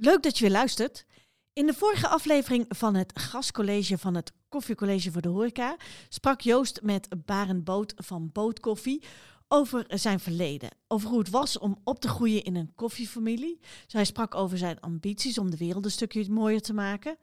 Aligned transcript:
Leuk 0.00 0.22
dat 0.22 0.38
je 0.38 0.44
weer 0.44 0.52
luistert. 0.52 1.04
In 1.52 1.66
de 1.66 1.74
vorige 1.74 2.08
aflevering 2.08 2.64
van 2.68 2.94
het 2.94 3.18
gastcollege 3.18 3.98
van 3.98 4.14
het 4.14 4.32
Koffiecollege 4.48 5.12
voor 5.12 5.22
de 5.22 5.28
Horeca 5.28 5.76
sprak 6.08 6.40
Joost 6.40 6.82
met 6.82 7.08
Barend 7.24 7.64
Boot 7.64 7.92
van 7.96 8.32
Bootkoffie 8.32 9.02
over 9.48 9.84
zijn 9.88 10.20
verleden. 10.20 10.70
Over 10.88 11.08
hoe 11.08 11.18
het 11.18 11.30
was 11.30 11.58
om 11.58 11.80
op 11.84 12.00
te 12.00 12.08
groeien 12.08 12.44
in 12.44 12.56
een 12.56 12.74
koffiefamilie. 12.74 13.60
Hij 13.86 14.04
sprak 14.04 14.34
over 14.34 14.58
zijn 14.58 14.80
ambities 14.80 15.38
om 15.38 15.50
de 15.50 15.56
wereld 15.56 15.84
een 15.84 15.90
stukje 15.90 16.30
mooier 16.30 16.62
te 16.62 16.74
maken. 16.74 17.16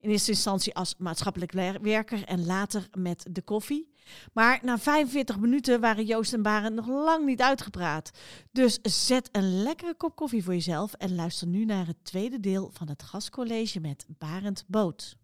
In 0.00 0.10
eerste 0.10 0.30
instantie 0.30 0.74
als 0.74 0.94
maatschappelijk 0.98 1.52
werker 1.82 2.24
en 2.24 2.46
later 2.46 2.88
met 2.98 3.26
de 3.30 3.42
koffie. 3.42 3.92
Maar 4.32 4.58
na 4.62 4.78
45 4.78 5.38
minuten 5.38 5.80
waren 5.80 6.04
Joost 6.04 6.32
en 6.32 6.42
Barend 6.42 6.74
nog 6.74 6.86
lang 6.86 7.24
niet 7.24 7.40
uitgepraat. 7.40 8.10
Dus 8.52 8.78
zet 8.82 9.28
een 9.32 9.62
lekkere 9.62 9.94
kop 9.94 10.16
koffie 10.16 10.44
voor 10.44 10.54
jezelf 10.54 10.92
en 10.92 11.14
luister 11.14 11.46
nu 11.46 11.64
naar 11.64 11.86
het 11.86 12.04
tweede 12.04 12.40
deel 12.40 12.70
van 12.72 12.88
het 12.88 13.02
gastcollege 13.02 13.80
met 13.80 14.04
Barend 14.08 14.64
Boot. 14.66 15.16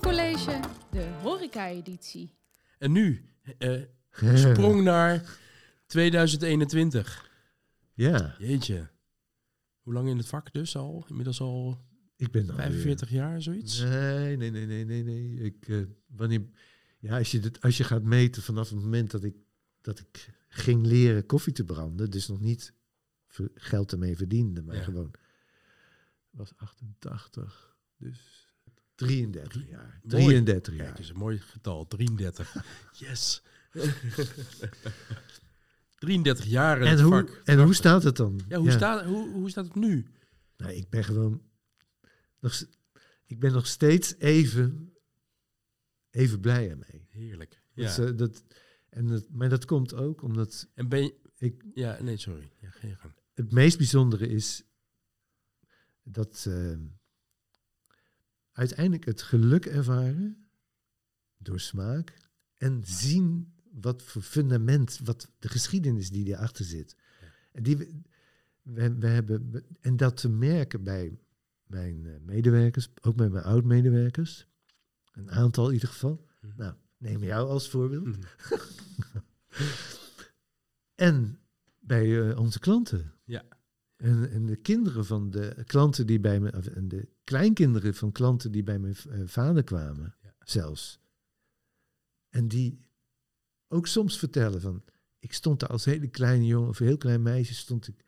Koffiecollege, 0.00 0.60
de 0.90 1.18
horeca-editie. 1.22 2.34
En 2.78 2.92
nu, 2.92 3.30
eh, 3.58 3.82
sprong 4.34 4.82
naar 4.82 5.38
2021. 5.86 7.30
Ja, 7.94 8.34
Jeetje. 8.38 8.88
Hoe 9.80 9.92
lang 9.92 10.08
in 10.08 10.16
het 10.16 10.26
vak 10.26 10.52
dus 10.52 10.76
al? 10.76 11.04
Inmiddels 11.08 11.40
al 11.40 11.78
ik 12.16 12.30
ben 12.30 12.40
alweer- 12.50 12.56
45 12.56 13.10
jaar, 13.10 13.42
zoiets? 13.42 13.80
Nee, 13.80 14.36
nee, 14.36 14.50
nee, 14.50 14.66
nee, 14.66 14.84
nee, 14.84 15.02
nee. 15.04 15.34
Ik, 15.40 15.68
eh, 15.68 15.82
wanneer, 16.06 16.42
ja, 16.98 17.18
als 17.18 17.30
je, 17.30 17.38
dit, 17.40 17.60
als 17.60 17.76
je 17.76 17.84
gaat 17.84 18.02
meten 18.02 18.42
vanaf 18.42 18.70
het 18.70 18.80
moment 18.80 19.10
dat 19.10 19.24
ik, 19.24 19.36
dat 19.80 19.98
ik 19.98 20.30
ging 20.48 20.86
leren 20.86 21.26
koffie 21.26 21.52
te 21.52 21.64
branden, 21.64 22.10
dus 22.10 22.28
nog 22.28 22.40
niet 22.40 22.72
geld 23.54 23.92
ermee 23.92 24.16
verdiende, 24.16 24.62
maar 24.62 24.76
Ja. 24.76 24.82
gewoon 24.82 25.10
was 26.30 26.52
88, 26.56 27.76
dus 27.96 28.44
33 28.96 29.68
jaar. 29.68 30.00
Mooi. 30.02 30.24
33 30.24 30.62
Kijk, 30.74 30.76
jaar. 30.86 30.90
dat 30.96 30.98
is 31.04 31.08
een 31.10 31.16
mooi 31.16 31.38
getal. 31.38 31.86
33. 31.86 32.54
Yes. 32.98 33.42
33 35.98 36.44
jaar 36.44 36.76
in 36.80 36.84
En 36.86 36.90
het 36.90 37.00
hoe, 37.00 37.10
vak. 37.12 37.40
en 37.44 37.62
hoe 37.62 37.74
staat 37.74 38.02
het 38.02 38.16
dan? 38.16 38.40
Ja, 38.48 38.58
hoe, 38.58 38.70
Staat, 38.70 39.04
hoe, 39.04 39.30
hoe 39.32 39.50
staat 39.50 39.64
het 39.64 39.74
nu? 39.74 40.06
Nou, 40.56 40.72
ik 40.72 40.88
ben 40.90 41.04
gewoon 41.04 41.42
nog, 42.40 42.62
ik 43.26 43.40
ben 43.40 43.52
nog 43.52 43.66
steeds 43.66 44.14
even, 44.18 44.94
even 46.10 46.40
blij 46.40 46.70
ermee. 46.70 47.06
Heerlijk. 47.10 47.62
Dat, 47.74 47.96
Ja. 47.96 48.04
eh, 48.04 48.16
dat, 48.16 48.42
en 48.88 49.06
dat, 49.06 49.26
maar 49.30 49.48
dat 49.48 49.64
komt 49.64 49.94
ook 49.94 50.22
omdat 50.22 50.68
En 50.74 50.88
ben 50.88 51.02
je... 51.02 51.14
ik 51.38 51.64
Ja, 51.74 52.02
nee, 52.02 52.16
sorry. 52.16 52.50
Ja, 52.60 52.72
je 52.82 52.94
gang. 52.96 53.14
het 53.34 53.52
meest 53.52 53.76
bijzondere 53.76 54.28
is 54.28 54.62
dat 56.02 56.44
eh, 56.48 56.76
uiteindelijk 58.56 59.04
het 59.04 59.22
geluk 59.22 59.66
ervaren 59.66 60.46
door 61.38 61.60
smaak 61.60 62.14
en 62.54 62.82
zien 62.84 63.54
wat 63.72 64.02
voor 64.02 64.22
fundament, 64.22 65.00
wat 65.04 65.30
de 65.38 65.48
geschiedenis 65.48 66.10
die 66.10 66.26
erachter 66.26 66.64
zit. 66.64 66.96
En, 67.52 67.62
die 67.62 67.76
we, 67.76 68.00
we, 68.62 68.94
we 68.94 69.06
hebben, 69.06 69.64
en 69.80 69.96
dat 69.96 70.16
te 70.16 70.28
merken 70.28 70.82
bij 70.82 71.18
mijn 71.66 72.06
eh, 72.06 72.20
medewerkers, 72.20 72.88
ook 73.00 73.16
bij 73.16 73.28
mijn 73.28 73.44
oud-medewerkers, 73.44 74.46
een 75.12 75.30
aantal 75.30 75.66
in 75.68 75.74
ieder 75.74 75.88
geval. 75.88 76.26
Mhm. 76.40 76.52
Nou, 76.56 76.74
neem 76.96 77.22
jou 77.22 77.48
als 77.48 77.68
voorbeeld. 77.68 78.06
Mhm. 78.06 78.20
En 80.94 81.38
bij 81.78 82.30
eh, 82.30 82.38
onze 82.38 82.58
klanten. 82.58 83.12
Ja. 83.24 83.44
En, 83.96 84.30
en 84.30 84.46
de 84.46 84.56
kinderen 84.56 85.06
van 85.06 85.30
de 85.30 85.62
klanten 85.66 86.06
die 86.06 86.20
bij 86.20 86.40
me, 86.40 86.50
en 86.50 86.88
de 86.88 87.08
kleinkinderen 87.24 87.94
van 87.94 88.12
klanten 88.12 88.52
die 88.52 88.62
bij 88.62 88.78
mijn 88.78 88.96
eh, 89.10 89.20
vader 89.24 89.64
kwamen, 89.64 90.14
Ja. 90.22 90.34
zelfs. 90.40 91.00
En 92.28 92.48
die 92.48 92.80
ook 93.68 93.86
soms 93.86 94.18
vertellen 94.18 94.60
van, 94.60 94.84
ik 95.18 95.32
stond 95.32 95.60
daar 95.60 95.68
als 95.68 95.84
hele 95.84 96.08
kleine 96.08 96.46
jongen 96.46 96.68
of 96.68 96.80
een 96.80 96.86
heel 96.86 96.96
klein 96.96 97.22
meisje 97.22 97.54
stond 97.54 97.88
ik 97.88 98.04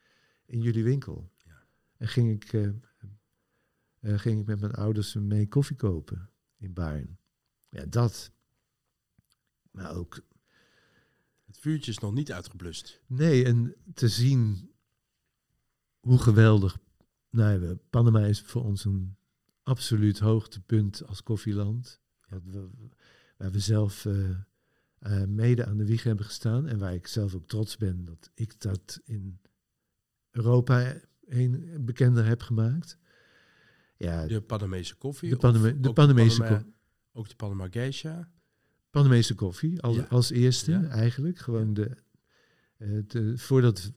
in 0.47 0.61
jullie 0.61 0.85
winkel. 0.85 1.33
Ja. 1.45 1.67
En 1.97 2.09
ging 2.09 2.31
ik, 2.43 2.53
eh, 2.53 2.69
eh, 4.01 4.19
ging 4.19 4.41
ik 4.41 4.47
met 4.47 4.61
mijn 4.61 4.73
ouders 4.75 5.15
mee 5.15 5.49
koffie 5.49 5.77
kopen 5.77 6.31
in 6.57 6.73
Baarn. 6.73 7.19
Ja, 7.69 7.85
dat. 7.87 8.33
Maar 9.71 9.95
ook 9.95 10.21
Het 11.47 11.59
vuurtje 11.59 11.91
is 11.91 11.99
nog 11.99 12.13
niet 12.15 12.33
uitgeblust. 12.33 13.01
Nee, 13.07 13.45
en 13.45 13.75
te 13.95 14.09
zien 14.09 14.71
hoe 16.09 16.19
geweldig. 16.19 16.79
Nou, 17.31 17.67
ja, 17.67 17.75
Panama 17.91 18.21
is 18.25 18.41
voor 18.41 18.65
ons 18.65 18.85
een 18.85 19.17
absoluut 19.63 20.19
hoogtepunt 20.19 21.07
als 21.07 21.23
koffieland. 21.23 22.01
Wat 22.29 22.43
we, 22.45 22.69
waar 23.37 23.51
we 23.51 23.61
zelf 23.61 24.05
eh, 24.07 24.31
eh, 24.99 25.25
mede 25.29 25.67
aan 25.67 25.77
de 25.77 25.85
wieg 25.87 26.03
hebben 26.03 26.25
gestaan. 26.25 26.67
En 26.67 26.79
waar 26.79 26.95
ik 26.95 27.07
zelf 27.07 27.35
ook 27.35 27.47
trots 27.47 27.77
ben 27.77 28.05
dat 28.05 28.31
ik 28.35 28.61
dat 28.61 29.01
in 29.05 29.41
Europa 30.31 30.95
een 31.27 31.77
bekender 31.85 32.27
heb 32.27 32.43
gemaakt. 32.43 32.99
Ja, 33.97 34.27
De 34.27 34.41
Panamese 34.41 34.95
koffie. 34.97 35.31
de, 35.31 35.37
Paname- 35.37 35.81
de 35.81 35.89
ook 35.89 35.95
Panamese, 35.95 36.39
Panama- 36.43 36.63
ko- 36.63 36.73
Ook 37.13 37.29
de 37.29 37.35
Panama 37.37 37.69
Geisha. 37.71 38.31
Panamese 38.91 39.35
koffie 39.35 39.81
als, 39.83 39.97
Ja. 39.97 40.03
als 40.09 40.31
eerste 40.31 40.71
Ja. 40.71 40.85
eigenlijk. 40.89 41.39
Gewoon 41.39 41.75
de, 41.75 41.97
eh, 42.77 42.99
de, 43.07 43.39
voordat, 43.39 43.93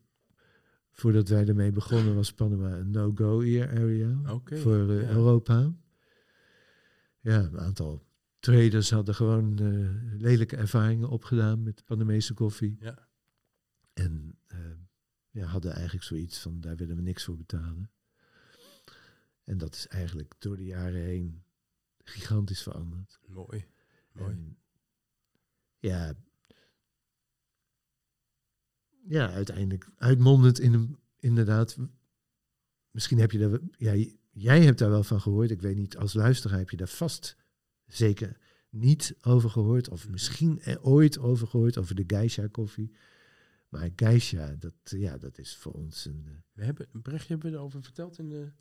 voordat 0.91 1.29
wij 1.29 1.47
ermee 1.47 1.71
begonnen 1.71 2.15
was 2.15 2.33
Panama 2.33 2.77
een 2.77 2.91
no-go 2.91 3.39
area 3.39 4.39
voor 4.43 4.89
eh, 4.89 5.01
ja. 5.01 5.09
Europa. 5.09 5.73
Ja, 7.19 7.39
een 7.39 7.59
aantal 7.59 8.05
traders 8.39 8.89
hadden 8.89 9.15
gewoon 9.15 9.59
eh, 9.59 10.21
lelijke 10.21 10.55
ervaringen 10.55 11.09
opgedaan 11.09 11.63
met 11.63 11.85
Panamese 11.85 12.33
koffie. 12.33 12.77
Ja. 12.79 13.07
En 13.93 14.39
eh, 14.47 14.57
ja, 15.29 15.45
hadden 15.45 15.73
eigenlijk 15.73 16.03
zoiets 16.03 16.39
van, 16.39 16.61
daar 16.61 16.75
willen 16.75 16.95
we 16.95 17.01
niks 17.01 17.23
voor 17.23 17.37
betalen. 17.37 17.91
En 19.43 19.57
dat 19.57 19.75
is 19.75 19.87
eigenlijk 19.87 20.33
door 20.39 20.57
de 20.57 20.65
jaren 20.65 21.01
heen 21.01 21.43
gigantisch 22.03 22.61
veranderd. 22.61 23.19
Mooi. 23.27 23.65
Mooi. 24.11 24.55
Ja, 25.79 26.13
ja, 29.07 29.31
uiteindelijk 29.31 29.89
uitmondend 29.97 30.59
in 30.59 30.73
een, 30.73 30.97
inderdaad, 31.19 31.77
misschien 32.91 33.19
heb 33.19 33.31
je 33.31 33.37
daar, 33.37 33.49
wel- 33.51 33.69
ja, 33.77 34.05
jij 34.31 34.63
hebt 34.63 34.79
daar 34.79 34.89
wel 34.89 35.03
van 35.03 35.21
gehoord. 35.21 35.51
Ik 35.51 35.61
weet 35.61 35.75
niet, 35.75 35.97
als 35.97 36.13
luisteraar 36.13 36.57
heb 36.57 36.69
je 36.69 36.77
daar 36.77 36.87
vast 36.87 37.35
zeker 37.85 38.37
niet 38.69 39.15
over 39.21 39.49
gehoord. 39.49 39.89
Of 39.89 40.09
misschien 40.09 40.61
er 40.61 40.81
ooit 40.83 41.17
over 41.19 41.47
gehoord, 41.47 41.77
over 41.77 41.95
de 41.95 42.03
geisha 42.07 42.47
koffie. 42.47 42.91
Maar 43.69 43.89
geisha, 43.95 44.55
dat, 44.59 44.73
ja, 44.83 45.17
dat 45.17 45.37
is 45.37 45.55
voor 45.55 45.71
ons 45.71 46.05
een... 46.05 46.23
eh, 46.27 46.33
We 46.53 46.63
hebben, 46.63 46.87
Brechtje 47.01 47.27
hebben 47.27 47.51
we 47.51 47.57
erover 47.57 47.83
verteld 47.83 48.17
in 48.19 48.29
de 48.29 48.51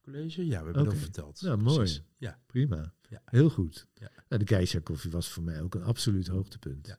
college? 0.00 0.42
Ja, 0.46 0.48
we 0.48 0.54
hebben 0.54 0.72
Oké. 0.72 0.80
erover 0.82 0.98
verteld. 0.98 1.42
Nou, 1.42 1.62
mooi. 1.62 1.76
Precies. 1.76 2.02
Ja. 2.16 2.40
Prima. 2.46 2.94
Ja. 3.08 3.22
Heel 3.24 3.50
goed. 3.50 3.86
Ja. 3.94 4.10
Nou, 4.28 4.44
de 4.44 4.54
geisha 4.54 4.78
koffie 4.78 5.10
was 5.10 5.28
voor 5.28 5.42
mij 5.42 5.62
ook 5.62 5.74
een 5.74 5.82
absoluut 5.82 6.26
hoogtepunt. 6.26 6.86
Ja. 6.86 6.98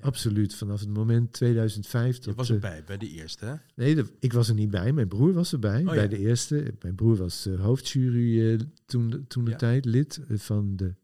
Absoluut. 0.00 0.54
Vanaf 0.54 0.80
het 0.80 0.88
moment 0.88 1.32
2005 1.32 2.24
Je 2.24 2.34
was 2.34 2.48
eh, 2.48 2.54
erbij, 2.54 2.84
bij 2.84 2.96
de 2.98 3.08
eerste, 3.08 3.44
hè? 3.44 3.54
Nee, 3.74 3.94
de- 3.94 4.12
ik 4.18 4.32
was 4.32 4.48
er 4.48 4.54
niet 4.54 4.70
bij. 4.70 4.92
Mijn 4.92 5.08
broer 5.08 5.32
was 5.32 5.52
erbij, 5.52 5.80
Oh, 5.80 5.86
bij 5.86 6.02
ja. 6.02 6.06
de 6.08 6.18
eerste. 6.18 6.74
Mijn 6.82 6.94
broer 6.94 7.16
was 7.16 7.46
eh, 7.46 7.60
hoofdjury 7.60 8.52
eh, 8.52 8.60
toen, 8.84 9.10
de- 9.10 9.26
toen 9.26 9.44
de 9.44 9.50
Ja. 9.50 9.56
tijd, 9.56 9.84
lid 9.84 10.20
eh, 10.28 10.38
van 10.38 10.76
de 10.76 10.94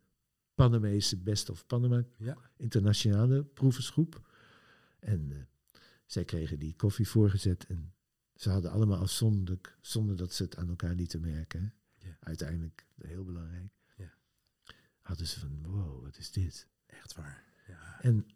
Panamese 0.55 1.17
Best 1.17 1.51
of 1.51 1.67
Panama 1.67 2.05
Ja. 2.17 2.37
internationale 2.57 3.45
proeversgroep. 3.45 4.29
En 4.99 5.33
eh, 5.33 5.39
zij 6.07 6.25
kregen 6.25 6.59
die 6.59 6.75
koffie 6.77 7.09
voorgezet 7.09 7.67
en 7.67 7.93
ze 8.35 8.51
hadden 8.51 8.71
allemaal 8.71 8.99
afzonderlijk, 8.99 9.77
zonder 9.81 10.17
dat 10.17 10.33
ze 10.33 10.43
het 10.43 10.57
aan 10.57 10.69
elkaar 10.69 10.95
lieten 10.95 11.21
merken. 11.21 11.75
Uiteindelijk, 12.21 12.87
heel 12.99 13.25
belangrijk, 13.25 13.73
Ja. 13.97 14.13
hadden 15.01 15.27
ze 15.27 15.39
van, 15.41 15.63
wow, 15.67 16.03
wat 16.05 16.19
is 16.19 16.31
dit? 16.33 16.67
Echt 16.87 17.15
waar. 17.15 17.45
Ja. 17.69 17.99
En 18.01 18.27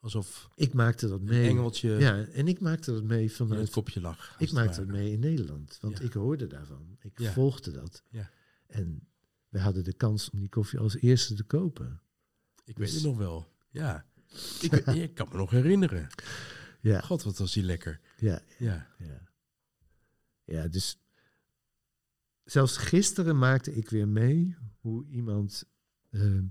Alsof 0.00 0.50
ik 0.54 0.72
maakte 0.74 1.08
dat 1.08 1.18
een 1.20 1.26
mee. 1.26 1.48
engeltje 1.48 1.90
Ja, 1.90 2.24
en 2.24 2.48
ik 2.48 2.60
maakte 2.60 2.92
dat 2.92 3.02
mee 3.02 3.18
in 3.20 3.26
het 3.26 3.34
vanuit 3.36 3.70
kopje 3.70 4.00
lag. 4.00 4.36
Ik 4.38 4.52
maakte 4.52 4.80
het 4.80 4.88
mee 4.88 5.12
in 5.12 5.20
Nederland, 5.20 5.78
want 5.80 5.98
Ja. 5.98 6.04
ik 6.04 6.12
hoorde 6.12 6.46
daarvan. 6.46 6.96
Ik 7.00 7.18
Ja. 7.18 7.32
volgde 7.32 7.70
dat. 7.70 8.02
Ja. 8.08 8.30
En 8.66 9.08
we 9.48 9.58
hadden 9.60 9.84
de 9.84 9.92
kans 9.92 10.30
om 10.30 10.38
die 10.38 10.48
koffie 10.48 10.78
als 10.78 10.96
eerste 10.96 11.34
te 11.34 11.44
kopen. 11.44 12.00
Ik 12.64 12.76
weet 12.78 12.86
Dus- 12.86 12.94
het 12.94 13.04
nog 13.04 13.16
wel. 13.18 13.52
Ja. 13.70 14.06
Ik, 14.60 14.72
ik 14.86 15.14
kan 15.14 15.28
me 15.30 15.36
nog 15.36 15.50
herinneren. 15.50 16.08
Ja, 16.80 17.00
God, 17.00 17.22
wat 17.22 17.38
was 17.38 17.52
die 17.52 17.62
lekker. 17.62 18.00
ja, 18.18 18.42
Ja. 18.58 18.86
ja. 18.98 19.28
Ja, 20.44 20.68
dus 20.68 20.98
zelfs 22.44 22.76
gisteren 22.76 23.38
maakte 23.38 23.74
ik 23.74 23.90
weer 23.90 24.08
mee 24.08 24.56
hoe 24.80 25.06
iemand 25.06 25.64
ehm, 26.10 26.44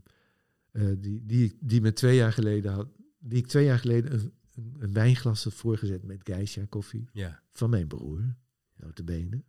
eh, 0.71 0.91
die, 0.97 1.25
die, 1.25 1.57
die 1.61 1.81
me 1.81 1.93
twee 1.93 2.15
jaar 2.15 2.33
geleden 2.33 2.71
had, 2.73 2.87
die 3.19 3.38
ik 3.38 3.48
twee 3.48 3.66
jaar 3.66 3.80
geleden 3.80 4.33
een, 4.80 4.94
wijnglas 4.94 5.44
had 5.44 5.54
voorgezet 5.54 6.04
met 6.04 6.21
geisha 6.24 6.66
koffie 6.66 7.10
Ja. 7.13 7.44
van 7.51 7.69
mijn 7.69 7.88
broer, 7.88 8.36
notabene. 8.75 9.44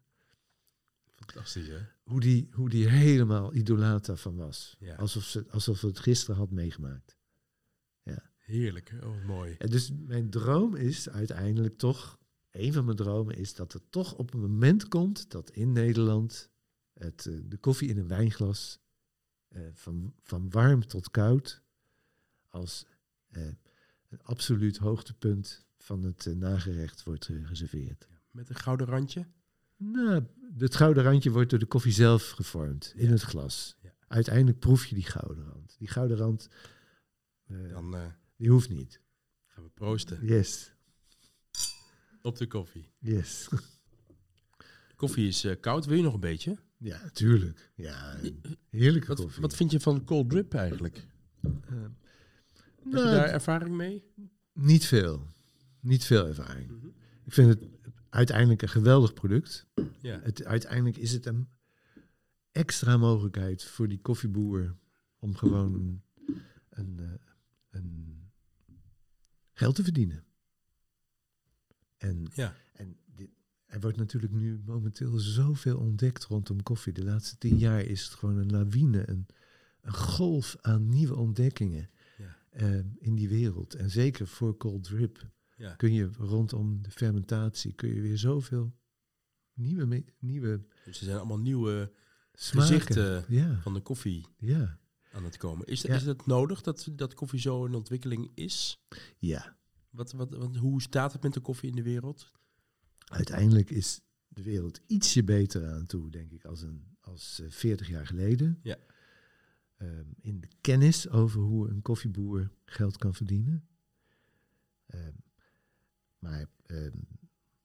Fantastisch, 1.15 1.69
hè? 1.69 1.79
Hoe 2.03 2.21
die, 2.21 2.49
hoe 2.53 2.69
die 2.69 2.89
helemaal 2.89 3.55
idolaat 3.55 4.07
daarvan 4.07 4.37
was. 4.37 4.77
Ja. 4.79 4.95
Alsof, 4.95 5.25
ze, 5.25 5.47
alsof 5.51 5.79
ze 5.79 5.87
het 5.87 5.99
gisteren 5.99 6.37
had 6.37 6.51
meegemaakt. 6.51 7.19
Heerlijk. 8.51 8.89
hè? 8.89 9.07
Oh, 9.07 9.25
mooi. 9.25 9.55
En 9.59 9.71
dus 9.71 9.91
mijn 10.07 10.31
droom 10.31 10.75
is 10.75 11.09
uiteindelijk 11.09 11.79
toch, 11.79 12.19
een 12.51 12.73
van 12.73 12.85
mijn 12.85 12.97
dromen 12.97 13.37
is 13.37 13.55
dat 13.55 13.75
er 13.75 13.81
toch 13.91 14.15
op 14.15 14.35
een 14.35 14.41
moment 14.41 14.89
komt 14.89 15.31
dat 15.31 15.51
in 15.51 15.73
Nederland 15.73 16.51
het, 16.93 17.27
eh, 17.27 17.35
de 17.45 17.57
koffie 17.57 17.89
in 17.89 17.99
een 17.99 18.09
wijnglas 18.09 18.79
eh, 19.49 19.63
van, 19.73 20.15
van 20.23 20.51
warm 20.51 20.87
tot 20.87 21.11
koud 21.11 21.63
als 22.49 22.87
een 23.31 24.23
absoluut 24.23 24.77
hoogtepunt 24.77 25.65
van 25.79 26.03
het 26.03 26.27
eh, 26.27 26.35
nagerecht 26.35 27.03
wordt 27.03 27.29
eh, 27.29 27.47
geserveerd. 27.47 28.09
Met 28.31 28.49
een 28.49 28.55
gouden 28.57 28.87
randje. 28.87 29.27
Nou, 29.77 30.25
het 30.59 30.75
gouden 30.77 31.03
randje 31.03 31.31
wordt 31.31 31.51
door 31.51 31.59
de 31.59 31.67
koffie 31.67 31.93
zelf 31.93 32.31
gevormd 32.31 32.93
in 32.97 33.05
Ja. 33.07 33.11
het 33.11 33.23
glas. 33.23 33.77
Ja. 33.83 33.95
Uiteindelijk 34.09 34.59
proef 34.59 34.87
je 34.87 34.95
die 34.95 35.05
gouden 35.05 35.45
rand. 35.45 35.77
Die 35.79 35.89
gouden 35.89 36.17
rand, 36.17 36.49
eh, 37.47 37.69
Dan 37.69 37.95
eh, 37.95 38.07
die 38.37 38.51
hoeft 38.51 38.69
niet. 38.69 39.01
gaan 39.47 39.65
we 39.65 39.71
proosten 39.71 40.27
Yes, 40.27 40.73
op 42.23 42.37
de 42.39 42.47
koffie. 42.47 42.93
yes. 42.99 43.49
De 44.89 44.97
koffie 44.97 45.29
is 45.29 45.45
eh, 45.45 45.61
koud. 45.61 45.85
Wil 45.87 45.97
je 45.97 46.03
nog 46.03 46.15
een 46.15 46.21
beetje? 46.21 46.59
Ja, 46.77 47.03
natuurlijk. 47.03 47.73
Ja, 47.75 48.17
heerlijke 48.71 49.07
Wat, 49.07 49.21
koffie. 49.21 49.41
wat 49.43 49.57
vind 49.57 49.71
je 49.71 49.81
van 49.81 50.05
cold 50.05 50.31
drip 50.31 50.55
eigenlijk? 50.55 51.07
Heb 52.83 52.93
nou, 52.93 53.07
je 53.07 53.15
daar 53.15 53.29
ervaring 53.29 53.77
mee? 53.77 54.05
Niet 54.53 54.87
veel. 54.87 55.27
Niet 55.81 56.05
veel 56.05 56.27
ervaring. 56.27 56.71
Ik 57.25 57.33
vind 57.33 57.49
het 57.49 57.69
uiteindelijk 58.09 58.63
een 58.63 58.69
geweldig 58.69 59.15
product. 59.15 59.67
Ja. 60.01 60.21
Het, 60.23 60.45
uiteindelijk 60.45 60.97
is 60.97 61.13
het 61.13 61.27
een 61.27 61.49
extra 62.53 62.97
mogelijkheid 62.97 63.65
voor 63.65 63.89
die 63.89 64.01
koffieboer 64.01 64.77
om 65.19 65.37
gewoon 65.37 65.75
een, 65.75 66.03
een, 66.69 66.99
eh, 66.99 67.07
een 67.71 68.31
geld 69.53 69.75
te 69.75 69.83
verdienen. 69.83 70.25
En, 71.97 72.27
Ja. 72.35 72.55
en 72.73 72.97
dit, 73.15 73.31
er 73.67 73.81
wordt 73.81 73.97
natuurlijk 73.97 74.33
nu 74.33 74.61
momenteel 74.65 75.19
zoveel 75.19 75.79
ontdekt 75.79 76.25
rondom 76.25 76.63
koffie. 76.63 76.93
De 76.93 77.05
laatste 77.05 77.39
tien 77.39 77.59
jaar 77.59 77.83
is 77.83 78.05
het 78.05 78.13
gewoon 78.13 78.37
een 78.37 78.51
lawine, 78.51 79.09
een, 79.09 79.27
een 79.81 79.95
golf 79.95 80.57
aan 80.61 80.89
nieuwe 80.89 81.17
ontdekkingen 81.17 81.91
Ja. 82.51 82.59
eh, 82.59 82.79
in 82.99 83.15
die 83.15 83.29
wereld. 83.29 83.75
En 83.75 83.91
zeker 83.91 84.27
voor 84.27 84.57
cold 84.57 84.83
drip 84.85 85.31
Ja. 85.57 85.75
kun 85.75 85.93
je 85.93 86.11
rondom 86.19 86.83
de 86.83 86.91
fermentatie 86.91 87.73
kun 87.75 87.95
je 87.95 88.01
weer 88.01 88.19
zoveel 88.19 88.77
nieuwe, 89.55 90.05
nieuwe 90.19 90.67
Dus 90.85 90.99
er 90.99 91.05
zijn 91.05 91.17
allemaal 91.19 91.39
nieuwe 91.39 91.93
smaken. 92.33 92.69
gezichten 92.71 93.25
Ja, 93.29 93.61
van 93.63 93.75
de 93.75 93.81
koffie 93.81 94.27
ja, 94.39 94.79
aan 95.13 95.25
het 95.25 95.37
komen. 95.37 95.67
Is, 95.67 95.83
Ja. 95.83 95.95
is 95.95 96.03
het 96.07 96.27
nodig 96.27 96.61
dat, 96.63 96.89
dat 96.93 97.15
koffie 97.15 97.41
zo 97.41 97.65
in 97.67 97.75
ontwikkeling 97.75 98.31
is? 98.35 98.81
ja. 99.19 99.59
Wat, 99.91 100.13
wat, 100.13 100.31
wat, 100.31 100.57
hoe 100.57 100.83
staat 100.83 101.13
het 101.13 101.23
met 101.23 101.33
de 101.33 101.41
koffie 101.41 101.69
in 101.71 101.77
de 101.77 101.83
wereld? 101.83 102.31
Uiteindelijk 103.05 103.71
is 103.71 104.01
de 104.29 104.43
wereld 104.43 104.81
ietsje 104.87 105.25
beter 105.25 105.69
aan 105.71 105.87
toe, 105.87 106.11
denk 106.11 106.31
ik, 106.31 106.45
als, 106.45 106.63
een, 106.63 106.97
als 107.01 107.41
eh, 107.41 107.51
40 107.51 107.89
jaar 107.89 108.07
geleden. 108.07 108.59
Ja. 108.63 108.77
Ehm, 109.81 110.05
in 110.21 110.41
de 110.41 110.49
kennis 110.61 111.09
over 111.09 111.41
hoe 111.41 111.69
een 111.69 111.83
koffieboer 111.83 112.51
geld 112.65 112.97
kan 112.97 113.15
verdienen. 113.15 113.69
Ehm, 114.87 115.13
maar 116.19 116.47
ehm, 116.67 116.97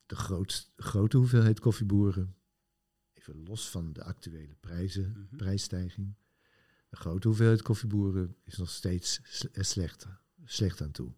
de 0.06 0.15
grootst, 0.15 0.71
grote 0.77 1.17
hoeveelheid 1.17 1.59
koffieboeren, 1.59 2.35
even 3.13 3.44
los 3.44 3.69
van 3.69 3.94
de 3.94 4.03
actuele 4.03 4.56
prijzen, 4.59 5.09
Mhm. 5.09 5.35
prijsstijging, 5.35 6.15
de 6.89 6.95
grote 6.95 7.27
hoeveelheid 7.27 7.62
koffieboeren 7.62 8.35
is 8.44 8.57
nog 8.57 8.69
steeds 8.69 9.21
eh, 9.51 9.63
slecht, 9.63 10.06
slecht 10.44 10.81
aan 10.81 10.91
toe. 10.91 11.13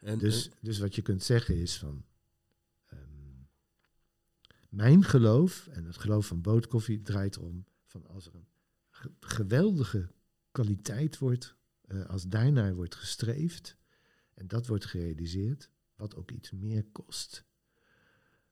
En, 0.00 0.18
Dus, 0.18 0.48
en- 0.48 0.56
dus 0.60 0.78
wat 0.78 0.94
je 0.94 1.02
kunt 1.02 1.22
zeggen 1.22 1.56
is 1.56 1.78
van. 1.78 2.04
mijn 4.68 5.04
geloof 5.04 5.66
en 5.66 5.84
het 5.84 5.96
geloof 5.96 6.26
van 6.26 6.40
bootkoffie 6.42 7.02
draait 7.02 7.36
erom 7.36 7.64
van 7.86 8.06
als 8.06 8.26
er 8.26 8.34
een 8.34 8.46
geweldige 9.20 10.08
kwaliteit 10.50 11.18
wordt, 11.18 11.56
eh, 11.80 12.04
als 12.06 12.28
daarnaar 12.28 12.74
wordt 12.74 12.94
gestreefd 12.94 13.76
en 14.34 14.46
dat 14.46 14.66
wordt 14.66 14.84
gerealiseerd, 14.86 15.70
wat 15.96 16.16
ook 16.16 16.30
iets 16.30 16.50
meer 16.50 16.84
kost, 16.92 17.44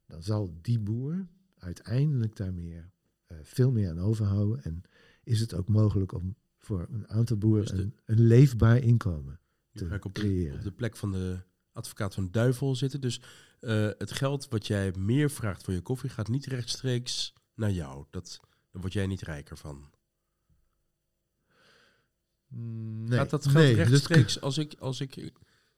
dan 0.06 0.22
zal 0.22 0.58
die 0.62 0.78
boer 0.78 1.26
uiteindelijk 1.58 2.36
daar 2.36 2.54
meer, 2.54 2.90
eh, 3.26 3.36
veel 3.42 3.70
meer 3.70 3.90
aan 3.90 3.98
overhouden 4.00 4.62
en 4.64 4.82
is 5.24 5.40
het 5.40 5.54
ook 5.54 5.68
mogelijk 5.68 6.12
om 6.12 6.36
voor 6.58 6.86
een 6.90 7.08
aantal 7.08 7.36
boeren 7.36 7.64
Dus 7.66 7.70
de- 7.76 7.82
een, 7.82 7.96
een 8.04 8.20
leefbaar 8.26 8.76
inkomen 8.78 9.40
ik 9.72 10.04
op 10.04 10.14
de, 10.14 10.20
creëren. 10.20 10.56
op 10.56 10.62
de 10.62 10.72
plek 10.72 10.96
van 10.96 11.12
de 11.12 11.38
advocaat 11.72 12.14
van 12.14 12.24
de 12.24 12.30
duivel 12.30 12.76
zitten. 12.76 13.00
Dus 13.00 13.20
eh, 13.60 13.90
het 13.98 14.12
geld 14.12 14.48
wat 14.48 14.66
jij 14.66 14.92
meer 14.92 15.30
vraagt 15.30 15.62
voor 15.62 15.74
je 15.74 15.80
koffie 15.80 16.10
gaat 16.10 16.28
niet 16.28 16.46
rechtstreeks 16.46 17.32
naar 17.54 17.70
jou. 17.70 18.04
Dat, 18.10 18.40
daar 18.70 18.80
word 18.80 18.92
jij 18.92 19.06
niet 19.06 19.20
rijker 19.22 19.56
van. 19.56 19.90
Nee, 22.52 23.18
gaat 23.18 23.30
dat 23.30 23.42
geld 23.46 23.54
nee, 23.54 23.76
dat 23.76 23.86
rechtstreeks, 23.86 24.40
als 24.40 24.58
ik, 24.58 24.74
als 24.78 25.00
ik 25.00 25.32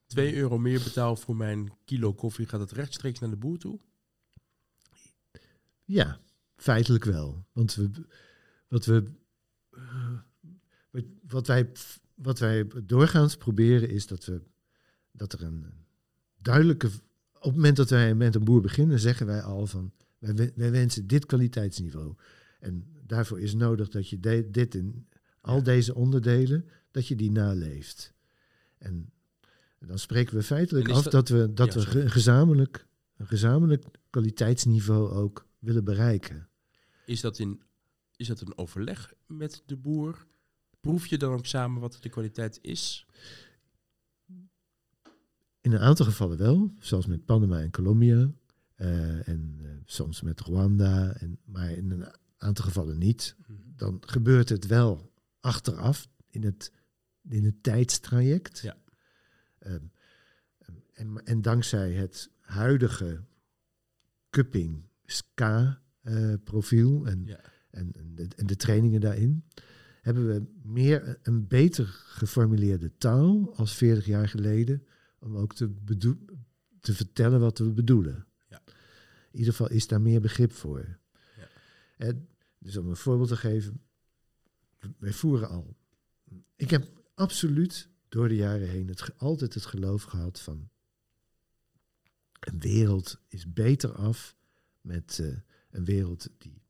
2 0.07 0.35
euro 0.35 0.59
meer 0.59 0.83
betaal 0.83 1.17
voor 1.17 1.37
mijn 1.37 1.73
kilo 1.85 2.13
koffie, 2.15 2.47
gaat 2.47 2.61
het 2.61 2.73
rechtstreeks 2.73 3.19
naar 3.19 3.31
de 3.31 3.37
boer 3.37 3.59
toe? 3.59 3.81
Ja, 5.85 6.21
feitelijk 6.57 7.05
wel. 7.05 7.45
Want 7.53 7.75
we, 7.75 7.91
wat, 8.69 8.85
we, 8.85 9.05
wat- 11.23 11.47
wij, 11.47 11.73
wat 12.15 12.39
wij 12.39 12.67
doorgaans 12.85 13.37
proberen 13.37 13.89
is 13.89 14.07
dat, 14.07 14.25
we, 14.25 14.43
dat 15.13 15.33
er 15.33 15.43
een 15.43 15.67
duidelijke... 16.39 16.87
Op 17.35 17.43
het 17.49 17.55
moment 17.55 17.77
dat 17.77 17.91
wij 17.91 18.15
met 18.15 18.35
een 18.35 18.45
boer 18.45 18.61
beginnen, 18.61 18.99
zeggen 19.01 19.27
wij 19.27 19.43
al 19.43 19.67
van... 19.67 19.93
Wij, 20.19 20.53
wij 20.55 20.71
wensen 20.71 21.07
dit 21.07 21.27
kwaliteitsniveau. 21.27 22.15
En 22.61 22.87
daarvoor 23.07 23.41
is 23.41 23.55
nodig 23.55 23.89
dat 23.89 24.09
je 24.09 24.21
de- 24.21 24.49
dit 24.51 24.75
in 24.75 25.07
al 25.43 25.63
deze 25.63 25.95
onderdelen, 25.95 26.69
dat 26.91 27.07
je 27.07 27.17
die 27.17 27.31
naleeft. 27.31 28.13
En 28.79 29.13
dan 29.79 29.99
spreken 29.99 30.35
we 30.37 30.43
feitelijk 30.43 30.89
af 30.89 31.03
dat- 31.03 31.13
dat, 31.13 31.29
we, 31.29 31.53
dat 31.55 31.75
Ja, 31.75 31.81
we 31.81 31.87
ge- 31.87 32.09
gezamenlijk, 32.11 32.87
een 33.17 33.27
gezamenlijk 33.27 33.85
kwaliteitsniveau 34.11 35.11
ook 35.11 35.47
willen 35.59 35.85
bereiken. 35.85 36.49
Is 37.07 37.21
dat, 37.21 37.39
in, 37.39 37.63
is 38.17 38.27
dat 38.27 38.41
een 38.41 38.59
overleg 38.59 39.13
met 39.27 39.63
de 39.67 39.77
boer? 39.77 40.27
Proef 40.81 41.07
je 41.07 41.19
dan 41.19 41.33
ook 41.33 41.47
samen 41.47 41.81
wat 41.81 41.99
de 42.01 42.09
kwaliteit 42.09 42.59
is? 42.63 43.07
In 45.61 45.73
een 45.73 45.79
aantal 45.79 46.07
gevallen 46.07 46.39
wel, 46.39 46.75
zoals 46.79 47.07
met 47.07 47.25
Panama 47.25 47.61
en 47.61 47.71
Colombia. 47.71 48.31
eh, 48.75 49.29
en 49.29 49.59
eh, 49.63 49.69
soms 49.85 50.23
met 50.23 50.41
Rwanda, 50.41 51.13
en, 51.13 51.39
maar 51.45 51.71
in 51.71 51.91
een 51.91 52.07
aantal 52.39 52.65
gevallen 52.65 52.99
niet. 52.99 53.37
Dan 53.77 54.03
gebeurt 54.07 54.49
het 54.49 54.67
wel 54.67 55.12
achteraf 55.43 56.09
in 56.31 56.45
het, 56.45 56.73
in 57.29 57.45
het 57.45 57.63
tijdstraject. 57.63 58.59
Ja. 58.59 58.77
Ehm, 59.59 59.85
en, 60.93 61.25
en 61.25 61.43
dankzij 61.43 61.93
het 61.93 62.31
huidige 62.41 63.25
cupping 64.31 64.89
SCA-profiel 65.05 67.07
en, 67.07 67.27
Ja. 67.27 67.41
en, 67.71 67.93
en, 67.93 68.15
de, 68.15 68.29
en 68.37 68.47
de 68.47 68.57
trainingen 68.57 69.01
daarin, 69.01 69.45
hebben 70.01 70.27
we 70.27 70.47
meer 70.63 71.19
een 71.23 71.47
beter 71.47 71.87
geformuleerde 71.87 72.97
taal 72.97 73.57
als 73.57 73.75
40 73.75 74.07
jaar 74.07 74.29
geleden, 74.29 74.87
om 75.19 75.37
ook 75.37 75.55
te, 75.55 75.75
te 76.81 76.95
vertellen 76.95 77.41
wat 77.41 77.59
we 77.59 77.73
bedoelen. 77.73 78.27
Ja. 78.49 78.63
In 79.31 79.39
ieder 79.39 79.55
geval 79.55 79.71
is 79.71 79.87
daar 79.87 80.01
meer 80.01 80.21
begrip 80.21 80.53
voor. 80.53 80.99
Ja. 81.37 81.49
En, 81.97 82.29
dus 82.59 82.77
om 82.77 82.89
een 82.89 82.97
voorbeeld 82.97 83.29
te 83.29 83.37
geven, 83.37 83.81
wij 84.99 85.13
voeren 85.13 85.49
al. 85.49 85.77
Ik 86.57 86.71
heb 86.71 87.03
absoluut 87.15 87.89
door 88.09 88.29
de 88.29 88.35
jaren 88.37 88.69
heen 88.69 88.89
het, 88.89 89.19
altijd 89.19 89.55
het 89.55 89.67
geloof 89.67 90.03
gehad 90.03 90.41
van 90.41 90.69
een 92.41 92.61
wereld 92.61 93.21
is 93.29 93.53
beter 93.53 93.93
af 93.93 94.37
met 94.81 95.19
eh, 95.19 95.37
een 95.71 95.85
wereld 95.85 96.29
die 96.39 96.63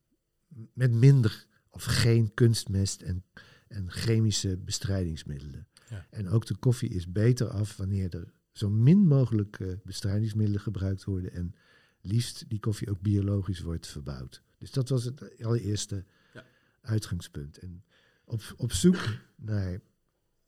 met 0.73 0.93
minder 0.93 1.47
of 1.71 1.85
geen 1.85 2.35
kunstmest 2.35 3.03
en, 3.03 3.25
en 3.69 3.91
chemische 3.91 4.57
bestrijdingsmiddelen. 4.57 5.67
Ja. 5.89 6.07
En 6.11 6.29
ook 6.29 6.47
de 6.47 6.57
koffie 6.57 6.89
is 6.89 7.13
beter 7.13 7.49
af 7.49 7.77
wanneer 7.77 8.15
er 8.15 8.33
zo 8.53 8.71
min 8.71 9.07
mogelijk 9.07 9.61
eh, 9.61 9.73
bestrijdingsmiddelen 9.85 10.61
gebruikt 10.61 11.05
worden 11.05 11.33
en 11.33 11.55
liefst 12.01 12.45
die 12.49 12.61
koffie 12.61 12.91
ook 12.91 13.01
biologisch 13.01 13.61
wordt 13.61 13.87
verbouwd. 13.87 14.43
Dus 14.59 14.71
dat 14.71 14.89
was 14.89 15.05
het 15.05 15.43
allereerste 15.43 16.05
Ja. 16.35 16.45
uitgangspunt. 16.81 17.59
En 17.59 17.85
op, 18.33 18.55
op 18.57 18.73
zoek 18.73 18.99
naar 19.37 19.81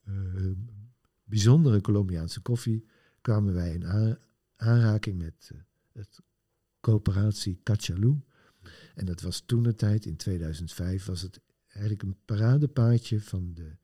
eh, 0.03 0.51
bijzondere 1.23 1.81
Colombiaanse 1.81 2.41
koffie 2.41 2.85
kwamen 3.21 3.53
wij 3.53 3.73
in 3.73 4.17
aanraking 4.55 5.17
met 5.17 5.49
eh, 5.53 5.59
het 5.93 6.19
coöperatie 6.79 7.59
Cachalú. 7.63 8.21
En 8.95 9.05
dat 9.05 9.21
was 9.21 9.39
toen 9.45 9.63
de 9.63 9.75
tijd, 9.75 10.05
in 10.05 10.15
2005, 10.15 11.05
was 11.05 11.21
het 11.21 11.39
eigenlijk 11.67 12.03
een 12.03 12.17
paradepaardje 12.25 13.21
van 13.21 13.53
de 13.53 13.75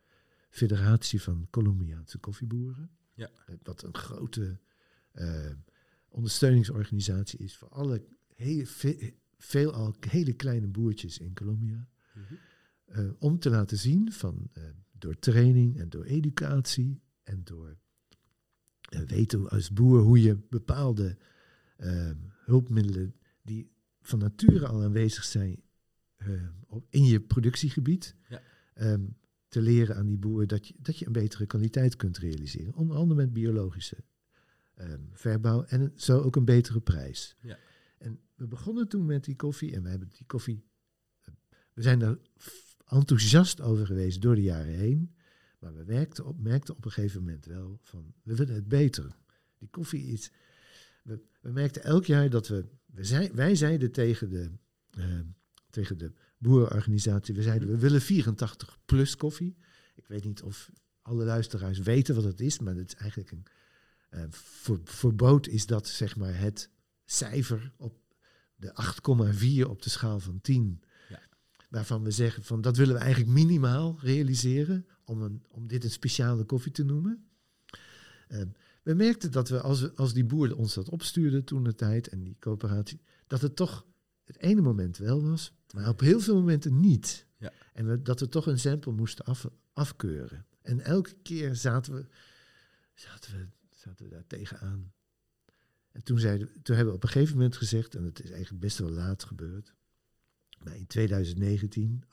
Federatie 0.49 1.21
van 1.21 1.47
Colombiaanse 1.49 2.17
Koffieboeren. 2.17 2.89
Ja. 3.13 3.29
Eh, 3.45 3.55
Wat 3.63 3.83
een 3.83 3.95
grote 3.95 4.59
ondersteuningsorganisatie 6.09 7.39
is 7.39 7.55
voor 7.57 7.67
alle 7.69 8.05
hele, 8.35 8.65
ve- 8.65 9.13
veelal 9.37 9.95
hele 9.99 10.33
kleine 10.33 10.67
boertjes 10.67 11.17
in 11.19 11.33
Colombia. 11.33 11.87
Mhm. 12.13 12.33
Eh, 12.91 13.09
om 13.19 13.39
te 13.39 13.49
laten 13.49 13.77
zien 13.77 14.11
van 14.11 14.49
eh, 14.53 14.63
door 14.91 15.19
training 15.19 15.79
en 15.79 15.89
door 15.89 16.03
educatie 16.03 17.01
en 17.23 17.43
door 17.43 17.77
eh, 18.81 19.01
weten 19.01 19.49
als 19.49 19.71
boer 19.71 19.99
hoe 20.01 20.21
je 20.21 20.37
bepaalde 20.49 21.17
eh, 21.77 22.11
hulpmiddelen 22.45 23.15
die 23.41 23.71
van 24.01 24.19
nature 24.19 24.67
al 24.67 24.83
aanwezig 24.83 25.23
zijn 25.23 25.61
in 26.89 27.05
je 27.05 27.21
productiegebied, 27.21 28.15
Ja. 28.29 28.41
ehm, 28.73 29.05
te 29.47 29.61
leren 29.61 29.95
aan 29.95 30.05
die 30.05 30.17
boer 30.17 30.47
dat 30.47 30.67
je, 30.67 30.73
dat 30.77 30.97
je 30.97 31.05
een 31.05 31.11
betere 31.11 31.45
kwaliteit 31.45 31.95
kunt 31.95 32.17
realiseren. 32.17 32.73
Onder 32.73 32.97
andere 32.97 33.19
met 33.21 33.33
biologische 33.33 33.97
ehm, 34.75 35.01
verbouw 35.11 35.63
en 35.63 35.91
zo 35.95 36.19
ook 36.21 36.35
een 36.35 36.45
betere 36.45 36.81
prijs. 36.81 37.35
Ja. 37.41 37.57
En 37.97 38.19
we 38.35 38.47
begonnen 38.47 38.87
toen 38.87 39.05
met 39.05 39.23
die 39.23 39.35
koffie 39.35 39.73
en 39.75 39.83
we 39.83 39.89
hebben 39.89 40.09
die 40.09 40.25
koffie 40.25 40.63
we 41.73 41.81
zijn 41.81 41.99
daar 41.99 42.17
enthousiast 42.91 43.61
over 43.61 43.85
geweest 43.85 44.21
door 44.21 44.35
de 44.35 44.41
jaren 44.41 44.73
heen. 44.73 45.15
Maar 45.59 45.75
we 45.75 45.83
merkten 45.85 46.25
op, 46.25 46.39
merkten 46.39 46.75
op 46.75 46.85
een 46.85 46.91
gegeven 46.91 47.19
moment 47.19 47.45
wel 47.45 47.79
van, 47.81 48.13
we 48.23 48.35
willen 48.35 48.55
het 48.55 48.67
beter. 48.67 49.15
Die 49.57 49.69
koffie 49.69 50.05
is... 50.05 50.31
We, 51.03 51.21
we 51.41 51.51
merkten 51.51 51.83
elk 51.83 52.05
jaar 52.05 52.29
dat 52.29 52.47
we... 52.47 52.65
we 52.85 53.03
zei, 53.03 53.31
wij 53.33 53.55
zeiden 53.55 53.91
tegen 53.91 54.29
de, 54.29 54.51
eh, 54.89 55.19
tegen 55.69 55.97
de 55.97 56.13
boerenorganisatie, 56.37 57.35
we 57.35 57.41
zeiden, 57.41 57.67
we 57.67 57.77
willen 57.77 58.01
84 58.01 58.79
plus 58.85 59.15
koffie. 59.15 59.57
Ik 59.95 60.07
weet 60.07 60.23
niet 60.23 60.41
of 60.41 60.71
alle 61.01 61.23
luisteraars 61.23 61.79
weten 61.79 62.15
wat 62.15 62.23
het 62.23 62.39
is, 62.39 62.59
maar 62.59 62.75
het 62.75 62.87
is 62.87 62.95
eigenlijk 62.95 63.31
een... 63.31 65.15
boot 65.15 65.47
is 65.47 65.65
dat 65.65 65.87
zeg 65.87 66.15
maar 66.15 66.37
het 66.37 66.69
cijfer 67.05 67.71
op 67.77 67.99
de 68.55 68.75
8,4 69.63 69.69
op 69.69 69.81
de 69.81 69.89
schaal 69.89 70.19
van 70.19 70.41
10 70.41 70.81
waarvan 71.71 72.03
we 72.03 72.11
zeggen 72.11 72.43
van 72.43 72.61
dat 72.61 72.77
willen 72.77 72.93
we 72.93 72.99
eigenlijk 72.99 73.31
minimaal 73.31 73.97
realiseren 73.99 74.85
om, 75.03 75.21
een, 75.21 75.43
om 75.47 75.67
dit 75.67 75.83
een 75.83 75.91
speciale 75.91 76.43
koffie 76.43 76.71
te 76.71 76.83
noemen. 76.83 77.25
Eh, 78.27 78.41
we 78.83 78.93
merkten 78.93 79.31
dat 79.31 79.49
we 79.49 79.61
als, 79.61 79.81
we, 79.81 79.95
als 79.95 80.13
die 80.13 80.25
boer 80.25 80.55
ons 80.55 80.73
dat 80.73 80.89
opstuurde 80.89 81.43
toen 81.43 81.63
de 81.63 81.75
tijd 81.75 82.07
en 82.07 82.23
die 82.23 82.35
coöperatie, 82.39 83.01
dat 83.27 83.41
het 83.41 83.55
toch 83.55 83.85
het 84.23 84.37
ene 84.37 84.61
moment 84.61 84.97
wel 84.97 85.23
was, 85.23 85.53
maar 85.73 85.89
op 85.89 85.99
heel 85.99 86.19
veel 86.19 86.35
momenten 86.35 86.79
niet. 86.79 87.25
Ja. 87.37 87.51
En 87.73 87.87
we, 87.87 88.01
dat 88.01 88.19
we 88.19 88.27
toch 88.27 88.47
een 88.47 88.59
sample 88.59 88.91
moesten 88.91 89.25
af, 89.25 89.47
afkeuren. 89.73 90.45
En 90.61 90.79
elke 90.79 91.15
keer 91.23 91.55
zaten 91.55 91.93
we, 91.93 92.05
zaten 92.93 93.31
we, 93.31 93.47
zaten 93.69 94.05
we 94.05 94.11
daar 94.11 94.27
tegenaan. 94.27 94.93
En 95.91 96.03
toen, 96.03 96.19
zeiden, 96.19 96.49
toen 96.61 96.75
hebben 96.75 96.93
we 96.93 96.99
op 96.99 97.03
een 97.03 97.09
gegeven 97.09 97.35
moment 97.35 97.57
gezegd, 97.57 97.95
en 97.95 98.03
het 98.03 98.23
is 98.23 98.31
eigenlijk 98.31 98.61
best 98.61 98.77
wel 98.77 98.89
laat 98.89 99.23
gebeurd, 99.23 99.73
maar 100.63 100.75
in 100.75 100.87
2019, 100.87 102.03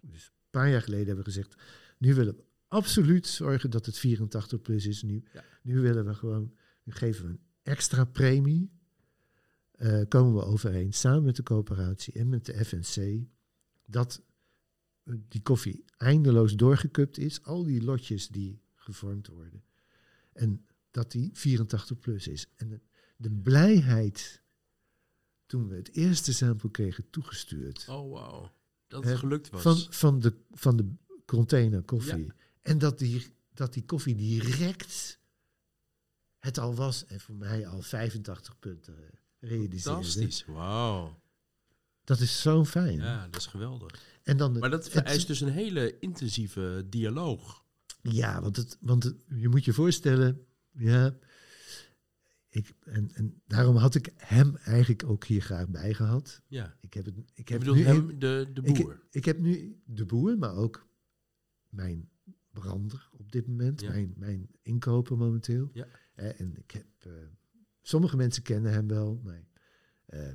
dus 0.00 0.24
een 0.26 0.32
paar 0.50 0.70
jaar 0.70 0.82
geleden, 0.82 1.06
hebben 1.06 1.24
we 1.24 1.30
gezegd: 1.30 1.54
nu 1.98 2.14
willen 2.14 2.34
we 2.36 2.44
absoluut 2.68 3.26
zorgen 3.26 3.70
dat 3.70 3.86
het 3.86 3.98
84 3.98 4.60
plus 4.60 4.86
is. 4.86 5.02
Nu, 5.02 5.24
Ja. 5.32 5.44
nu 5.62 5.80
willen 5.80 6.04
we 6.06 6.14
gewoon, 6.14 6.54
nu 6.82 6.92
geven 6.92 7.24
we 7.24 7.30
een 7.30 7.40
extra 7.62 8.04
premie. 8.04 8.70
eh, 9.72 10.02
komen 10.08 10.34
we 10.34 10.44
overeen 10.44 10.92
samen 10.92 11.22
met 11.24 11.36
de 11.36 11.42
coöperatie 11.42 12.12
en 12.14 12.28
met 12.28 12.44
de 12.46 12.64
FNC 12.64 13.24
dat 13.86 14.22
die 15.28 15.42
koffie 15.42 15.84
eindeloos 15.96 16.54
doorgekupt 16.56 17.18
is, 17.18 17.42
al 17.44 17.64
die 17.64 17.82
lotjes 17.82 18.28
die 18.28 18.62
gevormd 18.74 19.26
worden. 19.26 19.64
En 20.32 20.66
dat 20.90 21.10
die 21.12 21.30
84 21.32 21.98
plus 21.98 22.28
is. 22.28 22.46
En 22.56 22.68
de, 22.68 22.80
de 23.16 23.30
blijheid 23.30 24.42
toen 25.52 25.68
we 25.68 25.76
het 25.76 25.94
eerste 25.94 26.32
sample 26.32 26.70
kregen 26.70 27.10
toegestuurd 27.10 27.86
Oh, 27.88 28.12
wauw. 28.12 28.52
Dat 28.86 29.04
het 29.04 29.18
gelukt 29.18 29.50
was. 29.50 29.62
van, 29.62 29.76
van, 29.90 30.20
de, 30.20 30.34
van 30.50 30.76
de 30.76 30.92
container 31.26 31.82
koffie. 31.82 32.32
En 32.60 32.78
dat 32.78 32.98
die, 32.98 33.26
dat 33.54 33.72
die 33.72 33.84
koffie 33.84 34.14
direct 34.14 35.18
het 36.38 36.58
al 36.58 36.74
was 36.74 37.04
en 37.06 37.20
voor 37.20 37.34
mij 37.34 37.66
al 37.66 37.82
85 37.82 38.58
punten 38.58 38.94
realiseerde. 39.38 39.80
Fantastisch. 39.80 40.44
Wauw. 40.44 41.20
Dat 42.04 42.20
is 42.20 42.40
zo 42.40 42.64
fijn. 42.64 42.98
Ja, 42.98 43.24
dat 43.30 43.40
is 43.40 43.46
geweldig. 43.46 44.00
En 44.22 44.36
dan 44.36 44.58
Maar 44.58 44.70
dat 44.70 44.84
het- 44.84 44.92
vereist 44.92 45.26
dus 45.26 45.40
een 45.40 45.52
hele 45.52 45.98
intensieve 45.98 46.86
dialoog. 46.88 47.64
Ja, 48.02 48.40
want, 48.40 48.56
het, 48.56 48.76
want 48.80 49.02
het, 49.02 49.16
je 49.36 49.48
moet 49.48 49.64
je 49.64 49.72
voorstellen, 49.72 50.46
ja, 50.72 51.16
ik, 52.54 52.74
en, 52.84 53.10
en 53.14 53.42
daarom 53.46 53.76
had 53.76 53.94
ik 53.94 54.12
hem 54.16 54.56
eigenlijk 54.56 55.04
ook 55.04 55.24
hier 55.24 55.42
graag 55.42 55.68
bij 55.68 55.94
gehad. 55.94 56.42
Ja. 56.46 56.76
Ik 56.80 56.94
heb, 56.94 57.04
het, 57.04 57.14
ik 57.34 57.48
heb 57.48 57.58
bedoel 57.58 57.74
nu 57.74 57.82
hem, 57.82 58.18
de, 58.18 58.50
de 58.52 58.62
boer. 58.62 59.02
ik 59.10 59.24
heb 59.24 59.38
nu 59.38 59.80
de 59.84 60.06
boer, 60.06 60.38
maar 60.38 60.54
ook 60.54 60.88
mijn 61.68 62.08
brander 62.50 63.08
op 63.12 63.32
dit 63.32 63.46
moment, 63.46 63.80
Ja. 63.80 63.88
mijn, 63.90 64.12
mijn 64.16 64.48
inkoper 64.62 65.16
momenteel. 65.16 65.70
Ja. 65.72 65.86
Eh, 66.14 66.40
en 66.40 66.56
ik 66.56 66.70
heb, 66.70 66.86
eh, 66.98 67.12
sommige 67.82 68.16
mensen 68.16 68.42
kennen 68.42 68.72
hem 68.72 68.88
wel, 68.88 69.20
maar 69.24 69.44
eh, 70.06 70.32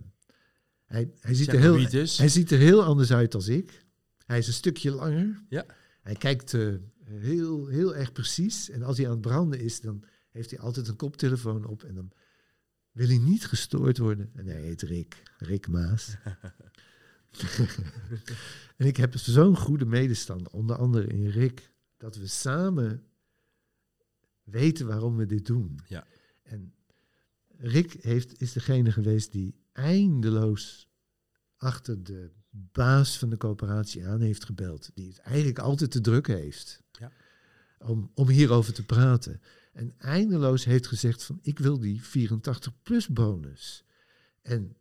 hij, 0.85 1.11
hij, 1.19 1.33
ziet 1.33 1.53
er 1.53 1.59
heel, 1.59 1.77
hij 2.17 2.29
ziet 2.29 2.51
er 2.51 2.59
heel 2.59 2.83
anders 2.83 3.11
uit 3.11 3.35
als 3.35 3.47
ik. 3.47 3.85
Hij 4.25 4.37
is 4.37 4.47
een 4.47 4.53
stukje 4.53 4.91
langer. 4.91 5.43
Ja. 5.49 5.65
Hij 6.01 6.15
kijkt 6.15 6.53
eh, 6.53 6.73
heel, 7.03 7.67
heel 7.67 7.95
erg 7.95 8.11
precies. 8.11 8.69
En 8.69 8.83
als 8.83 8.97
hij 8.97 9.05
aan 9.05 9.11
het 9.11 9.21
branden 9.21 9.59
is, 9.59 9.81
dan 9.81 10.03
heeft 10.37 10.51
hij 10.51 10.59
altijd 10.59 10.87
een 10.87 10.95
koptelefoon 10.95 11.65
op. 11.65 11.83
En 11.83 11.95
dan 11.95 12.11
wil 12.91 13.07
hij 13.07 13.17
niet 13.17 13.45
gestoord 13.45 13.97
worden. 13.97 14.29
En 14.33 14.45
hij 14.45 14.61
heet 14.61 14.81
Rick. 14.81 15.23
Rick 15.37 15.67
Maas. 15.67 16.15
en 18.77 18.85
ik 18.85 18.97
heb 18.97 19.17
zo'n 19.17 19.57
goede 19.57 19.85
medestander, 19.85 20.51
onder 20.51 20.75
andere 20.75 21.07
in 21.07 21.27
Rick, 21.27 21.71
dat 21.97 22.15
we 22.15 22.27
samen 22.27 23.03
weten 24.43 24.87
waarom 24.87 25.17
we 25.17 25.25
dit 25.25 25.45
doen. 25.45 25.79
Ja. 25.87 26.07
En 26.43 26.73
Rick 27.57 27.97
heeft, 28.01 28.41
is 28.41 28.53
degene 28.53 28.91
geweest 28.91 29.31
die 29.31 29.55
eindeloos 29.71 30.89
achter 31.55 32.03
de 32.03 32.31
baas 32.49 33.17
van 33.17 33.29
de 33.29 33.37
coöperatie 33.37 34.07
aan 34.07 34.21
heeft 34.21 34.45
gebeld. 34.45 34.89
Die 34.93 35.07
het 35.07 35.19
eigenlijk 35.19 35.59
altijd 35.59 35.91
te 35.91 36.01
druk 36.01 36.27
heeft. 36.27 36.83
Ja. 36.91 37.11
Om, 37.79 38.11
om 38.13 38.29
hierover 38.29 38.73
te 38.73 38.85
praten. 38.85 39.41
En 39.77 39.93
eindeloos 39.97 40.65
heeft 40.65 40.87
gezegd 40.87 41.23
van 41.23 41.39
ik 41.41 41.59
wil 41.59 41.79
die 41.79 42.01
84-plus 42.03 43.07
bonus. 43.07 43.83
En 44.41 44.75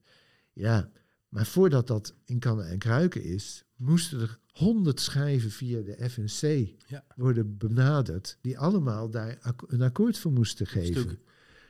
ja, 0.53 0.91
maar 1.29 1.47
voordat 1.47 1.87
dat 1.87 2.15
in 2.25 2.39
kannen 2.39 2.69
en 2.69 2.79
kruiken 2.79 3.23
is, 3.23 3.65
moesten 3.77 4.21
er 4.21 4.39
100 4.53 5.01
schijven 5.01 5.51
via 5.51 5.81
de 5.81 6.11
FNC 6.11 6.69
Ja. 6.87 7.05
worden 7.17 7.57
benaderd, 7.57 8.39
die 8.41 8.59
allemaal 8.59 9.11
daar 9.11 9.39
ak- 9.41 9.65
een 9.67 9.83
akkoord 9.83 10.19
voor 10.19 10.33
moesten 10.33 10.67
geven. 10.67 11.01
Stuk. 11.03 11.19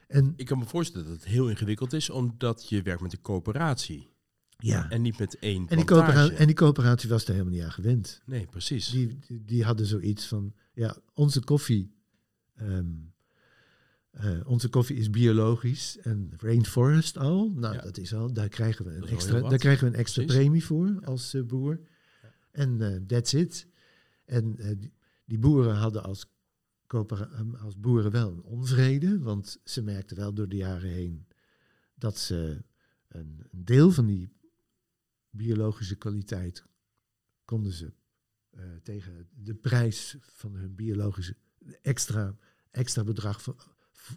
En 0.09 0.33
Ik 0.37 0.47
kan 0.47 0.59
me 0.59 0.65
voorstellen 0.65 1.07
dat 1.07 1.17
het 1.17 1.25
heel 1.27 1.49
ingewikkeld 1.49 1.93
is, 1.93 2.11
omdat 2.11 2.69
je 2.69 2.83
werkt 2.83 3.03
met 3.03 3.13
een 3.13 3.21
coöperatie. 3.21 4.09
ja, 4.59 4.91
En 4.91 5.03
niet 5.03 5.19
met 5.19 5.39
één 5.39 5.69
en 5.69 5.77
die, 5.87 5.97
en 6.37 6.47
die 6.47 6.55
coöperatie 6.57 7.09
was 7.09 7.25
daar 7.25 7.37
helemaal 7.37 7.57
niet 7.57 7.65
aan 7.67 7.73
gewend. 7.73 8.21
Nee, 8.27 8.47
precies. 8.47 8.89
Die, 8.91 9.19
die, 9.27 9.45
die 9.45 9.65
hadden 9.65 9.87
zoiets 9.87 10.27
van, 10.27 10.55
ja, 10.75 10.97
onze 11.15 11.41
koffie, 11.45 11.95
ehm, 12.57 12.87
eh, 14.17 14.41
onze 14.45 14.69
koffie 14.69 14.97
is 14.97 15.11
biologisch 15.11 15.99
en 15.99 16.33
rainforest 16.37 17.19
al. 17.19 17.51
Nou, 17.51 17.75
Ja. 17.75 17.83
dat 17.83 17.99
is 17.99 18.15
al, 18.15 18.33
daar 18.33 18.49
krijgen 18.49 18.85
we 18.85 18.95
een 18.95 19.07
extra, 19.07 19.41
daar 19.41 19.59
krijgen 19.59 19.85
we 19.89 19.93
een 19.93 19.99
extra 20.01 20.25
Precies. 20.25 20.43
premie 20.43 20.65
voor 20.65 21.01
als 21.05 21.35
eh, 21.35 21.43
boer. 21.43 21.81
En 22.51 22.81
eh, 22.81 23.01
that's 23.07 23.33
it. 23.33 23.67
En 24.25 24.55
die, 24.79 24.93
die 25.25 25.39
boeren 25.39 25.75
hadden 25.75 26.03
als, 26.03 26.27
ehm, 26.87 27.55
als 27.55 27.81
boeren 27.81 28.11
wel 28.11 28.33
een 28.33 28.43
onvrede, 28.43 29.19
want 29.19 29.61
ze 29.65 29.83
merkten 29.83 30.17
wel 30.17 30.35
door 30.35 30.49
de 30.49 30.57
jaren 30.57 30.91
heen 30.91 31.27
dat 31.95 32.19
ze 32.19 32.65
een, 33.09 33.47
een 33.51 33.65
deel 33.65 33.91
van 33.91 34.07
die 34.07 34.33
biologische 35.31 35.97
kwaliteit 35.97 36.65
konden 37.45 37.73
ze 37.73 37.93
tegen 38.83 39.29
de 39.35 39.55
prijs 39.55 40.17
van 40.21 40.55
hun 40.55 40.75
biologische 40.75 41.37
extra, 41.83 42.37
extra 42.71 43.05
bedrag 43.05 43.43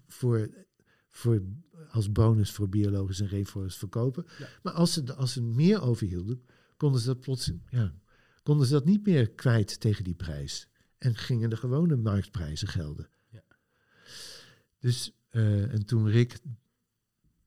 voor, 0.08 0.50
voor, 1.10 1.42
als 1.90 2.12
bonus 2.12 2.52
voor 2.52 2.70
biologisch 2.70 3.20
en 3.20 3.30
rainforest 3.30 3.78
verkopen. 3.78 4.26
Ja. 4.38 4.48
Maar 4.64 4.74
als 4.74 4.94
ze, 4.94 5.14
als 5.14 5.34
ze 5.34 5.42
meer 5.42 5.82
overhielden, 5.82 6.44
konden 6.78 7.02
ze 7.02 7.08
dat 7.08 7.20
plots, 7.20 7.52
ja, 7.70 7.94
konden 8.44 8.68
ze 8.68 8.74
dat 8.74 8.86
niet 8.86 9.06
meer 9.06 9.32
kwijt 9.32 9.80
tegen 9.80 10.04
die 10.04 10.16
prijs. 10.16 10.68
En 10.98 11.16
gingen 11.16 11.50
de 11.50 11.58
gewone 11.58 11.96
marktprijzen 11.96 12.68
gelden. 12.68 13.10
Ja. 13.30 13.44
Dus, 14.80 15.14
eh, 15.30 15.74
en 15.74 15.86
toen 15.86 16.10
Rick 16.10 16.40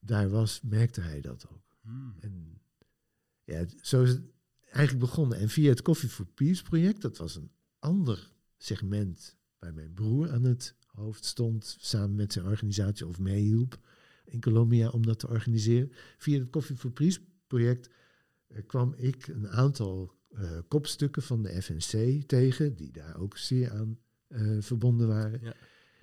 daar 0.01 0.31
was, 0.31 0.61
merkte 0.61 1.01
hij 1.01 1.21
dat 1.21 1.47
ook. 1.49 1.77
Hmm. 1.81 2.15
En 2.21 2.61
ja, 3.45 3.67
zo 3.81 4.03
is 4.03 4.09
het 4.09 4.23
eigenlijk 4.61 4.99
begonnen. 4.99 5.39
En 5.39 5.49
via 5.49 5.69
het 5.69 5.83
Coffee 5.83 6.09
for 6.09 6.27
Peace 6.27 6.63
project, 6.63 7.01
dat 7.01 7.17
was 7.17 7.37
een 7.37 7.51
ander 7.79 8.33
segment 8.57 9.37
waar 9.59 9.75
mijn 9.75 9.93
broer 9.93 10.31
aan 10.31 10.45
het 10.45 10.75
hoofd 10.93 11.25
stond, 11.25 11.77
samen 11.81 12.15
met 12.15 12.33
zijn 12.33 12.47
organisatie 12.47 13.07
of 13.07 13.19
meehielp 13.19 13.79
in 14.25 14.41
Colombia 14.41 14.89
om 14.89 15.07
dat 15.07 15.19
te 15.19 15.29
organiseren. 15.29 15.93
Via 16.19 16.39
het 16.39 16.51
Coffee 16.51 16.77
for 16.77 16.91
Peace 16.91 17.21
project 17.47 17.91
eh, 18.47 18.67
kwam 18.67 18.95
ik 18.97 19.27
een 19.27 19.49
aantal 19.49 20.15
eh, 20.29 20.59
kopstukken 20.69 21.23
van 21.23 21.43
de 21.43 21.63
FNC 21.63 22.23
tegen, 22.27 22.77
die 22.77 22.93
daar 22.93 23.17
ook 23.17 23.37
zeer 23.37 23.71
aan 23.71 23.99
eh, 24.27 24.57
verbonden 24.61 25.09
waren. 25.09 25.41
Ja. 25.43 25.55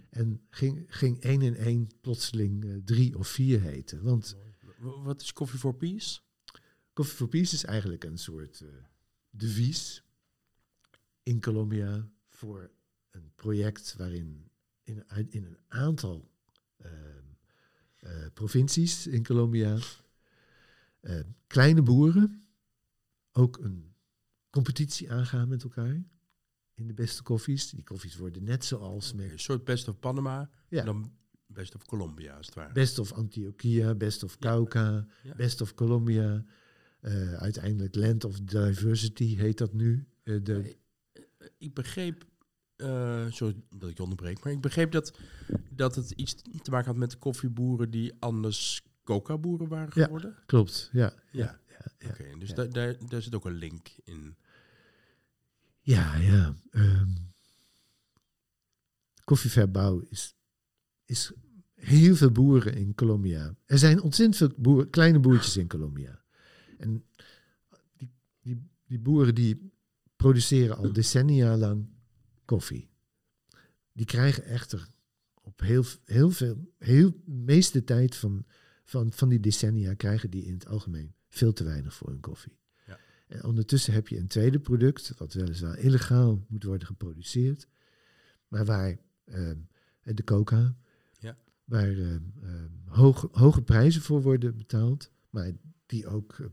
En 0.09 0.41
ging, 0.49 0.85
ging 0.87 1.19
één 1.19 1.41
en 1.41 1.55
één 1.55 1.87
plotseling 2.01 2.81
drie 2.85 3.17
of 3.17 3.27
vier 3.27 3.61
heten. 3.61 4.03
Want 4.03 4.37
Wat 4.79 5.21
is 5.21 5.33
Coffee 5.33 5.59
for 5.59 5.75
Peace? 5.75 6.19
Coffee 6.93 7.15
for 7.15 7.27
Peace 7.27 7.53
is 7.53 7.63
eigenlijk 7.63 8.03
een 8.03 8.17
soort 8.17 8.63
devies 9.29 10.03
in 11.23 11.41
Colombia 11.41 12.09
voor 12.27 12.71
een 13.11 13.31
project 13.35 13.95
waarin 13.97 14.48
in, 14.89 15.03
in 15.29 15.43
een 15.43 15.57
aantal 15.67 16.31
ehm, 16.77 16.93
eh, 17.95 18.25
provincies 18.33 19.07
in 19.07 19.23
Colombia 19.23 19.77
eh, 20.99 21.19
kleine 21.47 21.81
boeren 21.81 22.43
ook 23.31 23.57
een 23.57 23.93
competitie 24.49 25.11
aangaan 25.11 25.47
met 25.47 25.63
elkaar 25.63 26.03
in 26.73 26.87
de 26.87 26.93
beste 26.93 27.23
koffies. 27.23 27.69
Die 27.69 27.83
koffies 27.83 28.15
worden 28.17 28.43
net 28.43 28.65
zoals 28.65 29.13
met 29.13 29.31
Een 29.31 29.39
soort 29.39 29.63
Best 29.63 29.87
of 29.87 29.99
Panama, 29.99 30.49
Ja. 30.69 30.83
dan 30.83 31.11
Best 31.47 31.75
of 31.75 31.85
Colombia, 31.85 32.35
als 32.37 32.45
het 32.45 32.55
ware. 32.55 32.73
Best 32.73 32.99
of 32.99 33.11
Antioquia, 33.11 33.95
Best 33.95 34.23
of 34.23 34.37
Cauca, 34.37 35.07
Ja. 35.23 35.35
Best 35.35 35.61
of 35.61 35.73
Colombia. 35.73 36.45
eh, 36.99 37.33
uiteindelijk 37.33 37.95
Land 37.95 38.23
of 38.23 38.39
Diversity 38.41 39.35
heet 39.35 39.57
dat 39.57 39.73
nu. 39.73 40.07
De, 40.23 40.77
ik 41.57 41.73
begreep, 41.73 42.25
eh 42.79 43.25
sorry 43.31 43.55
dat 43.69 43.89
ik 43.89 43.97
je 43.97 44.03
onderbreek, 44.03 44.43
maar 44.43 44.53
ik 44.53 44.61
begreep 44.61 44.91
dat, 44.91 45.17
dat 45.69 45.95
het 45.95 46.11
iets 46.11 46.35
te 46.61 46.71
maken 46.71 46.87
had 46.87 46.95
met 46.97 47.17
koffieboeren 47.17 47.89
die 47.91 48.13
anders 48.19 48.81
coca-boeren 49.03 49.67
waren 49.67 49.91
Ja. 49.93 50.03
geworden. 50.03 50.35
klopt, 50.45 50.89
ja. 50.91 51.13
Ja. 51.31 51.59
ja, 51.69 51.85
ja. 51.99 52.09
Oké, 52.09 52.37
dus 52.39 52.49
Ja. 52.49 52.55
daar, 52.55 52.69
daar, 52.69 52.95
daar 53.09 53.21
zit 53.21 53.35
ook 53.35 53.45
een 53.45 53.53
link 53.57 53.87
in. 54.03 54.35
Ja, 55.81 56.15
ja. 56.15 56.55
ehm 56.71 57.09
koffieverbouw 59.23 59.99
is, 60.09 60.35
is 61.05 61.31
heel 61.75 62.15
veel 62.15 62.31
boeren 62.31 62.73
in 62.73 62.95
Colombia. 62.95 63.55
Er 63.65 63.77
zijn 63.77 64.01
ontzettend 64.01 64.37
veel 64.37 64.61
boeren, 64.63 64.89
kleine 64.89 65.19
boertjes 65.19 65.57
in 65.57 65.67
Colombia. 65.67 66.21
En 66.77 67.05
die, 67.97 68.11
die, 68.41 68.67
die 68.85 68.99
boeren 68.99 69.35
die 69.35 69.71
produceren 70.15 70.77
al 70.77 70.93
decennia 71.01 71.57
lang 71.57 71.87
koffie. 72.49 72.89
Die 73.93 74.05
krijgen 74.05 74.43
echter 74.43 74.89
op 75.33 75.59
heel, 75.59 75.83
heel 76.05 76.29
veel, 76.31 76.73
heel 76.77 77.11
de 77.25 77.31
meeste 77.31 77.83
tijd 77.83 78.15
van, 78.15 78.45
van, 78.83 79.13
van 79.13 79.29
die 79.29 79.39
decennia 79.39 79.93
krijgen 79.93 80.29
die 80.29 80.45
in 80.45 80.53
het 80.53 80.67
algemeen 80.67 81.13
veel 81.27 81.53
te 81.53 81.63
weinig 81.63 81.93
voor 81.93 82.09
hun 82.09 82.19
koffie. 82.19 82.57
Ja. 82.87 82.99
En 83.27 83.43
ondertussen 83.43 83.93
heb 83.93 84.07
je 84.07 84.17
een 84.17 84.27
tweede 84.27 84.59
product, 84.59 85.13
wat 85.17 85.33
weliswaar 85.33 85.77
illegaal 85.77 86.45
moet 86.47 86.63
worden 86.63 86.87
geproduceerd, 86.87 87.67
maar 88.47 88.65
waar 88.65 88.97
ehm, 89.23 89.57
de 90.01 90.23
coca, 90.23 90.75
Ja. 91.19 91.37
waar 91.63 91.97
ehm, 91.97 92.21
hoge, 92.85 93.29
hoge 93.31 93.61
prijzen 93.61 94.01
voor 94.01 94.21
worden 94.21 94.57
betaald, 94.57 95.11
maar 95.29 95.51
die 95.85 96.07
ook 96.07 96.51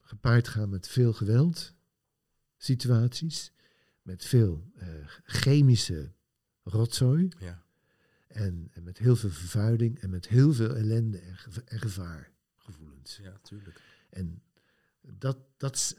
gepaard 0.00 0.48
gaan 0.48 0.68
met 0.68 0.88
veel 0.88 1.12
geweld, 1.12 1.74
situaties, 2.56 3.54
met 4.06 4.24
veel 4.24 4.70
eh, 4.76 4.88
chemische 5.24 6.12
rotzooi 6.62 7.28
Ja. 7.38 7.64
en, 8.28 8.68
en 8.72 8.82
met 8.82 8.98
heel 8.98 9.16
veel 9.16 9.30
vervuiling 9.30 9.98
en 9.98 10.10
met 10.10 10.28
heel 10.28 10.52
veel 10.52 10.76
ellende 10.76 11.18
en, 11.18 11.36
geva- 11.36 11.62
en 11.64 11.78
gevaargevoelens. 11.80 13.16
ja, 13.16 13.38
tuurlijk. 13.42 13.80
En 14.10 14.42
dat, 15.00 15.38
dat 15.56 15.96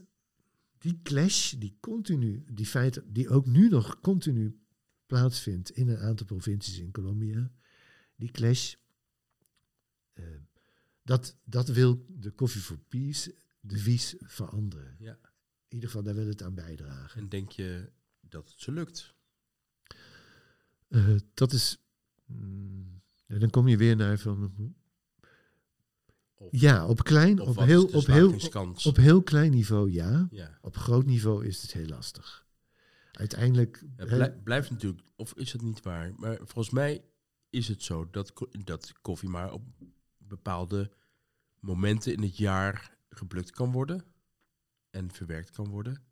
die 0.77 0.99
clash, 1.03 1.53
die 1.53 1.77
continu, 1.79 2.43
die 2.51 2.65
feiten, 2.65 3.13
die 3.13 3.29
ook 3.29 3.45
nu 3.45 3.69
nog 3.69 3.99
continu 3.99 4.59
plaatsvindt 5.05 5.69
in 5.69 5.87
een 5.89 5.97
aantal 5.99 6.25
provincies 6.25 6.79
in 6.79 6.91
Colombia, 6.91 7.51
die 8.15 8.31
clash, 8.31 8.73
eh, 10.13 10.25
dat, 11.03 11.35
dat 11.43 11.67
wil 11.67 12.05
de 12.09 12.33
Coffee 12.35 12.61
for 12.61 12.77
Peace 12.77 13.35
devies 13.61 14.15
veranderen. 14.19 14.95
Ja. 14.99 15.17
In 15.67 15.73
ieder 15.73 15.89
geval, 15.89 16.03
daar 16.03 16.15
wil 16.15 16.27
het 16.27 16.43
aan 16.43 16.53
bijdragen. 16.53 17.21
En 17.21 17.29
denk 17.29 17.51
je 17.51 17.89
dat 18.29 18.49
het 18.49 18.59
ze 18.59 18.71
lukt? 18.71 19.15
Eh, 20.87 21.15
dat 21.33 21.51
is, 21.51 21.77
mm, 22.25 23.01
dan 23.27 23.49
kom 23.49 23.67
je 23.67 23.77
weer 23.77 23.95
naar 23.95 24.17
van, 24.17 24.75
Of, 26.35 26.47
ja, 26.51 26.87
op 26.87 27.03
klein, 27.03 27.39
of 27.39 27.57
op 27.57 27.63
heel, 27.63 27.85
op 27.85 28.05
heel, 28.05 28.35
op 28.83 28.95
heel 28.95 29.23
klein 29.23 29.51
niveau 29.51 29.91
ja. 29.91 30.27
ja. 30.31 30.57
Op 30.61 30.77
groot 30.77 31.05
niveau 31.05 31.45
is 31.45 31.61
het 31.61 31.73
heel 31.73 31.87
lastig. 31.87 32.45
Uiteindelijk. 33.11 33.83
Het 33.95 34.07
blij- 34.07 34.37
blijft 34.43 34.69
natuurlijk, 34.69 35.07
of 35.15 35.33
is 35.33 35.51
het 35.51 35.61
niet 35.61 35.81
waar? 35.81 36.13
Maar 36.15 36.37
volgens 36.37 36.69
mij 36.69 37.03
is 37.49 37.67
het 37.67 37.83
zo 37.83 38.09
dat, 38.09 38.33
dat 38.63 38.93
koffie 39.01 39.29
maar 39.29 39.51
op 39.51 39.63
bepaalde 40.17 40.91
momenten 41.59 42.13
in 42.13 42.21
het 42.21 42.37
jaar 42.37 42.97
geplukt 43.09 43.51
kan 43.51 43.71
worden 43.71 44.05
en 44.89 45.11
verwerkt 45.11 45.51
kan 45.51 45.67
worden. 45.67 46.03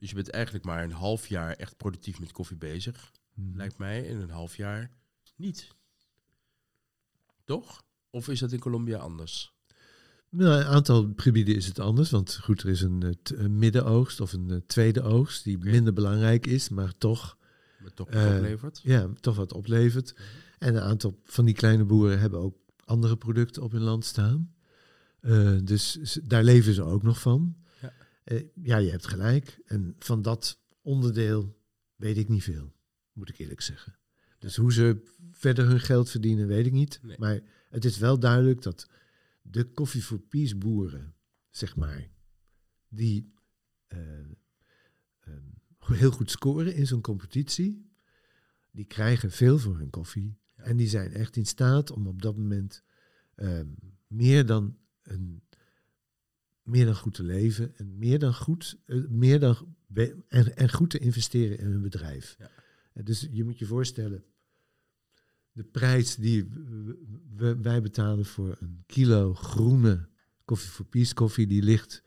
Dus 0.00 0.08
je 0.08 0.14
bent 0.14 0.30
eigenlijk 0.30 0.64
maar 0.64 0.82
een 0.84 0.92
half 0.92 1.26
jaar 1.26 1.52
echt 1.52 1.76
productief 1.76 2.20
met 2.20 2.32
koffie 2.32 2.56
bezig, 2.56 3.12
hmm, 3.34 3.56
lijkt 3.56 3.78
mij, 3.78 4.08
en 4.08 4.16
een 4.20 4.30
half 4.30 4.56
jaar 4.56 4.90
niet. 5.36 5.68
Toch? 7.44 7.82
Of 8.10 8.28
is 8.28 8.38
dat 8.40 8.52
in 8.52 8.58
Colombia 8.58 8.98
anders? 8.98 9.52
nou, 10.28 10.60
een 10.60 10.66
aantal 10.66 11.12
gebieden 11.16 11.54
is 11.56 11.66
het 11.66 11.78
anders. 11.78 12.10
Want 12.10 12.38
goed, 12.42 12.62
er 12.62 12.68
is 12.68 12.80
een, 12.80 13.02
eh, 13.02 13.38
een 13.38 13.58
middenoogst 13.58 14.20
of 14.20 14.32
een 14.32 14.50
eh, 14.50 14.56
tweede 14.66 15.02
oogst 15.02 15.44
die 15.44 15.58
minder 15.58 15.92
belangrijk 15.92 16.46
is, 16.46 16.68
maar 16.68 16.98
toch, 16.98 17.36
Wat 17.82 17.96
toch 17.96 18.08
Eh, 18.08 18.34
oplevert? 18.36 18.80
ja, 18.82 19.08
toch 19.20 19.36
wat 19.36 19.52
oplevert. 19.52 20.14
En 20.58 20.74
een 20.74 20.82
aantal 20.82 21.20
van 21.24 21.44
die 21.44 21.54
kleine 21.54 21.84
boeren 21.84 22.20
hebben 22.20 22.40
ook 22.40 22.56
andere 22.84 23.16
producten 23.16 23.62
op 23.62 23.72
hun 23.72 23.82
land 23.82 24.04
staan. 24.04 24.54
Dus 25.64 26.18
daar 26.22 26.44
leven 26.44 26.74
ze 26.74 26.82
ook 26.82 27.02
nog 27.02 27.20
van. 27.20 27.56
Ja. 28.30 28.36
Eh, 28.36 28.44
ja, 28.54 28.76
je 28.76 28.90
hebt 28.90 29.06
gelijk. 29.06 29.60
En 29.64 29.94
van 29.98 30.22
dat 30.22 30.60
onderdeel 30.82 31.58
weet 31.96 32.16
ik 32.16 32.28
niet 32.28 32.42
veel, 32.42 32.74
moet 33.12 33.28
ik 33.28 33.38
eerlijk 33.38 33.60
zeggen. 33.60 33.98
Dus 34.38 34.56
hoe 34.56 34.72
ze 34.72 35.02
verder 35.32 35.66
hun 35.66 35.80
geld 35.80 36.10
verdienen, 36.10 36.46
weet 36.46 36.66
ik 36.66 36.72
niet. 36.72 36.98
Nee. 37.02 37.18
Maar 37.18 37.40
het 37.68 37.84
is 37.84 37.98
wel 37.98 38.18
duidelijk 38.18 38.62
dat 38.62 38.88
de 39.42 39.72
Coffee 39.72 40.02
for 40.02 40.20
Peace 40.20 40.56
boeren, 40.56 41.14
zeg 41.50 41.76
maar, 41.76 42.08
die 42.88 43.32
eh, 43.86 44.18
ehm, 45.20 45.48
heel 45.78 46.10
goed 46.10 46.30
scoren 46.30 46.74
in 46.74 46.86
zo'n 46.86 47.00
competitie, 47.00 47.90
die 48.70 48.84
krijgen 48.84 49.30
veel 49.30 49.58
voor 49.58 49.78
hun 49.78 49.90
koffie. 49.90 50.38
Ja. 50.56 50.62
En 50.62 50.76
die 50.76 50.88
zijn 50.88 51.12
echt 51.12 51.36
in 51.36 51.46
staat 51.46 51.90
om 51.90 52.06
op 52.06 52.22
dat 52.22 52.36
moment 52.36 52.82
ehm, 53.34 53.68
meer 54.06 54.46
dan 54.46 54.78
een 55.02 55.42
meer 56.62 56.84
dan 56.84 56.96
goed 56.96 57.14
te 57.14 57.22
leven 57.22 57.76
en 57.76 57.98
meer 57.98 58.18
dan 58.18 58.34
goed, 58.34 58.78
eh, 58.86 58.98
meer 59.08 59.40
dan 59.40 59.74
en, 60.28 60.56
en 60.56 60.72
goed 60.72 60.90
te 60.90 60.98
investeren 60.98 61.58
in 61.58 61.66
hun 61.66 61.82
bedrijf. 61.82 62.34
Ja. 62.38 62.50
Eh, 62.92 63.04
Dus 63.04 63.28
je 63.30 63.44
moet 63.44 63.58
je 63.58 63.66
voorstellen, 63.66 64.24
de 65.52 65.64
prijs 65.64 66.16
die 66.16 66.44
w- 66.44 66.92
w- 67.36 67.62
wij 67.62 67.82
betalen 67.82 68.24
voor 68.24 68.56
een 68.60 68.82
kilo 68.86 69.34
groene 69.34 70.08
koffie 70.44 70.70
voor 70.70 70.86
Peace 70.86 71.14
koffie, 71.14 71.46
die 71.46 71.62
ligt 71.62 72.02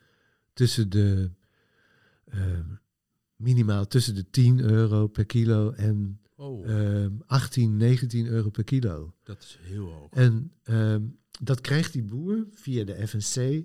tussen 0.54 0.90
de 0.90 1.32
eh, 2.26 2.60
minimaal 3.36 3.88
tussen 3.88 4.16
de 4.16 4.30
10 4.30 4.60
euro 4.60 5.08
per 5.08 5.26
kilo 5.26 5.72
en 5.72 6.18
Oh, 6.36 6.70
eh, 7.04 7.10
18, 7.26 7.78
19 7.78 8.26
euro 8.28 8.50
per 8.50 8.64
kilo. 8.64 9.16
dat 9.24 9.42
is 9.44 9.58
heel 9.62 9.86
hoog. 9.86 10.12
En 10.12 10.52
ehm, 10.64 11.02
dat 11.42 11.62
krijgt 11.62 11.94
die 11.94 12.04
boer 12.04 12.48
via 12.52 12.84
de 12.84 13.08
FNC 13.08 13.64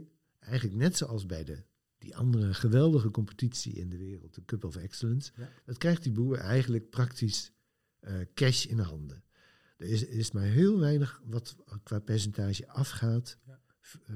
eigenlijk 0.48 0.76
net 0.80 0.96
zoals 0.96 1.26
bij 1.26 1.44
de 1.44 1.64
die 1.98 2.16
andere 2.16 2.54
geweldige 2.54 3.10
competitie 3.10 3.72
in 3.72 3.88
de 3.88 3.96
wereld, 3.96 4.34
de 4.34 4.44
Cup 4.44 4.64
of 4.64 4.76
Excellence, 4.76 5.32
Ja. 5.36 5.48
dat 5.64 5.78
krijgt 5.78 6.02
die 6.02 6.12
boer 6.12 6.36
eigenlijk 6.36 6.90
praktisch 6.90 7.52
eh, 8.00 8.14
cash 8.34 8.64
in 8.66 8.78
handen. 8.78 9.24
Er 9.76 9.86
is, 9.86 10.04
is 10.06 10.30
maar 10.30 10.42
heel 10.44 10.78
weinig 10.78 11.22
wat 11.24 11.56
qua 11.82 11.98
percentage 11.98 12.68
afgaat 12.68 13.38
Ja. 13.46 13.60
eh, 14.06 14.14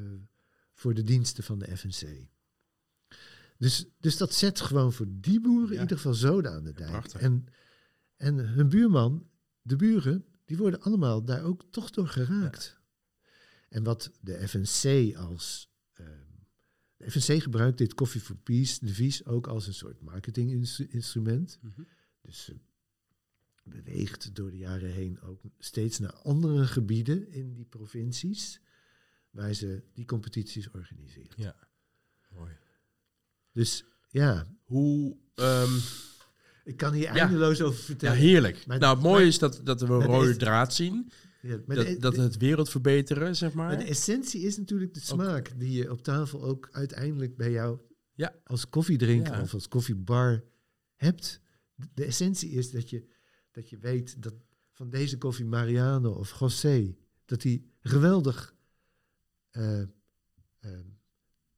voor 0.72 0.94
de 0.94 1.02
diensten 1.02 1.44
van 1.44 1.58
de 1.58 1.76
FNC. 1.76 2.26
Dus, 3.58 3.86
dus 4.00 4.16
dat 4.16 4.34
zet 4.34 4.60
gewoon 4.60 4.92
voor 4.92 5.06
die 5.08 5.40
boeren 5.40 5.74
in 5.76 5.80
ieder 5.82 5.96
geval 5.96 6.14
zoden 6.14 6.52
aan 6.52 6.64
de 6.64 6.72
dijk. 6.72 6.90
prachtig. 6.90 7.20
En, 7.20 7.46
en 8.16 8.38
hun 8.38 8.68
buurman, 8.68 9.28
de 9.62 9.76
buren, 9.76 10.24
die 10.44 10.56
worden 10.56 10.80
allemaal 10.80 11.24
daar 11.24 11.42
ook 11.42 11.64
toch 11.70 11.90
door 11.90 12.08
geraakt. 12.08 12.80
En 13.68 13.82
wat 13.82 14.10
de 14.20 14.48
FNC 14.48 15.14
als... 15.16 15.70
ehm, 15.94 16.08
de 16.96 17.10
FNC 17.10 17.42
gebruikt 17.42 17.78
dit 17.78 17.94
Coffee 17.94 18.20
for 18.20 18.36
Peace 18.36 18.84
devies 18.84 19.24
ook 19.24 19.46
als 19.46 19.66
een 19.66 19.74
soort 19.74 20.00
marketinginstrument. 20.00 21.58
Mhm. 21.62 21.82
Dus 22.22 22.44
ze 22.44 22.56
beweegt 23.64 24.34
door 24.34 24.50
de 24.50 24.56
jaren 24.56 24.90
heen 24.90 25.20
ook 25.20 25.40
steeds 25.58 25.98
naar 25.98 26.12
andere 26.14 26.66
gebieden 26.66 27.32
in 27.32 27.54
die 27.54 27.64
provincies 27.64 28.60
waar 29.30 29.54
ze 29.54 29.82
die 29.92 30.04
competities 30.04 30.70
organiseren. 30.70 31.32
Ja, 31.36 31.56
mooi. 32.28 32.52
Dus 33.52 33.84
ja, 34.10 34.46
Hoe, 34.62 35.16
ehm, 35.34 35.72
ik 36.64 36.76
kan 36.76 36.92
hier 36.92 37.02
Ja. 37.02 37.14
eindeloos 37.14 37.60
over 37.60 37.78
ja, 37.78 37.84
vertellen. 37.84 38.16
heerlijk. 38.18 38.66
Maar- 38.66 38.78
nou, 38.78 38.94
het 38.94 39.02
mooie 39.04 39.26
is 39.26 39.38
dat, 39.38 39.60
dat 39.64 39.80
we 39.80 39.86
een 39.86 40.02
rode 40.02 40.36
draad 40.36 40.74
zien. 40.74 41.10
Ja, 41.44 41.58
maar, 41.66 41.76
de, 41.76 41.96
Dat, 41.98 42.14
de- 42.14 42.20
het 42.20 42.36
wereld 42.36 42.68
verbeteren, 42.70 43.36
zeg 43.36 43.52
maar 43.52 43.66
maar. 43.68 43.78
de 43.78 43.84
essentie 43.84 44.40
is 44.42 44.56
natuurlijk 44.58 44.94
de 44.94 45.00
smaak 45.00 45.52
die 45.60 45.72
je 45.72 45.90
op 45.90 46.02
tafel 46.02 46.42
ook 46.42 46.68
uiteindelijk 46.72 47.36
bij 47.36 47.50
jou 47.50 47.78
Ja. 48.14 48.34
als 48.44 48.68
koffiedrinker 48.68 49.32
Ja. 49.34 49.42
of 49.42 49.54
als 49.54 49.68
koffiebar 49.68 50.44
hebt. 50.94 51.40
De, 51.94 52.04
essentie 52.04 52.50
is 52.50 52.70
dat 52.70 52.90
je, 52.90 53.04
dat 53.50 53.70
je 53.70 53.78
weet 53.78 54.22
dat 54.22 54.34
van 54.72 54.90
deze 54.90 55.18
koffie 55.18 55.44
Mariano 55.44 56.12
of 56.12 56.38
José, 56.40 56.96
dat 57.24 57.40
die 57.40 57.70
geweldig, 57.80 58.54
eh, 59.50 59.80
eh, 59.80 59.88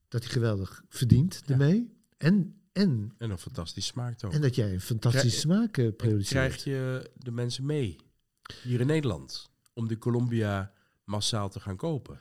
dat 0.09 0.21
die 0.23 0.31
geweldig 0.31 0.83
verdient 0.89 1.43
Ja. 1.47 1.53
ermee. 1.53 1.93
En, 2.17 2.61
en, 2.73 3.15
En 3.19 3.31
een 3.31 3.39
fantastisch 3.39 3.87
smaakt 3.87 4.25
ook. 4.25 4.33
en 4.33 4.41
dat 4.41 4.55
jij 4.55 4.73
een 4.73 4.81
fantastische 4.81 5.47
Krijg- 5.47 5.59
smaak 5.59 5.79
eh, 5.79 5.85
En 5.85 5.97
produceert. 5.97 6.29
krijg 6.29 6.65
je 6.65 7.11
de 7.17 7.31
mensen 7.31 7.67
mee 7.67 7.97
hier 8.63 8.81
in 8.81 8.87
Nederland 8.87 9.53
om 9.75 9.89
de 9.89 9.99
Colombia 9.99 10.73
massaal 11.05 11.49
te 11.51 11.61
gaan 11.61 11.77
kopen? 11.77 12.19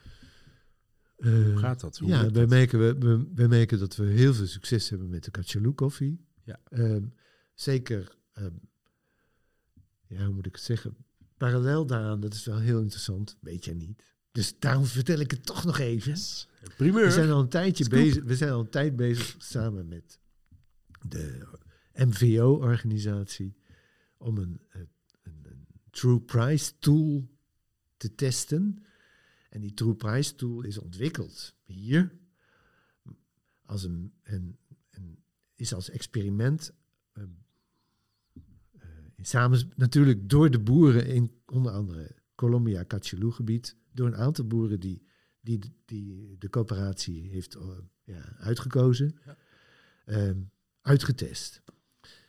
Eh, 1.16 1.32
Hoe 1.32 1.56
gaat 1.56 1.80
dat? 1.80 1.98
Hoe 1.98 2.08
ja, 2.08 2.20
lukt 2.20 2.32
wij 2.32 2.40
dat? 2.40 2.50
merken, 2.50 2.78
we, 2.78 2.98
we, 2.98 3.30
wij 3.34 3.48
merken 3.48 3.78
dat 3.78 3.96
we 3.96 4.04
heel 4.04 4.34
veel 4.34 4.46
succes 4.46 4.88
hebben 4.88 5.08
met 5.08 5.24
de 5.24 5.30
Cachalou 5.30 5.74
koffie. 5.74 6.26
Ja. 6.44 6.60
Ehm, 6.68 7.04
zeker, 7.54 8.16
ehm, 8.32 8.54
ja, 10.06 10.24
hoe 10.24 10.34
moet 10.34 10.46
ik 10.46 10.54
het 10.54 10.64
zeggen? 10.64 10.96
Parallel 11.36 11.86
daaraan, 11.86 12.20
dat 12.20 12.34
is 12.34 12.44
wel 12.44 12.58
heel 12.58 12.80
interessant, 12.80 13.36
weet 13.40 13.64
jij 13.64 13.74
niet. 13.74 14.02
Dus 14.32 14.58
daarom 14.58 14.84
vertel 14.84 15.18
ik 15.18 15.30
het 15.30 15.46
toch 15.46 15.64
nog 15.64 15.78
even. 15.78 16.10
Yes. 16.12 16.48
Primeur. 16.76 17.04
We 17.04 17.10
zijn 17.10 17.30
al 17.30 17.40
een 17.40 17.48
tijdje 17.48 17.84
Scoop. 17.84 17.98
bezig. 17.98 18.24
We 18.24 18.36
zijn 18.36 18.50
al 18.52 18.60
een 18.60 18.70
tijd 18.70 18.96
bezig 18.96 19.34
samen 19.38 19.88
met 19.88 20.18
de 21.08 21.46
MVO-organisatie 21.92 23.56
om 24.18 24.38
een, 24.38 24.60
eh, 24.68 24.80
een, 25.22 25.40
een 25.42 25.66
True 25.90 26.20
Price 26.20 26.78
tool 26.78 27.28
te 28.08 28.14
testen. 28.14 28.84
En 29.50 29.60
die 29.60 29.74
True 29.74 29.94
Price 29.94 30.34
tool 30.34 30.62
is 30.62 30.78
ontwikkeld 30.78 31.54
hier 31.64 32.12
als 33.62 33.82
een, 33.82 34.12
een, 34.22 34.58
een 34.90 35.22
is 35.54 35.74
als 35.74 35.90
experiment 35.90 36.72
eh, 37.12 37.22
eh, 38.72 38.88
samen 39.20 39.72
natuurlijk 39.76 40.28
door 40.28 40.50
de 40.50 40.60
boeren 40.60 41.06
in 41.06 41.32
onder 41.46 41.72
andere 41.72 42.14
Colombia 42.34 42.84
Cachalú 42.84 43.30
gebied 43.30 43.76
door 43.92 44.06
een 44.06 44.16
aantal 44.16 44.46
boeren 44.46 44.80
die 44.80 45.02
die, 45.40 45.58
die 45.84 46.38
de 46.38 46.48
coöperatie 46.48 47.28
heeft 47.28 47.54
eh, 47.54 47.68
ja, 48.04 48.36
uitgekozen, 48.38 49.18
Ja. 49.24 49.36
ehm, 50.04 50.42
uitgetest. 50.80 51.62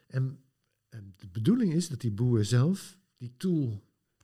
En, 0.08 0.44
en 0.90 1.14
de 1.18 1.28
bedoeling 1.28 1.74
is 1.74 1.90
dat 1.90 2.02
die 2.02 2.12
boer 2.12 2.46
zelf 2.46 3.00
die 3.18 3.34
tool 3.38 3.84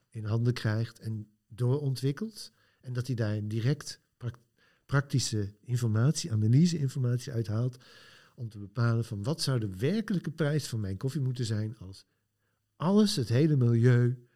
in 0.10 0.26
handen 0.26 0.54
krijgt 0.54 1.00
en 1.00 1.28
doorontwikkelt. 1.56 2.52
En 2.82 2.94
dat 2.94 3.08
hij 3.08 3.16
daar 3.16 3.48
direct 3.48 4.02
prak- 4.18 4.40
praktische 4.86 5.54
informatie, 5.62 6.32
analyse-informatie 6.32 7.32
uithaalt. 7.34 7.78
Om 8.36 8.50
te 8.50 8.60
bepalen 8.60 9.06
van 9.06 9.24
wat 9.24 9.42
zou 9.42 9.60
de 9.60 9.76
werkelijke 9.78 10.32
prijs 10.32 10.68
van 10.68 10.80
mijn 10.80 10.98
koffie 10.98 11.22
moeten 11.22 11.46
zijn 11.46 11.76
als 11.80 12.06
alles, 12.76 13.16
het 13.16 13.30
hele 13.30 13.56
milieu, 13.56 14.28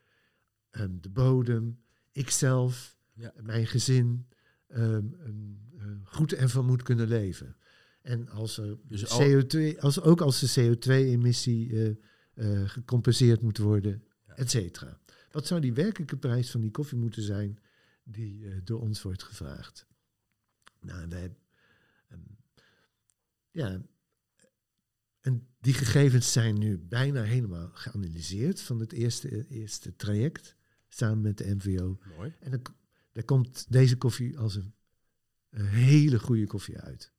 ehm, 0.70 0.92
de 1.02 1.10
bodem, 1.10 1.80
ikzelf, 2.12 2.98
Ja. 3.14 3.34
mijn 3.42 3.68
gezin, 3.68 4.28
ehm, 4.68 5.06
eh, 5.78 5.86
goed 6.04 6.34
en 6.34 6.50
van 6.50 6.66
moet 6.66 6.84
kunnen 6.84 7.08
leven. 7.08 7.56
En 8.02 8.30
als 8.30 8.58
er 8.58 8.78
Dus 8.88 9.10
al- 9.10 9.20
CO2, 9.20 9.80
als, 9.82 10.02
ook 10.02 10.22
als 10.22 10.40
de 10.40 10.48
CO2-emissie 10.62 11.72
eh, 11.74 11.88
eh, 12.62 12.70
gecompenseerd 12.70 13.42
moet 13.42 13.58
worden, 13.58 14.04
Ja. 14.28 14.36
et 14.36 14.50
cetera. 14.50 15.00
Wat 15.36 15.48
zou 15.48 15.62
die 15.62 15.74
werkelijke 15.74 16.18
prijs 16.18 16.52
van 16.52 16.62
die 16.62 16.72
koffie 16.72 16.98
moeten 16.98 17.22
zijn 17.22 17.60
die 18.04 18.50
eh, 18.50 18.58
door 18.64 18.82
ons 18.82 19.02
wordt 19.02 19.24
gevraagd? 19.24 19.88
Nou, 20.80 21.08
wij, 21.08 21.36
ehm, 22.08 22.20
ja, 23.52 23.82
en 25.22 25.48
die 25.60 25.74
gegevens 25.74 26.32
zijn 26.32 26.58
nu 26.58 26.78
bijna 26.78 27.22
helemaal 27.22 27.70
geanalyseerd 27.74 28.62
van 28.62 28.80
het 28.80 28.92
eerste, 28.92 29.48
eerste 29.48 29.96
traject 29.96 30.56
samen 30.88 31.22
met 31.22 31.38
de 31.38 31.56
MVO. 31.56 32.00
Mooi. 32.18 32.36
En 32.40 32.52
dan, 32.52 32.62
daar 33.12 33.24
komt 33.24 33.72
deze 33.72 33.98
koffie 33.98 34.38
als 34.38 34.56
een, 34.56 34.74
een 35.50 35.66
hele 35.66 36.20
goede 36.20 36.48
koffie 36.48 36.80
uit. 36.80 37.14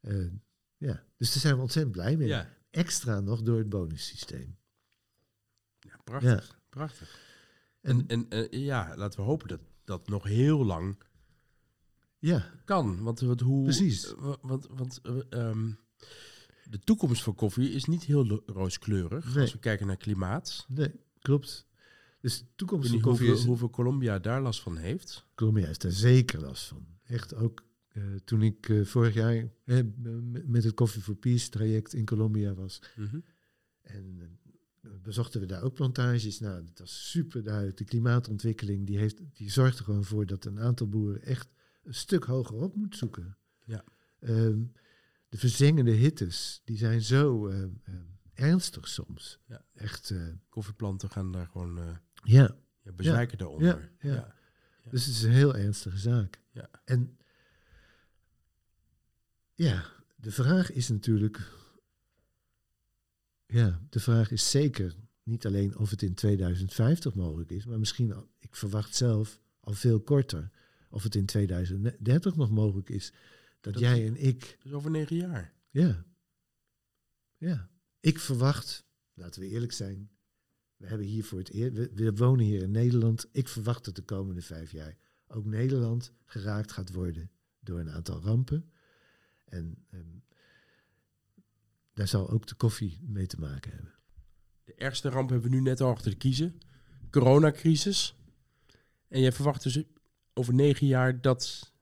Eh, 0.00 0.26
ja, 0.76 1.04
dus 1.16 1.32
daar 1.32 1.40
zijn 1.40 1.54
we 1.54 1.60
ontzettend 1.60 1.94
blij 1.94 2.16
mee. 2.16 2.28
Ja. 2.28 2.56
Extra 2.70 3.20
nog 3.20 3.42
door 3.42 3.58
het 3.58 3.68
bonussysteem. 3.68 4.58
ja, 5.78 5.96
prachtig. 6.04 6.48
Ja. 6.48 6.56
Prachtig. 6.68 7.27
En, 7.80 8.04
En, 8.08 8.26
en 8.28 8.50
eh, 8.50 8.64
ja, 8.64 8.96
laten 8.96 9.20
we 9.20 9.26
hopen 9.26 9.48
dat 9.48 9.60
dat 9.84 10.08
nog 10.08 10.24
heel 10.24 10.64
lang 10.64 10.96
ja, 12.18 12.50
kan. 12.64 13.02
Want, 13.02 13.20
wat 13.20 13.40
hoe, 13.40 13.62
Precies. 13.64 14.14
eh, 14.14 14.20
wa- 14.20 14.36
Want, 14.42 14.66
want 14.70 15.00
eh, 15.02 15.18
ehm, 15.30 15.70
de 16.70 16.78
toekomst 16.78 17.22
voor 17.22 17.34
koffie 17.34 17.70
is 17.70 17.84
niet 17.84 18.04
heel 18.04 18.42
rooskleurig. 18.46 19.34
Nee. 19.34 19.42
Als 19.42 19.52
we 19.52 19.58
kijken 19.58 19.86
naar 19.86 19.96
klimaat. 19.96 20.64
nee, 20.68 20.92
klopt. 21.20 21.66
Dus 22.20 22.38
de 22.38 22.46
toekomst 22.56 22.90
van 22.90 23.00
koffie 23.00 23.26
hoeveel, 23.26 23.42
is... 23.42 23.48
hoeveel 23.48 23.70
Colombia 23.70 24.18
daar 24.18 24.42
last 24.42 24.60
van 24.60 24.76
heeft. 24.76 25.26
Colombia 25.34 25.66
heeft 25.66 25.82
daar 25.82 25.90
zeker 25.92 26.40
last 26.40 26.64
van. 26.64 26.86
Echt 27.04 27.34
ook 27.34 27.66
toen 28.24 28.42
ik 28.42 28.72
vorig 28.82 29.14
jaar 29.14 29.48
met 30.44 30.64
het 30.64 30.74
Coffee 30.74 31.02
for 31.02 31.14
Peace 31.16 31.48
traject 31.48 31.94
in 31.94 32.04
Colombia 32.04 32.54
was. 32.54 32.82
Mhm. 32.96 33.18
En 33.82 34.38
bezochten 35.02 35.40
we 35.40 35.46
daar 35.46 35.62
ook 35.62 35.74
plantages. 35.74 36.40
Nou, 36.40 36.64
dat 36.64 36.78
was 36.78 37.10
super 37.10 37.42
daar. 37.42 37.74
De 37.74 37.84
klimaatontwikkeling 37.84 38.86
die, 38.86 38.98
heeft, 38.98 39.20
die 39.32 39.50
zorgt 39.50 39.78
er 39.78 39.84
gewoon 39.84 40.04
voor 40.04 40.26
dat 40.26 40.44
een 40.44 40.60
aantal 40.60 40.88
boeren 40.88 41.22
echt 41.22 41.48
een 41.82 41.94
stuk 41.94 42.24
hoger 42.24 42.56
op 42.56 42.74
moet 42.74 42.96
zoeken. 42.96 43.36
Ja. 43.64 43.84
Ehm, 44.20 44.60
de 45.28 45.38
verzengende 45.38 45.90
hittes, 45.90 46.60
die 46.64 46.76
zijn 46.76 47.02
zo 47.02 47.48
ehm, 47.48 47.70
ehm, 47.84 47.96
ernstig 48.34 48.88
soms. 48.88 49.38
Ja. 49.46 49.64
Echt, 49.74 50.10
eh, 50.10 50.28
Koffieplanten 50.48 51.10
gaan 51.10 51.32
daar 51.32 51.46
gewoon 51.46 51.78
eh 51.78 51.96
ja. 52.24 52.56
ja, 52.82 52.92
bezwijken 52.92 53.38
daaronder. 53.38 53.90
ja. 54.00 54.08
Ja. 54.08 54.14
Ja. 54.14 54.90
Dus 54.90 55.06
het 55.06 55.14
is 55.14 55.22
een 55.22 55.30
heel 55.30 55.56
ernstige 55.56 55.98
zaak. 55.98 56.40
Ja. 56.50 56.70
En 56.84 57.18
ja, 59.54 59.84
de 60.16 60.30
vraag 60.30 60.72
is 60.72 60.88
natuurlijk. 60.88 61.50
Ja, 63.52 63.80
de 63.90 64.00
vraag 64.00 64.30
is 64.30 64.50
zeker 64.50 64.94
niet 65.22 65.46
alleen 65.46 65.76
of 65.78 65.90
het 65.90 66.02
in 66.02 66.14
2050 66.14 67.14
mogelijk 67.14 67.50
is, 67.50 67.66
maar 67.66 67.78
misschien, 67.78 68.12
al, 68.12 68.28
ik 68.38 68.56
verwacht 68.56 68.94
zelf 68.94 69.40
al 69.60 69.72
veel 69.72 70.00
korter, 70.00 70.50
of 70.90 71.02
het 71.02 71.14
in 71.14 71.26
2030 71.26 72.36
nog 72.36 72.50
mogelijk 72.50 72.90
is 72.90 73.12
dat, 73.60 73.72
Dat- 73.72 73.82
jij 73.82 74.06
en 74.06 74.16
ik, 74.16 74.58
Dus 74.62 74.72
over 74.72 74.90
negen 74.90 75.16
jaar. 75.16 75.54
ja, 75.70 76.04
ja, 77.36 77.70
ik 78.00 78.18
verwacht, 78.18 78.84
laten 79.14 79.40
we 79.40 79.48
eerlijk 79.48 79.72
zijn, 79.72 80.10
we 80.76 80.86
hebben 80.86 81.06
hier 81.06 81.24
voor 81.24 81.38
het 81.38 81.52
eer, 81.54 81.72
we, 81.72 81.90
we 81.94 82.12
wonen 82.12 82.44
hier 82.44 82.62
in 82.62 82.70
Nederland, 82.70 83.26
ik 83.32 83.48
verwacht 83.48 83.84
dat 83.84 83.96
de 83.96 84.02
komende 84.02 84.42
vijf 84.42 84.70
jaar 84.72 84.96
ook 85.26 85.44
Nederland 85.44 86.12
geraakt 86.24 86.72
gaat 86.72 86.92
worden 86.92 87.30
door 87.60 87.78
een 87.80 87.90
aantal 87.90 88.20
rampen. 88.20 88.70
En 89.44 89.86
ehm, 89.90 90.06
daar 91.98 92.08
zal 92.08 92.30
ook 92.30 92.46
de 92.46 92.54
koffie 92.54 92.98
mee 93.06 93.26
te 93.26 93.38
maken 93.38 93.70
hebben. 93.72 93.94
De 94.64 94.74
ergste 94.74 95.08
ramp 95.08 95.30
hebben 95.30 95.50
we 95.50 95.56
nu 95.56 95.62
net 95.62 95.80
al 95.80 95.90
achter 95.90 96.10
de 96.10 96.16
kiezen. 96.16 96.60
Coronacrisis. 97.10 98.14
En 99.08 99.20
jij 99.20 99.32
verwacht 99.32 99.62
dus 99.62 99.82
over 100.34 100.54
negen 100.54 100.86
jaar 100.86 101.20
dat... 101.20 101.72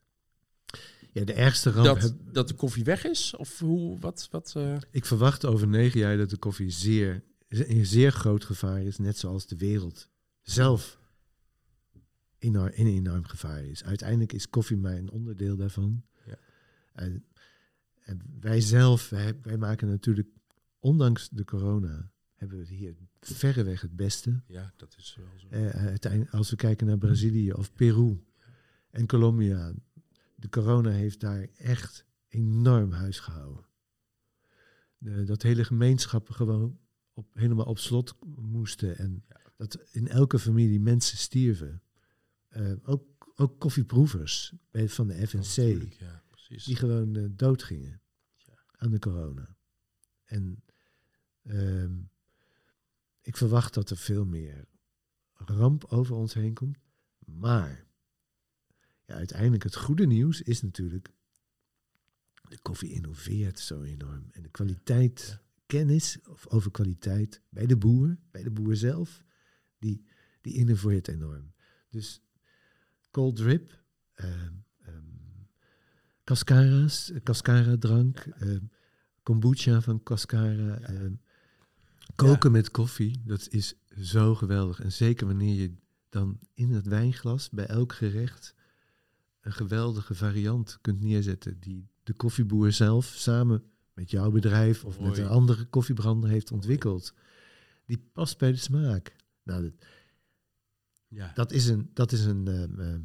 Ja, 1.13 1.25
de 1.25 1.33
ergste 1.33 1.71
ramp. 1.71 1.87
dat, 1.87 2.03
heb- 2.03 2.35
dat 2.35 2.49
de 2.49 2.55
koffie 2.55 2.85
weg 2.85 3.05
is? 3.05 3.37
Of 3.37 3.59
hoe, 3.59 3.99
wat, 3.99 4.29
wat 4.31 4.53
eh, 4.57 4.77
ik 4.91 5.05
verwacht 5.05 5.45
over 5.45 5.67
negen 5.67 6.01
jaar 6.01 6.17
dat 6.17 6.31
de 6.31 6.37
koffie 6.39 6.71
zeer, 6.71 7.25
een 7.49 7.87
zeer 7.87 8.13
groot 8.13 8.45
gevaar 8.45 8.83
is. 8.83 8.99
Net 8.99 9.19
zoals 9.19 9.47
de 9.47 9.57
wereld 9.57 10.09
zelf 10.43 10.99
enorm, 12.39 12.71
in 12.73 12.87
enorm 12.87 13.25
gevaar 13.25 13.65
is. 13.65 13.85
Uiteindelijk 13.85 14.33
is 14.33 14.51
koffie 14.51 14.77
maar 14.77 14.97
een 14.97 15.11
onderdeel 15.11 15.57
daarvan. 15.57 16.03
Ja. 16.27 16.39
En 16.93 17.25
wij 18.41 18.61
zelf, 18.61 19.09
wij, 19.09 19.39
wij 19.43 19.57
maken 19.57 19.89
natuurlijk, 19.89 20.29
ondanks 20.79 21.29
de 21.29 21.45
corona, 21.45 22.11
hebben 22.35 22.57
we 22.59 22.63
het 22.65 22.73
hier 22.73 22.97
verreweg 23.21 23.81
het 23.81 23.97
beste. 23.97 24.43
ja, 24.47 24.73
dat 24.77 24.95
is 24.99 25.19
wel 25.19 25.39
zo. 25.39 25.49
Eh, 25.49 26.33
als 26.33 26.51
we 26.51 26.57
kijken 26.57 26.87
naar 26.87 26.99
Brazilië 26.99 27.53
of 27.53 27.73
Peru 27.73 28.25
en 28.91 29.07
Colombia, 29.07 29.73
de 30.35 30.49
corona 30.49 30.91
heeft 30.91 31.21
daar 31.21 31.47
echt 31.57 32.05
enorm 32.29 32.93
huis 32.93 33.19
gehouden. 33.19 33.65
De- 34.99 35.25
dat 35.25 35.43
hele 35.43 35.65
gemeenschappen 35.65 36.35
gewoon 36.35 36.79
op, 37.15 37.27
helemaal 37.35 37.65
op 37.67 37.79
slot 37.79 38.15
moesten 38.37 38.99
en 38.99 39.25
Ja. 39.29 39.41
dat 39.57 39.79
in 39.91 40.09
elke 40.09 40.39
familie 40.39 40.81
mensen 40.81 41.19
stierven. 41.19 41.83
Eh, 42.49 42.73
ook, 42.83 43.33
ook 43.35 43.59
koffieproevers 43.61 44.53
bij, 44.71 44.89
van 44.89 45.07
de 45.09 45.27
FNC, 45.27 45.57
Natuurlijk, 45.57 45.93
ja, 45.93 46.23
precies. 46.47 46.65
die 46.65 46.77
gewoon 46.77 47.17
eh, 47.17 47.25
doodgingen 47.31 48.01
Ja. 48.37 48.59
aan 48.77 48.91
de 48.91 48.99
corona. 48.99 49.57
En 50.25 50.65
ehm, 51.43 51.99
ik 53.21 53.37
verwacht 53.37 53.75
dat 53.75 53.91
er 53.91 53.97
veel 53.97 54.25
meer 54.25 54.65
ramp 55.33 55.85
over 55.85 56.15
ons 56.15 56.35
heen 56.35 56.55
komt. 56.55 56.79
Maar 57.19 57.87
ja, 59.05 59.15
uiteindelijk 59.15 59.63
het 59.63 59.77
goede 59.77 60.07
nieuws 60.07 60.43
is 60.43 60.63
natuurlijk... 60.63 61.15
de 62.49 62.59
koffie 62.59 62.91
innoveert 62.91 63.59
zo 63.59 63.83
enorm. 63.83 64.29
En 64.31 64.43
de 64.43 64.49
kwaliteit, 64.51 65.27
Ja. 65.29 65.43
kennis 65.67 66.21
of 66.29 66.47
over 66.47 66.71
kwaliteit 66.71 67.43
bij 67.49 67.67
de 67.67 67.77
boer, 67.77 68.17
bij 68.31 68.43
de 68.43 68.51
boer 68.51 68.77
zelf... 68.77 69.25
die, 69.79 70.07
die 70.41 70.55
innoveert 70.55 71.09
enorm. 71.09 71.53
Dus 71.91 72.23
cold 73.11 73.37
drip... 73.37 73.85
ehm, 74.13 74.55
Cascara's, 76.27 77.11
eh, 77.11 77.21
cascara 77.23 77.77
drank, 77.79 78.19
eh, 78.19 78.57
kombucha 79.23 79.81
van 79.81 80.03
cascara, 80.03 80.79
eh, 80.79 81.11
koken 82.15 82.53
met 82.53 82.71
koffie, 82.71 83.23
dat 83.25 83.49
is 83.51 83.75
zo 84.01 84.35
geweldig. 84.35 84.81
En 84.81 84.93
zeker 84.93 85.27
wanneer 85.27 85.55
je 85.55 85.75
dan 86.09 86.39
in 86.55 86.71
het 86.71 86.87
wijnglas 86.87 87.51
bij 87.51 87.67
elk 87.67 87.93
gerecht 87.93 88.55
een 89.41 89.53
geweldige 89.53 90.15
variant 90.15 90.79
kunt 90.81 91.01
neerzetten 91.01 91.61
die 91.61 91.89
de 92.03 92.13
koffieboer 92.13 92.73
zelf 92.73 93.07
samen 93.07 93.63
met 93.93 94.11
jouw 94.11 94.31
bedrijf 94.31 94.85
of 94.85 95.01
met 95.01 95.19
een 95.19 95.29
andere 95.29 95.65
koffiebrander 95.65 96.31
heeft 96.31 96.53
ontwikkeld. 96.53 97.15
Die 97.85 98.09
past 98.13 98.39
bij 98.39 98.51
de 98.51 98.59
smaak. 98.59 99.17
Nou, 99.43 99.63
dat, 99.63 99.73
ja. 101.09 101.33
dat 101.35 101.53
is 101.53 101.67
een, 101.67 101.91
dat 101.93 102.13
is 102.13 102.25
een, 102.25 102.49
ehm, 102.49 102.81
ehm, 102.81 103.03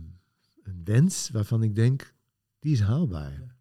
een 0.63 0.81
wens 0.83 1.29
waarvan 1.29 1.63
ik 1.63 1.75
denk, 1.75 2.13
die 2.61 2.71
is 2.73 2.79
haalbaar. 2.79 3.55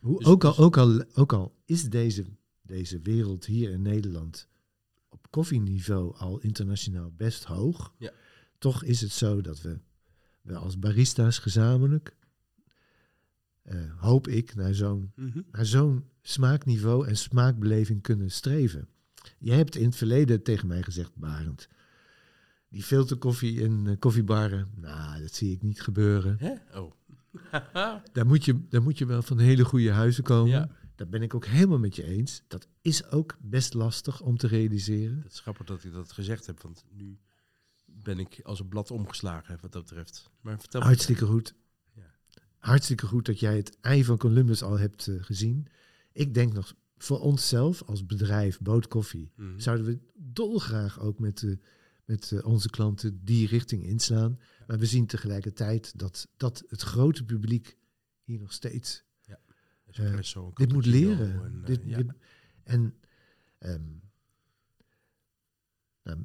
Hoe, 0.00 0.18
Dus- 0.18 0.26
ook, 0.26 0.44
al, 0.44 0.50
dus- 0.50 0.58
ook, 0.64 0.76
al, 0.76 1.04
ook 1.14 1.32
al 1.32 1.56
is 1.64 1.88
deze, 1.90 2.24
deze 2.62 3.00
wereld 3.00 3.44
hier 3.46 3.70
in 3.70 3.82
Nederland 3.82 4.48
op 5.08 5.30
koffieniveau 5.30 6.16
al 6.16 6.38
internationaal 6.38 7.12
best 7.16 7.44
hoog, 7.44 7.94
Ja. 7.98 8.12
toch 8.58 8.82
is 8.84 9.00
het 9.00 9.10
zo 9.12 9.40
dat 9.40 9.60
we, 9.60 9.78
we 10.42 10.54
als 10.56 10.78
barista's 10.78 11.38
gezamenlijk, 11.38 12.16
eh, 13.62 14.00
hoop 14.00 14.28
ik, 14.28 14.54
naar 14.54 14.74
zo'n 14.74 15.12
Mhm. 15.16 15.40
naar 15.50 15.66
zo'n 15.66 16.04
smaakniveau 16.22 17.06
en 17.06 17.16
smaakbeleving 17.16 18.02
kunnen 18.02 18.30
streven. 18.30 18.88
Je 19.38 19.52
hebt 19.52 19.76
in 19.76 19.84
het 19.84 19.96
verleden 19.96 20.42
tegen 20.42 20.66
mij 20.68 20.82
gezegd, 20.82 21.14
Barend, 21.16 21.68
die 22.68 22.82
filterkoffie 22.82 23.60
in 23.60 23.86
eh, 23.86 23.98
koffiebarren, 23.98 24.68
nou, 24.76 25.20
dat 25.20 25.34
zie 25.34 25.52
ik 25.52 25.62
niet 25.62 25.80
gebeuren. 25.82 26.36
Hè? 26.38 26.78
Oh. 26.80 26.92
Daar 28.12 28.26
moet 28.26 28.44
je, 28.44 28.66
daar 28.68 28.82
moet 28.82 28.98
je 28.98 29.06
wel 29.06 29.22
van 29.22 29.38
hele 29.38 29.64
goede 29.64 29.90
huizen 29.92 30.24
komen. 30.24 30.50
ja, 30.50 30.68
Dat 30.94 31.10
ben 31.10 31.22
ik 31.22 31.34
ook 31.34 31.46
helemaal 31.46 31.78
met 31.78 31.96
je 31.96 32.04
eens. 32.04 32.42
Dat 32.48 32.68
is 32.80 33.06
ook 33.06 33.36
best 33.40 33.74
lastig 33.74 34.20
om 34.20 34.36
te 34.36 34.46
realiseren. 34.46 35.20
het 35.22 35.32
is 35.32 35.40
grappig 35.40 35.66
dat 35.66 35.84
ik 35.84 35.92
dat 35.92 36.12
gezegd 36.12 36.46
heb, 36.46 36.62
want 36.62 36.84
nu 36.90 37.18
ben 37.84 38.18
ik 38.18 38.40
als 38.42 38.60
een 38.60 38.68
blad 38.68 38.90
omgeslagen 38.90 39.58
wat 39.60 39.72
dat 39.72 39.82
betreft. 39.84 40.30
Maar 40.40 40.60
vertel 40.60 40.80
me- 40.80 40.86
Hartstikke 40.86 41.26
goed. 41.26 41.54
Ja. 41.94 42.02
Hartstikke 42.58 43.06
goed 43.06 43.26
dat 43.26 43.40
jij 43.40 43.56
het 43.56 43.76
ei 43.80 44.04
van 44.04 44.16
Columbus 44.18 44.62
al 44.62 44.78
hebt 44.78 45.06
eh, 45.08 45.14
gezien. 45.20 45.66
Ik 46.12 46.34
denk 46.34 46.52
nog, 46.52 46.74
voor 46.96 47.20
onszelf 47.20 47.82
als 47.82 48.06
bedrijf 48.06 48.60
Boot 48.60 48.88
Koffie, 48.88 49.32
Mhm. 49.36 49.58
zouden 49.58 49.86
we 49.86 49.98
dolgraag 50.14 51.00
ook 51.00 51.18
met, 51.18 51.42
eh, 51.42 51.56
met 52.04 52.32
eh, 52.32 52.44
onze 52.46 52.70
klanten 52.70 53.20
die 53.24 53.46
richting 53.46 53.84
inslaan. 53.84 54.38
Maar 54.66 54.78
we 54.78 54.86
zien 54.86 55.06
tegelijkertijd 55.06 55.98
dat, 55.98 56.28
dat 56.36 56.64
het 56.68 56.82
grote 56.82 57.24
publiek 57.24 57.76
hier 58.22 58.38
nog 58.38 58.52
steeds 58.52 59.04
Espresso, 59.86 60.46
een 60.46 60.52
dit 60.54 60.72
moet 60.72 60.86
leren. 60.86 61.44
En, 61.44 61.58
eh, 61.60 61.66
dit, 61.66 61.80
ja. 61.84 61.96
dit- 61.96 62.12
en 62.62 62.94
ehm, 63.58 63.82
nou, 66.02 66.24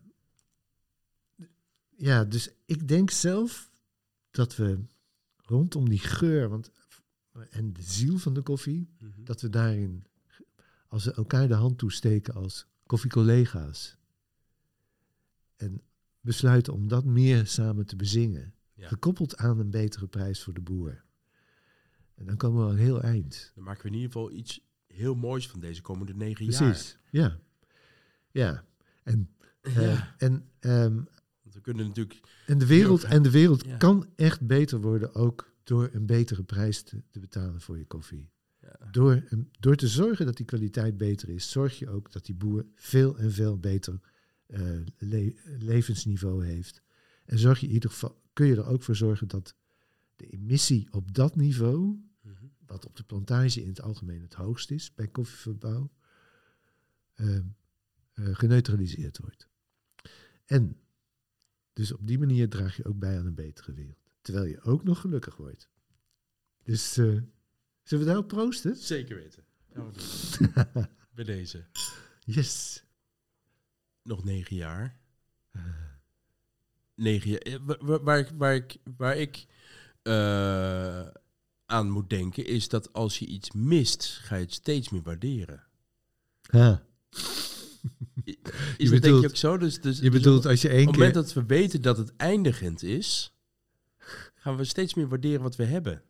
ja, 1.95 2.23
dus 2.23 2.49
ik 2.65 2.87
denk 2.87 3.11
zelf 3.11 3.71
dat 4.31 4.55
we 4.55 4.79
rondom 5.37 5.89
die 5.89 5.99
geur 5.99 6.49
want, 6.49 6.71
en 7.49 7.73
de 7.73 7.81
ziel 7.81 8.17
van 8.17 8.33
de 8.33 8.41
koffie, 8.41 8.89
Mhm. 8.99 9.23
dat 9.23 9.41
we 9.41 9.49
daarin, 9.49 10.05
als 10.87 11.05
we 11.05 11.13
elkaar 11.13 11.47
de 11.47 11.53
hand 11.53 11.77
toesteken 11.77 12.33
als 12.33 12.65
koffiecollega's 12.85 13.97
en 15.55 15.81
besluiten 16.27 16.73
om 16.73 16.87
dat 16.87 17.05
meer 17.05 17.47
samen 17.47 17.85
te 17.85 17.95
bezingen, 17.95 18.53
Ja. 18.73 18.87
gekoppeld 18.87 19.37
aan 19.37 19.59
een 19.59 19.69
betere 19.69 20.07
prijs 20.07 20.43
voor 20.43 20.53
de 20.53 20.61
boer. 20.61 21.03
En 22.15 22.25
dan 22.25 22.37
komen 22.37 22.59
we 22.59 22.65
al 22.65 22.71
een 22.71 22.77
heel 22.77 23.01
eind. 23.01 23.51
Dan 23.55 23.63
maken 23.63 23.81
we 23.81 23.87
in 23.87 23.93
ieder 23.93 24.11
geval 24.11 24.31
iets 24.31 24.59
heel 24.87 25.15
moois 25.15 25.47
van 25.49 25.59
deze 25.59 25.81
komende 25.81 26.13
negen 26.13 26.45
Precies, 26.45 26.97
ja. 27.09 27.39
Ja. 28.31 28.63
En, 29.03 29.29
jaar. 29.61 30.15
eh, 30.17 30.27
en, 30.27 30.49
ehm, 30.59 30.93
want 31.41 31.53
we 31.55 31.61
kunnen 31.61 31.87
natuurlijk... 31.87 32.19
en 32.45 32.57
de 32.57 32.65
wereld, 32.65 33.03
en 33.03 33.21
de 33.23 33.31
wereld 33.31 33.65
Ja. 33.65 33.77
kan 33.77 34.09
echt 34.15 34.47
beter 34.47 34.81
worden 34.81 35.13
ook 35.15 35.51
door 35.63 35.89
een 35.93 36.05
betere 36.05 36.43
prijs 36.43 36.81
te, 36.83 37.01
te 37.11 37.19
betalen 37.19 37.61
voor 37.61 37.77
je 37.77 37.85
koffie. 37.85 38.29
Ja. 38.61 38.87
Door, 38.91 39.23
door 39.59 39.75
te 39.75 39.87
zorgen 39.87 40.25
dat 40.25 40.37
die 40.37 40.45
kwaliteit 40.45 40.97
beter 40.97 41.29
is, 41.29 41.51
zorg 41.51 41.79
je 41.79 41.89
ook 41.89 42.11
dat 42.11 42.25
die 42.25 42.35
boer 42.35 42.65
veel 42.75 43.17
en 43.17 43.31
veel 43.31 43.57
beter 43.57 43.99
eh, 44.47 44.79
le- 44.97 45.33
levensniveau 45.59 46.45
heeft. 46.45 46.81
En 47.25 47.39
zorg 47.39 47.59
je 47.59 47.67
in 47.67 47.73
ieder 47.73 47.89
geval, 47.89 48.21
kun 48.33 48.45
je 48.47 48.55
er 48.55 48.65
ook 48.65 48.83
voor 48.83 48.95
zorgen 48.95 49.27
dat 49.27 49.55
de 50.15 50.25
emissie 50.29 50.87
op 50.91 51.13
dat 51.13 51.35
niveau, 51.35 52.05
Mhm. 52.21 52.45
wat 52.65 52.85
op 52.85 52.95
de 52.95 53.03
plantage 53.03 53.61
in 53.61 53.67
het 53.67 53.81
algemeen 53.81 54.21
het 54.21 54.33
hoogst 54.33 54.71
is 54.71 54.93
bij 54.93 55.07
koffieverbouw, 55.07 55.91
ehm, 57.13 57.45
eh, 58.13 58.35
geneutraliseerd 58.35 59.17
wordt. 59.17 59.47
En 60.45 60.77
dus 61.73 61.91
op 61.91 62.07
die 62.07 62.19
manier 62.19 62.49
draag 62.49 62.75
je 62.77 62.85
ook 62.85 62.99
bij 62.99 63.19
aan 63.19 63.25
een 63.25 63.33
betere 63.35 63.73
wereld. 63.73 63.97
Terwijl 64.21 64.45
je 64.45 64.61
ook 64.61 64.83
nog 64.83 64.99
gelukkig 64.99 65.35
wordt. 65.35 65.69
Dus 66.63 66.97
eh, 66.97 67.05
zullen 67.83 68.05
we 68.05 68.05
daarop 68.05 68.27
proosten? 68.27 68.75
Zeker 68.75 69.15
weten. 69.15 69.43
Bij 71.15 71.23
deze. 71.23 71.65
Yes. 72.19 72.83
Nog 74.07 74.23
negen 74.23 74.55
jaar. 74.55 74.99
Negen 76.95 77.29
jaar. 77.29 77.39
eh, 77.39 77.55
wa- 77.61 77.77
wa- 77.79 78.01
Waar, 78.03 78.19
ik- 78.19 78.31
waar 78.37 78.55
ik, 78.55 78.77
waar 78.97 79.17
ik 79.17 79.45
eh, 80.01 81.07
aan 81.65 81.89
moet 81.89 82.09
denken 82.09 82.45
is 82.45 82.67
dat 82.69 82.93
als 82.93 83.19
je 83.19 83.25
iets 83.25 83.51
mist, 83.51 84.05
ga 84.21 84.35
je 84.35 84.43
het 84.43 84.53
steeds 84.53 84.89
meer 84.89 85.01
waarderen. 85.01 85.63
Ha. 86.41 86.83
Is 88.23 88.35
Je 88.77 88.89
dat 88.89 88.89
denk 88.89 89.01
bedoelt- 89.01 89.21
je 89.21 89.27
ook 89.27 89.35
zo? 89.35 89.57
Dus, 89.57 89.81
dus, 89.81 89.95
Je 89.95 90.01
dus 90.01 90.11
bedoelt 90.11 90.45
op, 90.45 90.51
als 90.51 90.61
je 90.61 90.67
op 90.67 90.73
één 90.73 90.85
het 90.87 90.95
moment 90.95 91.13
keer... 91.13 91.21
dat 91.23 91.33
we 91.33 91.45
weten 91.45 91.81
dat 91.81 91.97
het 91.97 92.15
eindigend 92.15 92.83
is, 92.83 93.33
gaan 94.35 94.55
we 94.57 94.63
steeds 94.63 94.93
meer 94.93 95.07
waarderen 95.07 95.41
wat 95.41 95.55
we 95.55 95.63
hebben. 95.63 96.03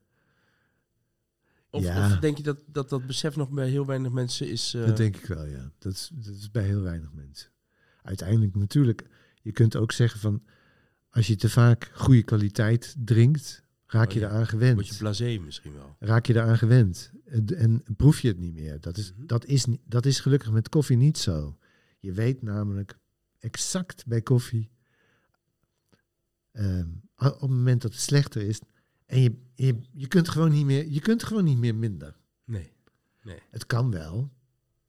Of, 1.69 1.83
Ja. 1.83 2.05
of 2.13 2.19
denk 2.19 2.37
je 2.37 2.43
dat, 2.43 2.57
dat 2.65 2.89
dat 2.89 3.05
besef 3.07 3.35
nog 3.35 3.49
bij 3.49 3.69
heel 3.69 3.85
weinig 3.85 4.11
mensen 4.11 4.49
is? 4.49 4.73
eh, 4.73 4.85
Dat 4.85 4.97
denk 4.97 5.15
ik 5.15 5.25
wel, 5.25 5.45
ja. 5.45 5.71
Dat 5.79 5.93
is, 5.93 6.09
dat 6.13 6.35
is 6.35 6.51
bij 6.51 6.63
heel 6.63 6.81
weinig 6.81 7.13
mensen. 7.13 7.49
Uiteindelijk 8.07 8.55
natuurlijk, 8.55 9.05
je 9.41 9.51
kunt 9.51 9.75
ook 9.75 9.91
zeggen 9.91 10.19
van... 10.19 10.43
als 11.09 11.27
je 11.27 11.35
te 11.35 11.49
vaak 11.49 11.91
goede 11.93 12.23
kwaliteit 12.23 12.95
drinkt, 12.99 13.63
raak 13.85 14.07
Oh 14.07 14.13
je 14.13 14.19
ja, 14.19 14.25
eraan 14.25 14.37
Word 14.37 14.49
gewend. 14.49 14.87
je 14.87 14.97
blasé 14.97 15.37
misschien 15.45 15.73
wel. 15.73 15.95
raak 15.99 16.25
je 16.25 16.33
eraan 16.33 16.57
gewend. 16.57 17.11
En, 17.25 17.45
en 17.57 17.83
proef 17.97 18.19
je 18.19 18.27
het 18.27 18.37
niet 18.39 18.53
meer. 18.53 18.81
Dat 18.81 18.97
is, 18.97 19.13
Mhm. 19.13 19.25
dat, 19.25 19.45
is, 19.45 19.65
dat 19.85 20.05
is 20.05 20.19
gelukkig 20.19 20.51
met 20.51 20.69
koffie 20.69 20.97
niet 20.97 21.17
zo. 21.17 21.57
Je 21.99 22.11
weet 22.11 22.41
namelijk 22.41 22.97
exact 23.39 24.05
bij 24.05 24.21
koffie... 24.21 24.69
ehm, 26.51 26.87
op 27.17 27.31
het 27.41 27.49
moment 27.49 27.81
dat 27.81 27.91
het 27.91 28.01
slechter 28.01 28.41
is... 28.41 28.59
En 29.05 29.21
je, 29.21 29.35
je, 29.55 29.75
je 29.93 30.07
kunt 30.07 30.29
gewoon 30.29 30.51
niet 30.51 30.65
meer, 30.65 30.87
je 30.87 30.99
kunt 30.99 31.23
gewoon 31.23 31.43
niet 31.43 31.57
meer 31.57 31.75
minder. 31.75 32.15
Nee. 32.45 32.71
Het 33.49 33.65
kan 33.65 33.91
wel. 33.91 34.31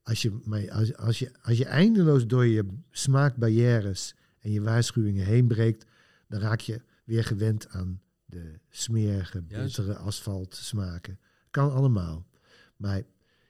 Als 0.08 0.22
je, 0.22 0.40
maar 0.44 0.70
als, 0.70 0.96
als, 0.96 1.18
je, 1.18 1.32
als 1.42 1.58
je 1.58 1.64
eindeloos 1.64 2.26
door 2.26 2.46
je 2.46 2.66
smaakbarrières 2.90 4.14
en 4.38 4.50
je 4.50 4.60
waarschuwingen 4.62 5.24
heen 5.24 5.46
breekt, 5.46 5.84
dan 6.28 6.40
raak 6.40 6.60
je 6.60 6.80
weer 7.04 7.24
gewend 7.24 7.68
aan 7.68 8.00
de 8.24 8.58
smerige, 8.68 9.42
bittere 9.42 9.96
asfalt 9.96 10.54
smaken. 10.54 11.18
Kan 11.50 11.72
allemaal. 11.72 12.26
Maar 12.76 13.02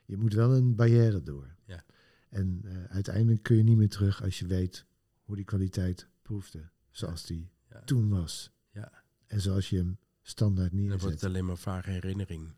je 0.05 0.17
moet 0.17 0.33
wel 0.33 0.55
een 0.55 0.75
barrière 0.75 1.23
door. 1.23 1.55
Ja. 1.65 1.85
En 2.29 2.61
eh, 2.65 2.85
uiteindelijk 2.85 3.43
kun 3.43 3.57
je 3.57 3.63
niet 3.63 3.77
meer 3.77 3.89
terug 3.89 4.23
als 4.23 4.39
je 4.39 4.47
weet 4.47 4.85
hoe 5.23 5.37
die 5.37 5.45
kwaliteit 5.45 6.09
proefde. 6.23 6.69
Zoals 6.91 7.27
die 7.27 7.51
Ja. 7.71 7.81
toen 7.81 8.09
was. 8.09 8.51
Ja. 8.71 8.93
En 9.27 9.41
zoals 9.41 9.71
je 9.71 9.77
hem 9.77 9.99
standaard 10.23 10.71
Dan 10.71 10.81
wordt 10.81 10.91
neerzet. 11.03 11.11
het 11.21 11.25
alleen 11.31 11.45
maar 11.47 11.57
vage 11.57 11.91
herinnering 11.91 12.49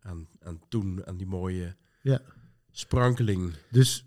aan, 0.00 0.28
aan 0.40 0.60
toen, 0.68 1.06
aan 1.06 1.16
die 1.16 1.26
mooie 1.26 1.76
Ja. 2.02 2.20
Sprankeling. 2.78 3.52
Dus, 3.70 4.04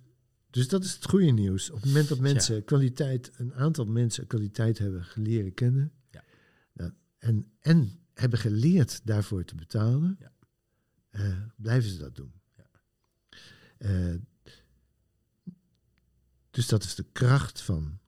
dus 0.50 0.68
dat 0.68 0.84
is 0.84 0.94
het 0.94 1.06
goede 1.10 1.32
nieuws. 1.32 1.70
Op 1.70 1.76
het 1.76 1.86
moment 1.86 2.08
dat 2.08 2.20
mensen 2.20 2.64
kwaliteit, 2.64 3.32
een 3.38 3.54
aantal 3.54 3.86
mensen 3.86 4.28
kwaliteit 4.28 4.78
hebben 4.78 5.06
leren 5.16 5.54
kennen. 5.54 5.92
Ja. 6.12 6.24
nou, 6.74 6.92
en, 7.18 7.52
en 7.60 8.00
hebben 8.14 8.40
geleerd 8.40 9.02
daarvoor 9.06 9.44
te 9.44 9.56
betalen. 9.56 10.18
Ja. 10.20 10.32
eh, 11.10 11.38
blijven 11.56 11.90
ze 11.90 11.98
dat 11.98 12.16
doen. 12.16 12.32
Ja. 12.58 12.70
Eh, 13.78 14.16
dus 16.52 16.68
dat 16.68 16.84
is 16.84 16.96
de 16.96 17.06
kracht 17.12 17.62
van 17.62 18.00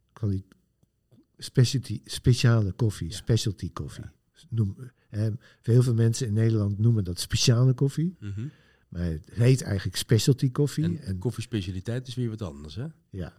specialty, 1.37 2.01
speciale 2.05 2.71
koffie, 2.71 3.09
Ja. 3.09 3.15
specialty 3.15 3.71
koffie. 3.71 4.03
Ja. 4.03 4.13
Noem, 4.49 4.75
eh, 5.09 5.27
heel 5.61 5.81
veel 5.83 5.93
mensen 5.93 6.27
in 6.27 6.33
Nederland 6.33 6.77
noemen 6.79 7.03
dat 7.03 7.19
speciale 7.19 7.73
koffie. 7.73 8.15
Mhm. 8.19 8.47
Maar 8.89 9.05
het 9.05 9.29
heet 9.31 9.61
eigenlijk 9.61 9.97
specialty 9.97 10.51
koffie. 10.51 10.83
En, 10.83 10.99
En, 11.01 11.17
koffiespecialiteit 11.17 12.07
is 12.07 12.15
weer 12.15 12.29
wat 12.29 12.41
anders, 12.41 12.75
hè? 12.75 12.85
ja. 13.09 13.37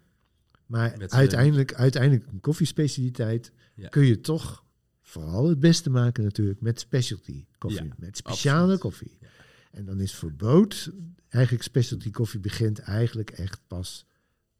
Maar 0.67 0.95
Met, 0.99 1.13
uiteindelijk, 1.13 1.75
uiteindelijk 1.75 2.27
een 2.33 2.41
koffiespecialiteit 2.41 3.53
Ja. 3.75 3.89
kun 3.89 4.07
je 4.07 4.21
toch 4.21 4.65
vooral 5.03 5.49
het 5.49 5.61
beste 5.61 5.91
maken 5.91 6.25
natuurlijk 6.25 6.61
met 6.61 6.81
specialty 6.81 7.47
koffie. 7.59 7.85
Ja, 7.85 7.95
met 7.99 8.17
speciale 8.17 8.61
absoluut. 8.61 8.81
koffie. 8.81 9.17
Ja. 9.21 9.29
En 9.71 9.85
dan 9.85 10.01
is 10.01 10.15
voor 10.15 10.33
boot 10.33 10.91
eigenlijk 11.29 11.65
specialty 11.65 12.11
koffie 12.11 12.41
begint 12.41 12.79
eigenlijk 12.79 13.31
echt 13.31 13.61
pas 13.67 14.07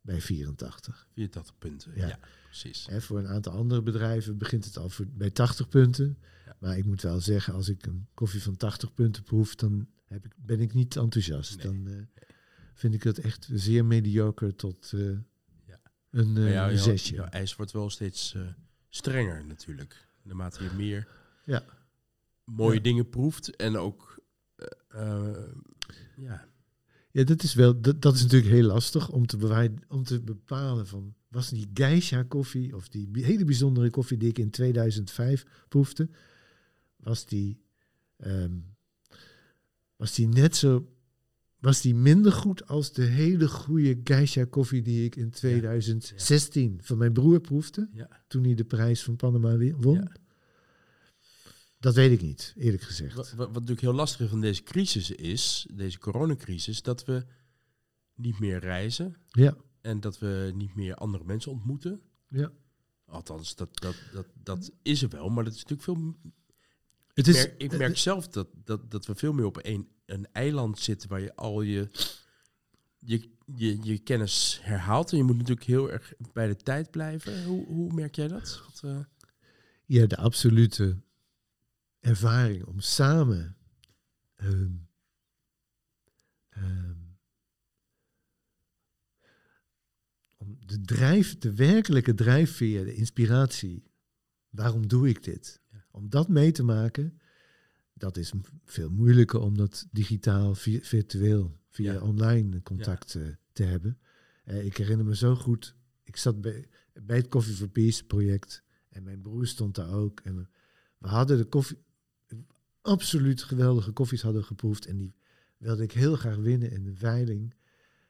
bij 0.00 0.20
84. 0.20 1.07
84 1.14 1.59
punten. 1.59 1.92
Ja. 1.94 2.07
Ja, 2.09 2.18
precies. 2.44 2.87
Hè, 2.90 3.00
voor 3.00 3.18
een 3.18 3.29
aantal 3.29 3.53
andere 3.53 3.83
bedrijven 3.83 4.38
begint 4.38 4.64
het 4.64 4.76
al 4.79 4.88
voor, 4.88 5.07
bij 5.07 5.31
80 5.31 5.68
punten. 5.68 6.18
Maar 6.59 6.79
ik 6.79 6.85
moet 6.85 7.03
wel 7.03 7.20
zeggen, 7.20 7.55
als 7.55 7.68
ik 7.68 7.87
een 7.87 8.07
koffie 8.14 8.42
van 8.42 8.57
80 8.57 8.94
punten 8.94 9.22
proef, 9.22 9.55
dan 9.55 9.87
heb 10.11 10.25
ik, 10.25 10.33
ben 10.37 10.61
ik 10.61 10.75
niet 10.75 10.96
enthousiast. 10.96 11.57
Nee. 11.57 11.66
Dan 11.66 11.87
eh, 11.88 12.23
vind 12.75 12.94
ik 12.94 13.03
het 13.03 13.18
echt 13.18 13.49
zeer 13.53 13.85
mediocre 13.85 14.55
tot 14.55 14.92
eh, 14.92 15.01
Ja. 15.66 15.81
een, 16.11 16.33
Maar 16.33 16.42
ja, 16.49 16.70
een 16.70 16.79
zesje. 16.79 17.14
jouw 17.14 17.27
eis 17.27 17.57
wordt 17.57 17.73
wel 17.73 17.90
steeds 17.90 18.35
eh, 18.35 18.42
strenger 18.88 19.44
natuurlijk. 19.46 20.09
Naarmate 20.23 20.62
je 20.64 20.70
meer 20.77 21.09
Ja. 21.44 21.64
mooie 22.44 22.75
Ja. 22.77 22.81
dingen 22.83 23.09
proeft 23.09 23.57
en 23.57 23.77
ook... 23.77 24.18
ja, 26.16 26.49
Ja, 27.12 27.25
dat 27.25 27.42
is 27.42 27.55
wel, 27.55 27.81
dat, 27.81 28.03
dat 28.03 28.14
is 28.14 28.23
natuurlijk 28.23 28.53
heel 28.53 28.66
lastig 28.66 29.09
om 29.11 29.27
te, 29.27 29.37
bewijden, 29.37 29.79
om 29.88 30.05
te 30.05 30.20
bepalen 30.20 30.87
van, 30.87 31.14
was 31.29 31.49
die 31.49 31.70
geisha 31.75 32.23
koffie 32.23 32.77
of 32.77 32.88
die 32.88 33.09
hele 33.12 33.44
bijzondere 33.44 33.90
koffie 33.90 34.16
die 34.16 34.29
ik 34.29 34.38
in 34.38 34.51
2005 34.51 35.46
proefde, 35.68 36.09
was 36.96 37.27
die, 37.27 37.61
ehm, 38.16 38.59
was 40.00 40.14
die 40.14 40.28
net 40.28 40.56
zo, 40.56 40.88
was 41.58 41.80
die 41.80 41.94
minder 41.94 42.32
goed 42.32 42.66
als 42.66 42.92
de 42.92 43.02
hele 43.02 43.48
goede 43.48 44.00
geisha 44.04 44.44
koffie 44.44 44.82
die 44.82 45.04
ik 45.04 45.16
in 45.16 45.30
2016 45.30 46.78
van 46.82 46.98
mijn 46.98 47.12
broer 47.12 47.40
proefde, 47.40 47.88
ja. 47.92 48.08
toen 48.28 48.44
hij 48.44 48.54
de 48.54 48.64
prijs 48.64 49.02
van 49.02 49.16
Panama 49.16 49.56
won? 49.76 49.94
Ja. 49.94 50.12
Dat 51.78 51.94
weet 51.94 52.12
ik 52.12 52.22
niet, 52.22 52.54
eerlijk 52.56 52.82
gezegd. 52.82 53.14
Wat, 53.14 53.32
wat 53.32 53.52
natuurlijk 53.52 53.80
heel 53.80 53.92
lastig 53.92 54.20
is 54.20 54.28
van 54.28 54.40
deze 54.40 54.62
crisis 54.62 55.10
is, 55.10 55.66
deze 55.74 55.98
coronacrisis, 55.98 56.82
dat 56.82 57.04
we 57.04 57.24
niet 58.14 58.38
meer 58.38 58.58
reizen 58.58 59.16
Ja, 59.28 59.56
en 59.80 60.00
dat 60.00 60.18
we 60.18 60.52
niet 60.54 60.74
meer 60.74 60.94
andere 60.94 61.24
mensen 61.24 61.52
ontmoeten. 61.52 62.00
ja. 62.28 62.52
Althans, 63.06 63.54
dat, 63.54 63.80
dat, 63.80 63.94
dat, 64.12 64.26
dat 64.42 64.72
is 64.82 65.02
er 65.02 65.08
wel, 65.08 65.28
maar 65.28 65.44
dat 65.44 65.54
is 65.54 65.64
natuurlijk 65.64 65.82
veel 65.98 66.14
Het 67.26 67.37
Ik 67.37 67.46
merk, 67.46 67.54
ik 67.62 67.78
merk 67.78 67.96
zelf 67.96 68.28
dat, 68.28 68.48
dat, 68.64 68.90
dat 68.90 69.06
we 69.06 69.14
veel 69.14 69.33
meer 69.33 69.44
op 69.44 69.59
een, 69.62 69.88
een 70.06 70.26
eiland 70.33 70.78
zitten 70.78 71.09
waar 71.09 71.20
je 71.20 71.35
al 71.35 71.62
je, 71.62 71.88
je, 72.98 73.30
je, 73.54 73.83
je 73.83 73.98
kennis 73.98 74.59
herhaalt. 74.62 75.11
En 75.11 75.16
je 75.16 75.24
moet 75.24 75.37
natuurlijk 75.37 75.66
heel 75.66 75.90
erg 75.90 76.12
bij 76.33 76.46
de 76.46 76.56
tijd 76.56 76.90
blijven. 76.90 77.44
Hoe, 77.44 77.66
hoe 77.66 77.92
merk 77.92 78.14
jij 78.14 78.28
dat? 78.28 78.62
Wat, 78.64 78.80
eh, 78.90 79.00
Ja, 79.85 80.06
de 80.06 80.16
absolute 80.16 80.96
ervaring 82.00 82.64
om 82.64 82.80
samen 82.80 83.56
ehm, 84.37 84.72
ehm, 86.48 86.98
om 90.37 90.59
de 90.66 90.80
drijf, 90.80 91.38
de 91.38 91.54
werkelijke 91.54 92.14
drijfveer, 92.14 92.85
de 92.85 92.94
inspiratie, 92.94 93.85
waarom 94.48 94.88
doe 94.88 95.09
ik 95.09 95.24
dit? 95.24 95.60
Om 95.90 96.09
dat 96.09 96.29
mee 96.29 96.53
te 96.53 96.62
maken, 96.62 97.20
dat 97.94 98.16
is 98.16 98.33
veel 98.64 98.90
moeilijker 98.90 99.40
om 99.40 99.57
dat 99.57 99.87
digitaal, 99.90 100.55
vi- 100.55 100.81
virtueel, 100.85 101.59
via 101.68 101.92
Ja. 101.92 102.00
online 102.00 102.62
contact 102.62 103.14
eh, 103.14 103.22
te 103.53 103.62
hebben. 103.62 103.98
Eh, 104.44 104.64
ik 104.64 104.76
herinner 104.76 105.07
me 105.07 105.16
zo 105.16 105.35
goed, 105.35 105.74
ik 106.03 106.16
zat 106.16 106.40
bij, 106.40 106.68
bij 107.03 107.16
het 107.16 107.29
Coffee 107.29 107.55
for 107.55 107.68
Peace 107.68 108.05
project 108.05 108.62
en 108.88 109.03
mijn 109.03 109.20
broer 109.20 109.46
stond 109.46 109.74
daar 109.74 109.92
ook. 109.92 110.20
En 110.20 110.37
we, 110.37 110.46
we 110.98 111.09
hadden 111.09 111.37
de 111.38 111.44
koffie, 111.44 111.79
absoluut 112.81 113.42
geweldige 113.42 113.92
koffies 113.92 114.22
hadden 114.22 114.44
geproefd. 114.44 114.87
En 114.87 114.96
die 114.96 115.14
wilde 115.57 115.83
ik 115.83 115.92
heel 115.92 116.16
graag 116.16 116.37
winnen 116.37 116.70
in 116.70 116.83
de 116.85 116.94
veiling. 116.94 117.55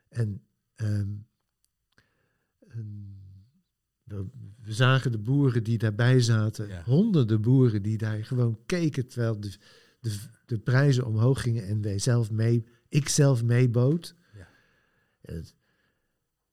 En, 0.09 0.43
ehm, 0.75 1.09
en 2.69 3.15
we, 4.17 4.73
zagen 4.73 5.13
de 5.13 5.19
boeren 5.19 5.63
die 5.63 5.79
daarbij 5.79 6.21
zaten. 6.21 6.69
Ja. 6.69 6.83
Honderden 6.85 7.41
boeren 7.41 7.83
die 7.83 7.99
daar 7.99 8.25
gewoon 8.25 8.59
keken 8.67 9.09
terwijl 9.09 9.41
de, 9.41 9.53
de, 10.01 10.17
de 10.47 10.59
prijzen 10.59 11.07
omhoog 11.07 11.43
gingen. 11.43 11.67
En 11.67 11.81
wij 11.83 11.99
zelf 11.99 12.31
mee, 12.31 12.65
ik 12.89 13.09
zelf 13.09 13.43
meeboot. 13.45 14.15
Ja. 14.35 14.49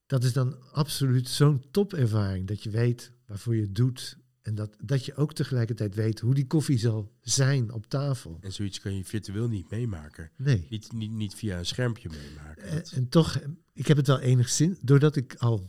Dat 0.06 0.24
is 0.24 0.34
dan 0.34 0.72
absoluut 0.72 1.28
zo'n 1.30 1.63
topervaring. 1.72 2.48
Dat 2.48 2.63
je 2.63 2.70
weet 2.70 3.12
waarvoor 3.26 3.56
je 3.56 3.62
het 3.62 3.76
doet. 3.76 4.17
En 4.41 4.56
dat, 4.56 4.76
dat 4.84 5.06
je 5.06 5.15
ook 5.15 5.34
tegelijkertijd 5.34 5.96
weet 5.96 6.20
hoe 6.20 6.34
die 6.34 6.48
koffie 6.48 6.78
zal 6.78 7.12
zijn 7.22 7.72
op 7.72 7.86
tafel. 7.86 8.38
en 8.41 8.52
zoiets 8.54 8.80
kan 8.80 8.96
je 8.96 9.04
virtueel 9.06 9.48
niet 9.48 9.70
meemaken. 9.70 10.32
Nee. 10.38 10.67
Niet, 10.70 10.91
niet, 10.91 11.12
niet 11.12 11.36
via 11.36 11.58
een 11.58 11.65
schermpje 11.65 12.10
meemaken. 12.10 12.63
En, 12.63 12.76
Dat- 12.76 12.91
en 12.91 13.10
toch, 13.10 13.36
eh, 13.36 13.48
ik 13.74 13.88
heb 13.88 13.98
het 13.98 14.08
wel 14.08 14.20
enigszins, 14.20 14.78
doordat 14.82 15.15
ik 15.15 15.36
al 15.36 15.67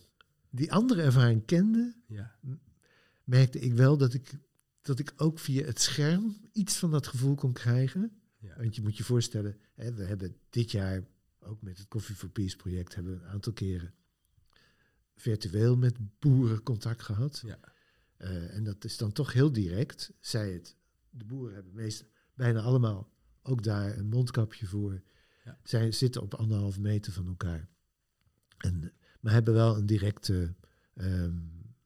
die 0.51 0.73
andere 0.73 1.03
ervaring 1.03 1.45
kende, 1.45 1.95
ja, 2.07 2.39
merkte 3.25 3.59
ik 3.59 3.73
wel 3.73 3.97
dat 3.97 4.15
ik, 4.15 4.31
dat 4.83 4.99
ik 4.99 5.13
ook 5.17 5.39
via 5.39 5.65
het 5.65 5.81
scherm 5.81 6.37
iets 6.53 6.77
van 6.77 6.91
dat 6.91 7.07
gevoel 7.07 7.35
kon 7.35 7.53
krijgen. 7.53 8.21
ja, 8.39 8.57
Want 8.57 8.77
je 8.77 8.83
moet 8.83 8.97
je 8.97 9.05
voorstellen, 9.05 9.59
hè, 9.75 9.95
we 9.95 10.05
hebben 10.05 10.37
dit 10.51 10.71
jaar 10.71 11.03
ook 11.41 11.63
met 11.63 11.79
het 11.79 11.89
Coffee 11.89 12.17
for 12.17 12.29
Peace 12.29 12.57
project 12.57 12.95
hebben 12.95 13.19
we 13.19 13.25
een 13.25 13.31
aantal 13.31 13.53
keren 13.53 13.95
virtueel 15.21 15.77
met 15.77 16.19
boeren 16.19 16.63
contact 16.63 17.03
gehad. 17.03 17.43
Ja. 17.45 17.59
Eh, 18.17 18.55
en 18.57 18.65
dat 18.65 18.85
is 18.85 18.97
dan 18.97 19.13
toch 19.13 19.33
heel 19.33 19.53
direct. 19.53 20.13
Zij 20.21 20.53
het, 20.53 20.77
de 21.11 21.25
boeren 21.25 21.55
hebben 21.55 21.75
meest, 21.75 22.05
bijna 22.35 22.61
allemaal 22.61 23.13
ook 23.43 23.63
daar 23.63 23.99
een 23.99 24.09
mondkapje 24.09 24.67
voor. 24.67 25.03
Ja. 25.45 25.59
Zij 25.63 25.93
zitten 25.93 26.23
op 26.23 26.35
anderhalf 26.35 26.79
meter 26.79 27.13
van 27.13 27.27
elkaar. 27.27 27.69
En, 28.59 28.93
maar 29.21 29.33
hebben 29.33 29.55
wel 29.55 29.77
een 29.77 29.87
directe 29.87 30.55
ehm, 30.95 31.37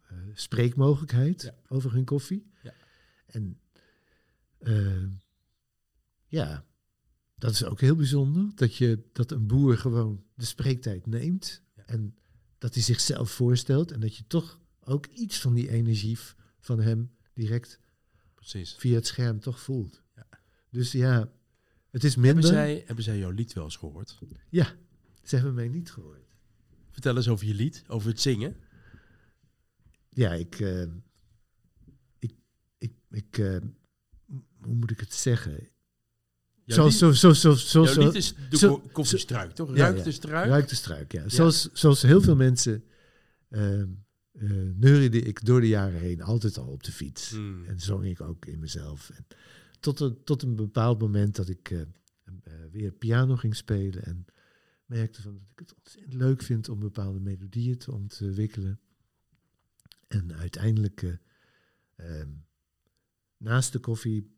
eh, 0.09 0.17
spreekmogelijkheid 0.35 1.43
Ja. 1.43 1.55
over 1.69 1.93
hun 1.93 2.05
koffie. 2.05 2.51
Ja. 2.63 2.75
En 3.27 3.59
eh, 4.59 5.03
ja, 6.27 6.65
dat 7.35 7.51
is 7.51 7.65
ook 7.65 7.81
heel 7.81 7.97
bijzonder. 7.97 8.51
Dat, 8.55 8.77
je, 8.77 9.03
dat 9.13 9.31
een 9.31 9.47
boer 9.47 9.79
gewoon 9.79 10.25
de 10.35 10.45
spreektijd 10.45 11.07
neemt. 11.07 11.63
Ja. 11.77 11.83
En 11.87 12.17
dat 12.59 12.75
hij 12.75 12.83
zichzelf 12.83 13.31
voorstelt. 13.31 13.91
En 13.91 14.01
dat 14.01 14.17
je 14.17 14.25
toch 14.27 14.61
ook 14.85 15.07
iets 15.07 15.41
van 15.41 15.55
die 15.55 15.69
energie 15.69 16.19
van 16.61 16.81
hem 16.81 17.11
direct 17.33 17.79
precies. 18.35 18.75
via 18.79 18.95
het 18.95 19.07
scherm 19.07 19.41
toch 19.41 19.61
voelt. 19.61 20.03
Ja. 20.17 20.27
Dus 20.71 20.93
ja, 20.93 21.33
het 21.91 22.05
is 22.05 22.15
Hebben 22.15 22.35
minder. 22.35 22.51
zij, 22.51 22.83
hebben 22.87 23.05
zij 23.05 23.19
jouw 23.19 23.31
lied 23.31 23.53
wel 23.53 23.65
eens 23.65 23.77
gehoord? 23.77 24.19
Ja, 24.49 24.75
ze 25.23 25.35
hebben 25.35 25.55
mij 25.55 25.69
niet 25.69 25.91
gehoord. 25.91 26.32
Vertel 26.93 27.17
eens 27.17 27.29
over 27.29 27.47
je 27.47 27.55
lied, 27.55 27.85
over 27.87 28.09
het 28.09 28.21
zingen. 28.21 28.57
Ja, 30.09 30.33
ik, 30.33 30.61
eh, 30.61 30.83
ik, 32.19 32.33
ik, 32.79 32.93
ik 33.11 33.39
eh, 33.39 33.57
hoe 34.61 34.75
moet 34.75 34.91
ik 34.91 35.01
het 35.01 35.15
zeggen? 35.15 35.69
Jouw 36.65 36.77
zoals, 36.77 37.01
lied- 37.01 37.17
zo, 37.17 37.33
zo, 37.33 37.55
zo, 37.55 37.85
zo, 37.85 38.05
lied 38.05 38.15
is 38.15 38.35
de 38.51 38.57
zo- 38.57 38.79
ko- 38.79 38.89
koffiestruik, 38.93 39.53
toch? 39.53 39.77
Ruik 39.77 39.97
ja. 39.97 40.03
de 40.03 40.13
struik? 40.13 40.47
Ruik 40.49 40.69
de 40.69 40.75
struik, 40.75 41.13
ja. 41.13 41.29
Zoals, 41.29 41.73
zoals 41.73 42.03
heel 42.03 42.21
veel 42.21 42.37
mensen 42.37 42.85
eh, 43.49 43.83
neuriede 44.75 45.21
ik 45.21 45.45
door 45.45 45.61
de 45.61 45.69
jaren 45.69 46.01
heen 46.01 46.23
altijd 46.23 46.59
al 46.59 46.67
op 46.67 46.83
de 46.85 46.93
fiets. 46.93 47.31
Hmm. 47.31 47.65
En 47.65 47.81
zong 47.81 48.05
ik 48.05 48.21
ook 48.21 48.47
in 48.47 48.59
mezelf. 48.59 49.11
En 49.11 49.27
tot, 49.81 50.01
een, 50.01 50.25
tot 50.25 50.43
een 50.43 50.57
bepaald 50.57 51.01
moment 51.01 51.37
dat 51.37 51.49
ik 51.49 51.87
weer 52.71 52.93
piano 52.93 53.37
ging 53.37 53.57
spelen. 53.57 54.05
En 54.05 54.25
merkte 54.93 55.23
van 55.23 55.33
dat 55.33 55.43
ik 55.53 55.59
het 55.59 55.75
ontzettend 55.75 56.15
leuk 56.15 56.43
vind 56.43 56.69
om 56.69 56.79
bepaalde 56.79 57.21
melodieën 57.21 57.79
te 57.79 57.93
ontwikkelen. 57.93 58.81
En 60.09 60.35
uiteindelijk, 60.35 61.03
eh, 61.03 61.13
ehm, 61.97 62.31
naast 63.37 63.73
de 63.73 63.79
koffie, 63.79 64.37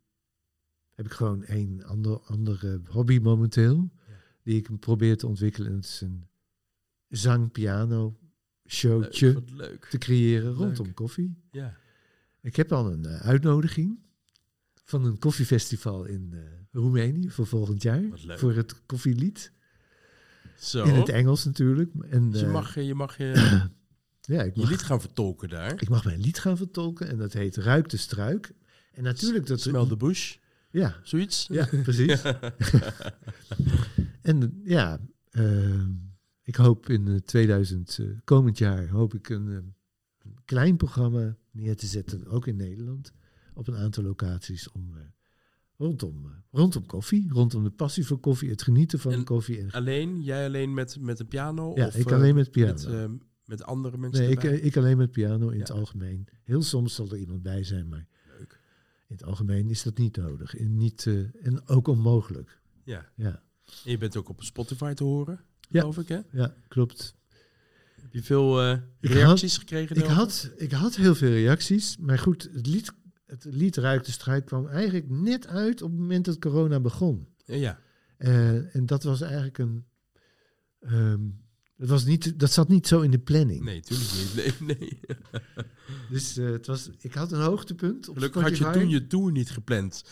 heb 0.95 1.07
ik 1.07 1.13
gewoon 1.13 1.43
een 1.47 1.85
ander, 1.85 2.21
andere 2.21 2.81
hobby 2.89 3.19
momenteel. 3.19 3.91
Ja. 4.09 4.15
Die 4.43 4.57
ik 4.57 4.81
probeer 4.81 5.17
te 5.17 5.27
ontwikkelen. 5.27 5.71
En 5.71 5.77
het 5.77 5.85
is 5.85 6.01
een 6.01 6.27
zang-piano 7.09 8.19
showtje 8.67 9.43
leuk. 9.53 9.85
te 9.85 9.99
creëren 9.99 10.49
Leuk. 10.49 10.57
rondom 10.57 10.95
koffie. 10.95 11.43
Ja. 11.51 11.77
Ik 12.41 12.57
heb 12.57 12.73
al 12.73 12.93
een 12.93 13.05
eh, 13.05 13.21
uitnodiging 13.21 13.99
van 14.85 15.05
een 15.05 15.19
koffiefestival 15.19 16.05
in 16.05 16.29
eh, 16.33 16.41
Roemenië 16.71 17.31
voor 17.31 17.47
volgend 17.47 17.83
jaar. 17.83 18.03
Voor 18.15 18.55
het 18.55 18.87
koffielied. 18.87 19.53
Zo. 20.59 20.85
In 20.85 20.95
het 20.95 21.09
Engels 21.09 21.45
natuurlijk. 21.45 21.91
En, 22.11 22.31
Dus 22.31 22.41
je 22.41 22.47
eh, 22.47 22.53
mag, 22.53 22.75
je, 22.75 22.95
mag 22.95 23.17
je, 23.17 23.33
ja, 24.35 24.43
ik, 24.43 24.57
je 24.57 24.67
lied 24.67 24.83
gaan 24.83 25.01
vertolken 25.01 25.49
daar. 25.49 25.83
ik 25.83 25.89
mag 25.89 26.05
mijn 26.05 26.21
lied 26.21 26.39
gaan 26.39 26.57
vertolken 26.57 27.09
en 27.09 27.19
dat 27.19 27.33
heet 27.33 27.57
Ruik 27.57 27.89
de 27.89 27.97
Struik. 27.97 28.53
En 28.93 29.03
natuurlijk 29.03 29.47
dat... 29.47 29.61
Smell 29.61 29.87
the 29.87 29.97
bush, 29.97 30.37
Ja, 30.71 30.97
zoiets. 31.03 31.47
ja, 31.51 31.69
precies. 31.83 32.23
En 34.23 34.43
eh, 34.43 34.49
ja, 34.65 35.01
eh, 35.31 35.85
ik 36.43 36.57
hoop 36.57 36.89
in 36.89 37.09
eh, 37.09 37.17
2000, 37.17 37.99
eh, 37.99 38.07
komend 38.25 38.59
jaar, 38.59 38.89
hoop 38.89 39.15
ik 39.15 39.29
een, 39.29 39.49
eh, 39.49 39.55
een 39.55 39.75
klein 40.45 40.77
programma 40.77 41.37
neer 41.51 41.77
te 41.77 41.87
zetten, 41.87 42.27
ook 42.27 42.47
in 42.47 42.57
Nederland, 42.57 43.13
op 43.55 43.69
een 43.69 43.77
aantal 43.77 44.03
locaties 44.05 44.71
om 44.71 44.97
eh, 44.97 45.03
rondom, 45.85 46.27
eh, 46.27 46.33
rondom 46.51 46.87
koffie, 46.87 47.27
rondom 47.33 47.65
de 47.65 47.71
passie 47.71 48.07
voor 48.07 48.19
koffie, 48.21 48.51
het 48.51 48.63
genieten 48.63 48.99
van 48.99 49.13
En 49.13 49.25
koffie. 49.25 49.59
En, 49.59 49.71
Alleen, 49.71 50.23
jij 50.23 50.47
alleen 50.47 50.75
met, 50.75 51.01
met 51.01 51.21
een 51.21 51.29
piano? 51.29 51.73
ja, 51.75 51.87
of, 51.87 51.95
ik 51.97 52.07
eh, 52.07 52.17
alleen 52.17 52.35
met 52.35 52.51
piano. 52.51 52.73
Met, 52.73 52.85
eh, 52.85 53.05
met 53.45 53.63
andere 53.63 53.99
mensen 53.99 54.25
nee, 54.25 54.33
ik, 54.33 54.63
ik 54.63 54.77
alleen 54.77 54.97
met 54.97 55.11
piano 55.11 55.49
in 55.49 55.61
het 55.61 55.71
algemeen. 55.71 56.27
Heel 56.43 56.63
soms 56.63 56.95
zal 56.95 57.11
er 57.11 57.17
iemand 57.19 57.43
bij 57.43 57.65
zijn, 57.65 57.89
maar 57.89 58.07
Leuk. 58.39 58.61
in 59.09 59.17
het 59.17 59.25
algemeen 59.25 59.69
is 59.71 59.83
dat 59.83 59.99
niet 59.99 60.17
nodig. 60.17 60.57
En, 60.57 60.77
niet, 60.77 61.07
en 61.43 61.69
ook 61.69 61.89
onmogelijk. 61.89 62.61
Ja. 62.85 63.09
Ja, 63.17 63.43
En 63.85 63.91
je 63.91 63.99
bent 63.99 64.17
ook 64.17 64.29
op 64.29 64.43
Spotify 64.43 64.93
te 64.93 65.05
horen, 65.05 65.41
Ja. 65.69 65.81
geloof 65.81 65.99
ik, 65.99 66.09
hè? 66.09 66.19
ja 66.33 66.55
klopt. 66.69 67.15
Heb 68.03 68.13
je 68.13 68.23
veel 68.23 68.73
Ik 68.75 68.81
reacties 69.01 69.59
gekregen? 69.59 69.97
Ik 69.97 70.05
had, 70.05 70.51
ik 70.57 70.73
had 70.73 70.97
heel 70.97 71.15
veel 71.15 71.31
reacties, 71.31 71.97
maar 71.97 72.19
goed, 72.19 72.49
het 72.53 72.67
lied, 72.67 72.93
het 73.27 73.45
lied 73.45 73.77
Ruik 73.77 74.05
de 74.05 74.13
Struik 74.13 74.45
kwam 74.47 74.67
eigenlijk 74.69 75.11
net 75.11 75.47
uit 75.47 75.83
op 75.83 75.91
het 75.91 76.01
moment 76.01 76.25
dat 76.25 76.39
corona 76.39 76.81
begon. 76.81 77.29
Ja. 77.45 77.81
Eh, 78.17 78.75
en 78.77 78.87
dat 78.87 79.03
was 79.03 79.21
eigenlijk 79.21 79.59
een. 79.59 79.85
ehm, 80.81 81.21
dat, 81.77 81.89
was 81.89 82.05
niet, 82.05 82.39
dat 82.41 82.51
zat 82.53 82.69
niet 82.69 82.87
zo 82.87 83.01
in 83.01 83.11
de 83.11 83.19
planning. 83.19 83.65
Nee, 83.65 83.81
tuurlijk 83.81 84.11
niet. 84.13 84.35
Nee, 84.61 84.77
nee. 84.79 85.01
Dus 86.11 86.37
eh, 86.37 86.51
het 86.51 86.67
was, 86.67 86.91
ik 86.99 87.15
had 87.15 87.33
een 87.33 87.41
hoogtepunt 87.41 88.09
op 88.09 88.15
Gelukkig 88.15 88.43
had 88.43 88.59
je 88.59 88.71
toen 88.71 88.89
je 88.89 89.07
tour 89.07 89.33
niet 89.33 89.51
gepland. 89.51 90.05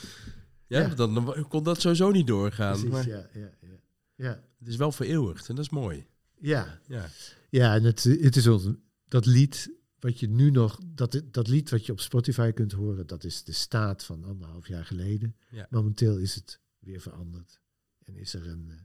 Ja, 0.67 0.81
Ja. 0.81 0.89
Dan, 0.95 1.15
dan 1.15 1.49
kon 1.49 1.63
dat 1.63 1.81
sowieso 1.81 2.11
niet 2.11 2.27
doorgaan. 2.27 2.73
Precies, 2.73 2.91
maar 2.91 3.09
ja, 3.09 3.29
ja, 3.33 3.51
ja. 3.61 3.81
Ja, 4.15 4.43
Het 4.59 4.69
is 4.69 4.77
wel 4.77 4.93
vereeuwigd 4.93 5.49
en 5.49 5.55
dat 5.55 5.65
is 5.65 5.71
mooi. 5.71 6.07
ja. 6.39 6.81
Ja. 6.87 7.09
ja 7.51 7.75
en 7.75 7.85
het, 7.85 8.03
het 8.05 8.37
is 8.37 8.47
ons, 8.47 8.69
dat 9.09 9.27
lied 9.27 9.71
wat 10.03 10.21
je 10.21 10.29
nu 10.29 10.51
nog, 10.51 10.79
dat, 10.87 11.23
dat 11.31 11.49
lied 11.49 11.71
wat 11.71 11.87
je 11.87 11.93
op 11.93 12.01
Spotify 12.01 12.51
kunt 12.53 12.73
horen, 12.73 13.07
dat 13.07 13.25
is 13.25 13.45
de 13.45 13.53
staat 13.53 14.05
van 14.05 14.25
anderhalf 14.25 14.69
jaar 14.69 14.85
geleden. 14.85 15.37
Ja. 15.51 15.67
Momenteel 15.71 16.19
is 16.19 16.35
het 16.35 16.61
weer 16.79 17.01
veranderd. 17.01 17.61
En 18.05 18.17
is 18.17 18.35
er 18.35 18.47
een, 18.49 18.67
eh, 18.71 18.77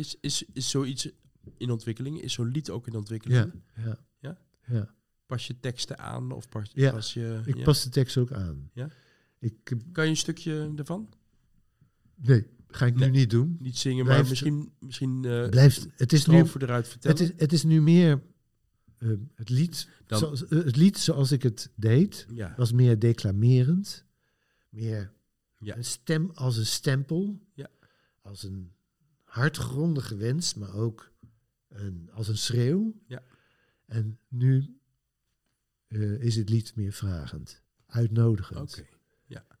Is, 0.00 0.16
is, 0.20 0.44
is 0.52 0.70
zoiets 0.70 1.08
in 1.56 1.70
ontwikkeling? 1.70 2.20
Is 2.20 2.32
zo'n 2.32 2.48
lied 2.50 2.70
ook 2.70 2.86
in 2.86 2.94
ontwikkeling? 2.94 3.52
ja, 3.74 3.82
ja, 3.84 3.98
Ja? 4.20 4.38
ja. 4.66 4.94
Pas 5.26 5.46
je 5.46 5.60
teksten 5.60 5.98
aan 5.98 6.32
of 6.32 6.48
pas, 6.48 6.70
Ja, 6.74 6.90
pas 6.90 7.14
je... 7.14 7.40
Ik 7.44 7.62
pas 7.62 7.82
de 7.84 7.90
tekst 7.90 8.16
ook 8.16 8.32
aan. 8.32 8.70
Ja? 8.72 8.88
Ik, 9.38 9.54
eh, 9.64 9.78
Kan 9.92 10.04
je 10.04 10.10
een 10.10 10.16
stukje 10.16 10.72
ervan? 10.76 11.08
nee, 12.14 12.46
ga 12.68 12.86
ik 12.86 12.94
Nee. 12.94 13.10
nu 13.10 13.18
niet 13.18 13.30
doen. 13.30 13.56
Niet 13.60 13.78
zingen, 13.78 14.04
Blijft- 14.04 14.20
maar 14.22 14.30
misschien, 14.30 14.72
misschien 14.78 15.24
eh 15.24 15.48
Blijft, 15.48 15.86
het 15.96 16.12
is 16.12 16.26
nu, 16.26 16.44
eruit 16.58 16.88
vertellen. 16.88 17.16
het 17.18 17.26
is, 17.30 17.32
het 17.40 17.52
is 17.52 17.62
nu 17.64 17.80
meer 17.82 18.22
eh, 19.04 19.10
het 19.34 19.48
lied, 19.48 19.88
Dan- 20.06 20.18
zoals, 20.18 20.46
eh, 20.46 20.64
het 20.64 20.76
lied 20.76 20.98
zoals 20.98 21.32
ik 21.32 21.42
het 21.42 21.70
deed, 21.74 22.26
ja. 22.34 22.54
was 22.56 22.72
meer 22.72 22.98
declamerend, 22.98 24.04
meer 24.68 25.12
Ja. 25.58 25.76
een 25.76 25.84
stem 25.84 26.30
als 26.34 26.56
een 26.56 26.66
stempel, 26.66 27.40
Ja. 27.54 27.68
als 28.22 28.42
een 28.42 28.72
hartgrondige 29.24 30.16
wens, 30.16 30.54
maar 30.54 30.74
ook 30.74 31.12
een, 31.68 32.10
als 32.12 32.28
een 32.28 32.38
schreeuw. 32.38 33.00
Ja. 33.06 33.22
En 33.86 34.18
nu 34.28 34.78
eh, 35.88 36.20
is 36.20 36.36
het 36.36 36.48
lied 36.48 36.72
meer 36.76 36.92
vragend, 36.92 37.62
uitnodigend. 37.86 38.72
Oké. 38.78 38.92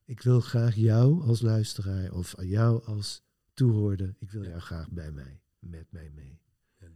Ik 0.06 0.20
wil 0.22 0.40
graag 0.40 0.74
jou 0.74 1.22
als 1.22 1.40
luisteraar 1.40 2.12
of 2.12 2.34
jou 2.42 2.84
als 2.84 3.22
toehoorder, 3.54 4.14
ik 4.18 4.30
wil 4.30 4.42
Ja. 4.42 4.48
jou 4.48 4.60
graag 4.60 4.90
bij 4.90 5.12
mij, 5.12 5.40
met 5.58 5.86
mij 5.92 6.10
mee. 6.14 6.40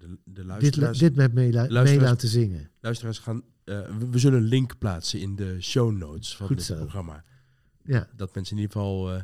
Ja, 0.01 0.07
De, 0.07 0.18
de 0.24 0.32
Dit, 0.34 0.44
luisteraars, 0.44 0.99
dit 0.99 1.16
met 1.16 1.32
mee, 1.32 1.53
la- 1.53 1.62
mee 1.62 1.70
luisteraars- 1.70 2.11
laten 2.11 2.28
zingen. 2.28 2.70
luisteraars 2.80 3.18
gaan... 3.18 3.42
eh, 3.64 3.99
we, 3.99 4.09
we 4.09 4.18
zullen 4.18 4.38
een 4.38 4.44
link 4.46 4.78
plaatsen 4.78 5.20
in 5.20 5.36
de 5.36 5.61
show 5.61 5.92
notes 5.96 6.36
van 6.36 6.46
Goed 6.46 6.57
dit 6.57 6.66
zo. 6.66 6.76
programma. 6.76 7.24
Ja, 7.84 8.09
Dat 8.16 8.34
mensen 8.34 8.57
in 8.57 8.62
ieder 8.62 8.76
geval 8.76 9.12
eh, 9.12 9.22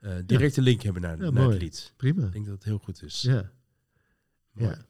eh, 0.00 0.22
direct 0.26 0.56
een 0.56 0.62
link 0.62 0.82
hebben 0.82 1.02
naar, 1.02 1.22
Ja, 1.24 1.30
naar 1.30 1.48
het 1.50 1.60
lied. 1.62 1.92
prima. 1.96 2.26
Ik 2.26 2.32
denk 2.32 2.44
dat 2.44 2.54
het 2.54 2.64
heel 2.64 2.78
goed 2.78 3.02
is. 3.02 3.22
Ja, 3.22 3.50
Mooi. 4.52 4.70
ja. 4.70 4.84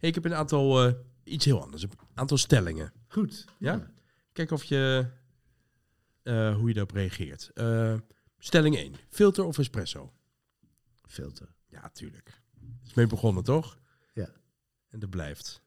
Hey, 0.00 0.08
ik 0.08 0.14
heb 0.14 0.24
een 0.24 0.34
aantal... 0.34 0.94
iets 1.24 1.44
heel 1.44 1.62
anders. 1.62 1.82
Een 1.82 1.90
aantal 2.14 2.36
stellingen. 2.36 2.92
goed. 3.08 3.44
Ja? 3.58 3.90
Kijk 4.32 4.50
of 4.50 4.64
je... 4.64 5.06
hoe 6.24 6.68
je 6.68 6.74
daarop 6.74 6.90
reageert. 6.90 7.50
Stelling 8.38 8.76
1. 8.76 8.94
Filter 9.10 9.44
of 9.44 9.58
espresso? 9.58 10.12
Filter. 11.06 11.48
Ja, 11.68 11.88
tuurlijk. 11.92 12.40
is 12.84 12.94
mee 12.94 13.06
begonnen, 13.06 13.44
toch? 13.44 13.78
En 14.90 14.98
dat 14.98 15.10
blijft. 15.10 15.62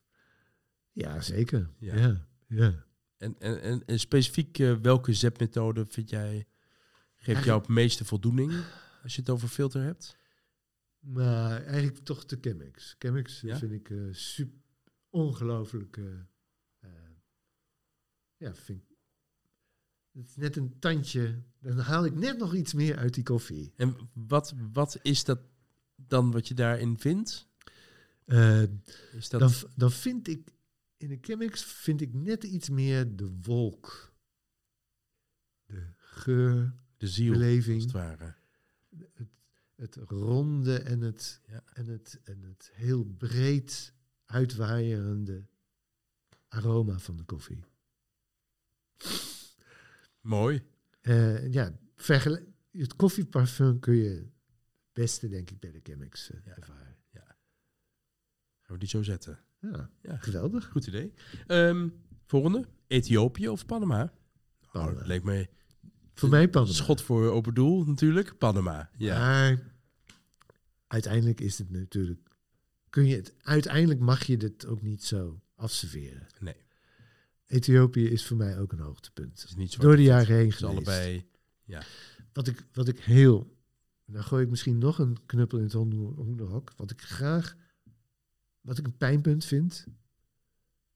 Ja, 0.91 1.21
zeker. 1.21 1.69
Ja. 1.77 1.95
Ja, 1.95 2.27
ja. 2.47 2.85
En, 3.17 3.35
en, 3.39 3.61
en, 3.61 3.85
en 3.85 3.99
specifiek 3.99 4.59
eh, 4.59 4.75
welke 4.81 5.13
zetmethode 5.13 5.85
vind 5.89 6.09
jij... 6.09 6.47
Geeft 7.15 7.43
jou 7.43 7.59
het 7.59 7.69
meeste 7.69 8.05
voldoening 8.05 8.63
als 9.03 9.15
je 9.15 9.21
het 9.21 9.29
over 9.29 9.47
filter 9.47 9.81
hebt? 9.81 10.17
Maar 10.99 11.63
eigenlijk 11.63 11.97
toch 11.97 12.25
de 12.25 12.37
Chemex. 12.41 12.95
Chemex 12.99 13.41
Ja? 13.41 13.57
vind 13.57 13.71
ik 13.71 13.89
eh 13.89 13.97
super 14.11 14.61
ongelooflijk. 15.09 15.97
eh, 15.97 16.89
ja, 18.37 18.55
vind 18.55 18.81
ik. 18.81 18.97
Het 20.11 20.27
is 20.27 20.35
net 20.35 20.55
een 20.55 20.79
tandje. 20.79 21.43
Dan 21.59 21.77
haal 21.77 22.05
ik 22.05 22.15
net 22.15 22.37
nog 22.37 22.55
iets 22.55 22.73
meer 22.73 22.97
uit 22.97 23.13
die 23.13 23.23
koffie. 23.23 23.73
En 23.75 24.09
wat, 24.13 24.53
wat 24.71 24.99
is 25.01 25.23
dat 25.23 25.39
dan 25.95 26.31
wat 26.31 26.47
je 26.47 26.53
daarin 26.53 26.99
vindt? 26.99 27.47
Eh, 28.25 28.63
Is 29.13 29.29
dat... 29.29 29.39
dan, 29.39 29.51
dan 29.75 29.91
vind 29.91 30.27
ik 30.27 30.49
in 30.97 31.09
de 31.09 31.17
Chemex 31.21 31.63
vind 31.63 32.01
ik 32.01 32.13
net 32.13 32.43
iets 32.43 32.69
meer 32.69 33.15
de 33.15 33.31
wolk. 33.41 34.13
De 35.65 35.87
geur, 35.97 36.73
de 36.97 37.07
ziel, 37.07 37.31
beleving. 37.31 37.81
het 37.81 37.91
ware. 37.91 38.35
het, 39.13 39.27
het 39.75 39.95
ronde 39.95 40.77
en 40.79 41.01
het, 41.01 41.41
Ja. 41.47 41.63
en, 41.73 41.87
het, 41.87 42.19
en 42.23 42.41
het 42.43 42.69
heel 42.73 43.03
breed 43.03 43.93
uitwaaierende 44.25 45.45
aroma 46.47 46.99
van 46.99 47.17
de 47.17 47.23
koffie. 47.23 47.63
Mooi. 50.21 50.63
Eh, 51.01 51.51
ja, 51.51 51.77
het 52.71 52.95
koffieparfum 52.95 53.79
kun 53.79 53.95
je 53.95 54.09
het 54.09 54.31
beste, 54.93 55.27
denk 55.29 55.49
ik, 55.49 55.59
bij 55.59 55.71
de 55.71 55.79
Chemex 55.83 56.29
eh, 56.31 56.39
Ja. 56.45 56.55
ervaren. 56.55 56.95
Gaan 58.63 58.75
we 58.75 58.77
die 58.77 58.87
zo 58.87 59.03
zetten. 59.03 59.39
Ja, 59.59 59.89
Ja. 60.01 60.17
geweldig. 60.17 60.69
Goed 60.71 60.87
idee. 60.87 61.13
Ehm, 61.47 61.87
volgende. 62.25 62.65
Ethiopië 62.87 63.47
of 63.49 63.65
Panama? 63.65 64.13
Panama. 64.71 64.91
Oh, 64.91 64.97
dat 64.97 65.07
leek 65.07 65.23
me 65.23 65.47
Voor 66.13 66.29
mij 66.29 66.49
Panama. 66.49 66.73
schot 66.73 67.01
voor 67.01 67.31
open 67.31 67.53
doel 67.53 67.83
natuurlijk. 67.85 68.37
Panama. 68.37 68.89
Ja. 68.97 69.19
Maar 69.19 69.71
uiteindelijk 70.87 71.41
is 71.41 71.57
het 71.57 71.69
natuurlijk... 71.69 72.29
Kun 72.89 73.05
je 73.05 73.15
het, 73.15 73.33
uiteindelijk 73.41 73.99
mag 73.99 74.23
je 74.23 74.37
dit 74.37 74.65
ook 74.65 74.81
niet 74.81 75.03
zo 75.03 75.41
afserveren. 75.55 76.27
Nee. 76.39 76.55
Ethiopië 77.47 78.05
is 78.09 78.25
voor 78.25 78.37
mij 78.37 78.59
ook 78.59 78.71
een 78.71 78.79
hoogtepunt. 78.79 79.43
Is 79.47 79.55
niet 79.55 79.71
zo. 79.71 79.81
Door 79.81 79.95
de 79.95 80.03
jaren 80.03 80.35
heen 80.35 80.51
geweest. 80.51 80.63
allebei. 80.63 81.29
wat, 82.33 82.47
ik, 82.47 82.65
wat 82.73 82.87
ik 82.87 82.99
heel... 82.99 83.57
Dan 84.05 84.23
gooi 84.23 84.43
ik 84.43 84.49
misschien 84.49 84.77
nog 84.77 84.99
een 84.99 85.17
knuppel 85.25 85.57
in 85.57 85.63
het 85.63 85.73
hoenderhok. 85.73 86.73
Wat 86.77 86.91
ik 86.91 87.01
graag... 87.01 87.55
Wat 88.63 88.77
ik 88.77 88.85
een 88.85 88.97
pijnpunt 88.97 89.45
vind... 89.45 89.87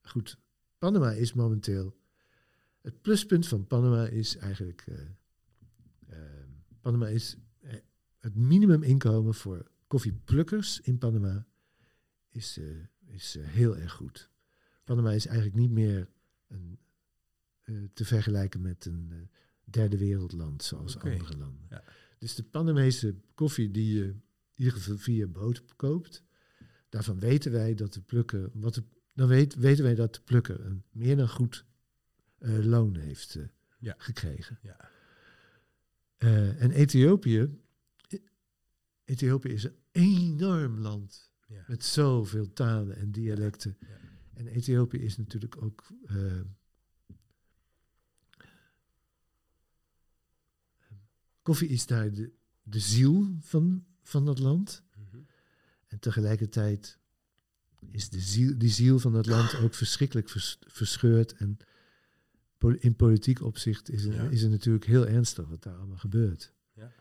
Goed, 0.01 0.37
Panama 0.77 1.11
is 1.11 1.33
momenteel... 1.33 1.95
Het 2.81 3.01
pluspunt 3.01 3.47
van 3.47 3.67
Panama 3.67 4.07
is 4.07 4.37
eigenlijk... 4.37 4.83
eh, 4.87 4.99
eh, 6.07 6.47
Panama 6.81 7.07
is... 7.07 7.37
eh, 7.59 7.73
het 8.17 8.35
minimuminkomen 8.35 9.33
voor 9.33 9.71
koffieplukkers 9.87 10.79
in 10.81 10.97
Panama 10.97 11.45
is, 12.29 12.57
eh, 12.57 12.65
is 13.05 13.37
heel 13.39 13.77
erg 13.77 13.91
goed. 13.91 14.29
Panama 14.83 15.11
is 15.11 15.25
eigenlijk 15.25 15.57
niet 15.57 15.71
meer 15.71 16.09
een, 16.47 16.79
te 17.93 18.05
vergelijken 18.05 18.61
met 18.61 18.85
een 18.85 19.29
derde 19.63 19.97
wereldland 19.97 20.63
zoals 20.63 20.99
andere 20.99 21.37
landen. 21.37 21.65
ja. 21.69 21.83
Dus 22.17 22.35
de 22.35 22.43
Panamese 22.43 23.15
koffie 23.33 23.71
die 23.71 23.93
je 23.95 24.03
in 24.05 24.23
ieder 24.55 24.73
geval 24.73 24.97
via 24.97 25.27
boot 25.27 25.75
koopt, 25.75 26.23
daarvan 26.89 27.19
weten 27.19 27.51
wij 27.51 27.73
dat 27.73 27.93
de 27.93 28.01
plukker, 28.01 28.49
wat 28.53 28.73
de, 28.73 28.83
dan 29.13 29.27
weet, 29.27 29.55
weten 29.55 29.83
wij 29.83 29.95
dat 29.95 30.13
de 30.13 30.21
plukker 30.21 30.65
een 30.65 30.83
meer 30.91 31.15
dan 31.15 31.29
goed 31.29 31.65
eh, 32.37 32.65
loon 32.65 32.95
heeft 32.95 33.35
eh, 33.35 33.43
Ja. 33.79 33.95
gekregen. 33.97 34.59
Ja. 34.61 34.89
Eh, 36.17 36.61
en 36.61 36.71
Ethiopië, 36.71 37.59
Ethiopië 39.03 39.49
is 39.49 39.63
een 39.63 39.77
enorm 39.91 40.79
land 40.79 41.31
Ja. 41.47 41.63
met 41.67 41.83
zoveel 41.85 42.53
talen 42.53 42.95
en 42.97 43.11
dialecten. 43.11 43.77
En 44.33 44.47
Ethiopië 44.47 44.97
is 44.97 45.17
natuurlijk 45.17 45.61
ook. 45.61 45.87
koffie 51.41 51.67
is 51.69 51.85
daar 51.85 52.11
de, 52.13 52.31
de 52.63 52.79
ziel 52.79 53.35
van, 53.39 53.85
van 54.03 54.25
dat 54.25 54.39
land. 54.39 54.83
En 55.87 55.99
tegelijkertijd 55.99 56.99
is 57.91 58.09
de 58.09 58.19
ziel, 58.19 58.57
die 58.57 58.69
ziel 58.69 58.99
van 58.99 59.13
dat 59.13 59.25
land 59.25 59.55
ook 59.55 59.73
verschrikkelijk 59.73 60.29
vers- 60.29 60.57
verscheurd. 60.59 61.33
En 61.33 61.57
in 62.79 62.95
politiek 62.95 63.41
opzicht 63.41 63.89
is, 63.89 64.03
er- 64.05 64.13
Ja. 64.13 64.29
is 64.29 64.41
het 64.41 64.51
natuurlijk 64.51 64.85
heel 64.85 65.07
ernstig 65.07 65.47
wat 65.47 65.63
daar 65.63 65.75
allemaal 65.75 65.97
gebeurt. 65.97 66.53
Ja. 66.73 66.93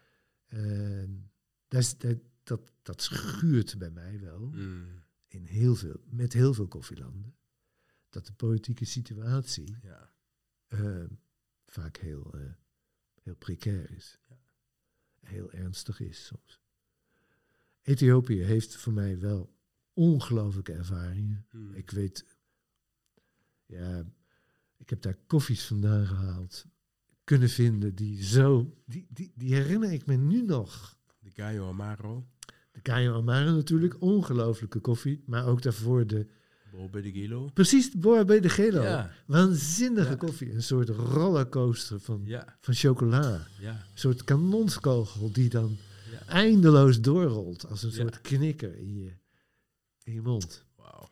En 0.47 1.31
dat, 1.69 1.81
is, 1.83 1.99
dat, 1.99 2.19
dat, 2.43 2.73
dat 2.83 3.03
schuurt 3.03 3.79
bij 3.79 3.91
mij 3.91 4.21
wel 4.21 4.51
Mm, 4.51 5.03
in 5.29 5.45
heel 5.45 5.75
veel, 5.75 6.01
met 6.11 6.33
heel 6.33 6.55
veel 6.55 6.69
koffielanden, 6.69 7.35
dat 8.09 8.27
de 8.27 8.33
politieke 8.33 8.85
situatie 8.85 9.77
ja. 9.83 10.13
eh, 10.67 11.05
vaak 11.67 11.97
heel, 11.97 12.35
eh, 12.35 12.53
heel 13.23 13.37
precair 13.37 13.91
is. 13.91 14.19
Ja. 14.29 14.37
Heel 15.21 15.53
ernstig 15.53 16.01
is 16.01 16.25
soms. 16.27 16.61
Ethiopië 17.87 18.43
heeft 18.43 18.77
voor 18.77 18.93
mij 18.93 19.19
wel 19.19 19.55
ongelooflijke 19.95 20.73
ervaringen. 20.73 21.47
Mm. 21.53 21.75
Ik 21.75 21.91
weet, 21.91 22.25
ja, 23.67 24.05
ik 24.77 24.91
heb 24.91 25.03
daar 25.03 25.17
koffies 25.27 25.65
vandaan 25.67 26.07
gehaald, 26.07 26.65
kunnen 27.25 27.49
vinden 27.49 27.95
die 27.95 28.25
zo, 28.25 28.75
die, 28.87 29.07
die, 29.11 29.33
die 29.35 29.55
herinner 29.55 29.93
ik 29.93 30.07
me 30.07 30.15
nu 30.17 30.43
nog. 30.43 30.97
De 31.19 31.31
Gaio 31.31 31.69
Amaro, 31.69 32.27
De 32.73 32.83
Cayo 32.83 33.15
Amaro 33.17 33.51
natuurlijk, 33.55 34.01
ongelooflijke 34.01 34.79
koffie, 34.81 35.23
maar 35.27 35.47
ook 35.47 35.63
daarvoor 35.63 36.07
de, 36.07 36.27
Bo 36.73 36.89
bij 36.89 37.03
de 37.03 37.13
Gilo. 37.13 37.49
precies 37.55 37.91
bij 37.99 38.41
de 38.41 38.49
Gelo. 38.49 38.83
Ja, 38.83 39.11
Waanzinnige 39.27 40.09
Ja. 40.11 40.17
koffie, 40.17 40.53
een 40.53 40.63
soort 40.63 40.89
rollercoaster 40.89 42.01
van, 42.01 42.23
ja, 42.25 42.57
van 42.61 42.75
chocola. 42.75 43.47
ja. 43.61 43.71
Een 43.73 43.99
soort 43.99 44.25
kanonskogel 44.25 45.33
die 45.33 45.49
dan. 45.49 45.77
Eindeloos 46.27 47.01
doorrolt 47.01 47.67
als 47.67 47.83
een 47.83 47.89
Ja. 47.91 47.95
soort 47.97 48.21
knikker 48.21 48.77
in 48.77 48.95
je, 48.99 49.13
in 50.03 50.13
je 50.13 50.23
mond. 50.23 50.65
Wauw. 50.77 51.09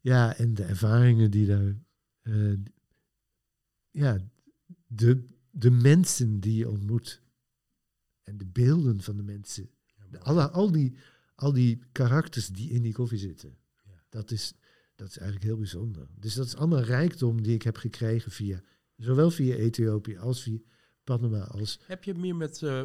Ja, 0.00 0.36
en 0.36 0.54
de 0.54 0.64
ervaringen 0.64 1.30
die 1.30 1.46
daar. 1.46 1.74
eh, 2.22 2.52
ja, 3.90 4.18
de, 4.86 5.24
de 5.50 5.70
mensen 5.70 6.40
die 6.40 6.56
je 6.56 6.68
ontmoet. 6.70 7.22
En 8.22 8.36
de 8.36 8.46
beelden 8.46 9.00
van 9.02 9.16
de 9.16 9.22
mensen. 9.22 9.70
Ja, 10.10 10.18
alle, 10.18 10.50
al, 10.50 10.70
die, 10.72 10.96
al 11.34 11.52
die 11.52 11.82
karakters 11.92 12.48
die 12.48 12.70
in 12.70 12.82
die 12.82 12.92
koffie 12.92 13.18
zitten. 13.18 13.56
Ja. 13.84 14.04
Dat, 14.08 14.30
is, 14.30 14.54
dat 14.94 15.08
is 15.08 15.16
eigenlijk 15.18 15.46
heel 15.46 15.56
bijzonder. 15.58 16.08
Dus 16.18 16.34
dat 16.34 16.46
is 16.46 16.56
allemaal 16.56 16.80
rijkdom 16.82 17.42
die 17.42 17.54
ik 17.54 17.62
heb 17.62 17.76
gekregen 17.76 18.30
via. 18.32 18.62
Zowel 18.96 19.30
via 19.30 19.54
Ethiopië 19.54 20.18
als 20.18 20.42
via 20.42 20.58
Panama. 21.04 21.44
Als, 21.44 21.80
Heb 21.86 22.04
je 22.04 22.14
meer 22.14 22.36
met... 22.36 22.62
eh, 22.62 22.82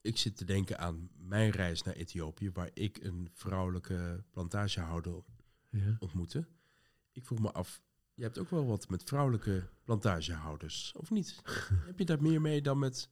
ik 0.00 0.16
zit 0.16 0.36
te 0.36 0.44
denken 0.44 0.78
aan 0.78 1.10
mijn 1.16 1.50
reis 1.50 1.82
naar 1.82 1.94
Ethiopië, 1.94 2.50
waar 2.50 2.70
ik 2.74 2.98
een 3.02 3.28
vrouwelijke 3.32 4.24
plantagehouder 4.30 5.22
ja. 5.70 5.96
ontmoette. 5.98 6.46
Ik 7.12 7.24
vroeg 7.26 7.38
me 7.40 7.52
af, 7.52 7.80
je 8.14 8.22
hebt 8.22 8.38
ook 8.38 8.50
wel 8.50 8.66
wat 8.66 8.88
met 8.88 9.02
vrouwelijke 9.02 9.68
plantagehouders, 9.84 10.92
of 10.96 11.10
niet? 11.10 11.42
Heb 11.86 11.98
je 11.98 12.04
daar 12.04 12.22
meer 12.22 12.40
mee 12.40 12.62
dan 12.62 12.78
met 12.78 13.08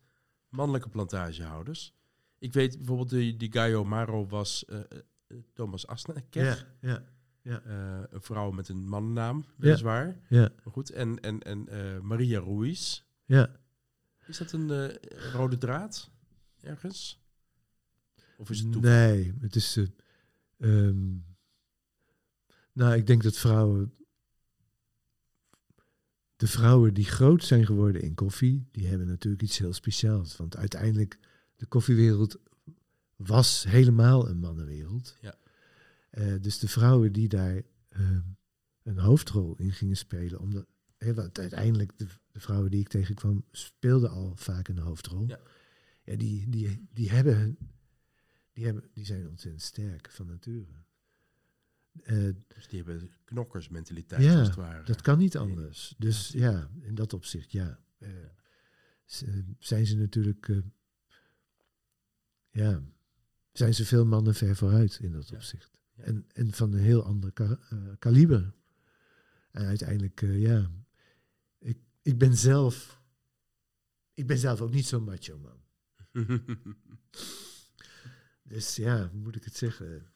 mannelijke 0.49 0.89
plantagehouders? 0.89 1.95
Ik 2.39 2.53
weet 2.53 2.77
bijvoorbeeld, 2.77 3.11
die, 3.11 3.37
die 3.37 3.53
Gaio 3.53 3.85
Maro 3.85 4.27
was 4.27 4.65
eh, 4.65 4.79
eh, 4.81 5.39
Thomas 5.53 5.87
Asneker. 5.87 6.67
ja, 6.81 7.05
ja, 7.43 7.61
Eh, 7.65 8.03
een 8.11 8.23
vrouw 8.23 8.51
met 8.51 8.69
een 8.69 8.89
mannennaam, 8.89 9.45
weliswaar. 9.57 10.21
ja, 10.29 10.41
Maar 10.65 10.73
goed, 10.73 10.91
en, 10.91 11.21
en, 11.21 11.43
en 11.43 11.69
Maria 12.07 12.41
Ruiz. 12.41 13.03
ja. 13.25 13.51
Is 14.27 14.39
dat 14.39 14.53
een 14.53 14.91
rode 15.33 15.59
draad 15.59 16.11
ergens? 16.67 17.21
Of 18.37 18.51
is 18.51 18.59
het 18.59 18.73
toeval? 18.73 18.91
Nee, 18.91 19.35
het 19.41 19.57
is. 19.57 19.79
ehm, 20.59 21.17
nou, 22.73 22.95
ik 22.95 23.07
denk 23.07 23.23
dat 23.23 23.37
vrouwen. 23.37 23.95
De 26.37 26.47
vrouwen 26.47 26.95
die 26.95 27.05
groot 27.05 27.45
zijn 27.45 27.67
geworden 27.67 28.03
in 28.03 28.15
koffie, 28.15 28.69
die 28.73 28.87
hebben 28.87 29.07
natuurlijk 29.07 29.43
iets 29.43 29.59
heel 29.59 29.73
speciaals. 29.73 30.37
Want 30.37 30.57
uiteindelijk, 30.57 31.19
de 31.57 31.67
koffiewereld 31.67 32.37
was 33.17 33.65
helemaal 33.65 34.29
een 34.29 34.39
mannenwereld. 34.39 35.17
Ja. 35.21 35.35
Eh, 36.11 36.35
dus 36.41 36.59
de 36.59 36.69
vrouwen 36.69 37.13
die 37.13 37.29
daar 37.29 37.63
ehm, 37.89 38.21
een 38.83 38.99
hoofdrol 38.99 39.55
in 39.57 39.73
gingen 39.73 39.97
spelen, 39.97 40.41
omdat 40.41 40.67
want 40.99 41.39
uiteindelijk 41.39 41.99
de, 41.99 42.07
de 42.33 42.41
vrouwen 42.41 42.71
die 42.71 42.81
ik 42.81 42.89
tegenkwam 42.89 43.45
speelden 43.51 44.11
al 44.11 44.33
vaak 44.37 44.69
een 44.69 44.79
hoofdrol. 44.79 45.25
Ja. 45.27 45.41
Ja, 46.07 46.17
die, 46.17 46.49
die, 46.49 46.87
die 46.93 47.11
hebben 47.11 47.59
die, 48.53 48.65
hebben, 48.65 48.91
die 48.93 49.05
zijn 49.05 49.29
ontzettend 49.29 49.63
sterk 49.63 50.11
van 50.11 50.27
nature. 50.27 50.85
Eh, 52.03 52.29
Dus 52.47 52.69
die 52.69 52.83
hebben 52.83 53.11
knokkersmentaliteit, 53.25 54.23
Ja, 54.23 54.39
als 54.39 54.47
het 54.49 54.57
ware. 54.57 54.85
dat 54.85 55.01
kan 55.01 55.19
niet 55.19 55.37
anders. 55.37 55.95
Dus 55.99 56.29
ja, 56.29 56.71
in 56.81 56.95
dat 56.95 57.13
opzicht, 57.13 57.53
ja. 57.53 57.81
eh, 57.99 58.09
zijn 59.59 59.87
ze 59.87 59.97
natuurlijk, 59.97 60.49
eh, 60.49 60.59
ja, 62.51 62.83
zijn 63.53 63.75
ze 63.75 63.87
veel 63.87 64.05
mannen 64.07 64.35
ver 64.35 64.57
vooruit 64.57 64.99
in 65.03 65.13
dat 65.13 65.29
Ja. 65.29 65.37
opzicht. 65.37 65.81
En, 65.97 66.25
en 66.33 66.53
van 66.53 66.73
een 66.73 66.79
heel 66.81 67.05
ander 67.05 67.33
ka- 67.33 67.59
kaliber. 67.99 68.55
En 69.51 69.67
uiteindelijk, 69.67 70.21
ja, 70.21 70.71
ik, 71.59 71.79
ik 72.03 72.19
ben 72.19 72.37
zelf, 72.37 73.03
ik 74.15 74.27
ben 74.27 74.39
zelf 74.39 74.61
ook 74.61 74.73
niet 74.73 74.87
zo'n 74.87 75.05
macho 75.05 75.39
man. 75.39 75.65
Dus 78.49 78.77
ja, 78.77 79.09
hoe 79.09 79.21
moet 79.21 79.37
ik 79.37 79.45
het 79.45 79.57
zeggen? 79.57 80.07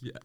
ja. 0.00 0.20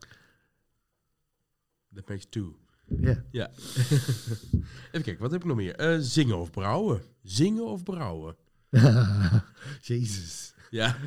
That 1.93 2.07
makes 2.09 2.25
two. 2.29 2.59
Ja. 2.99 3.23
Ja. 3.31 3.51
Even 4.91 5.01
kijken, 5.03 5.17
wat 5.17 5.31
heb 5.31 5.41
ik 5.41 5.47
nog 5.47 5.55
meer? 5.57 5.75
Eh, 5.75 5.97
zingen 5.99 6.37
of 6.37 6.51
brouwen? 6.51 7.01
Zingen 7.23 7.65
of 7.65 7.83
brouwen? 7.83 8.35
Jezus. 9.81 10.53
Ja, 10.69 10.97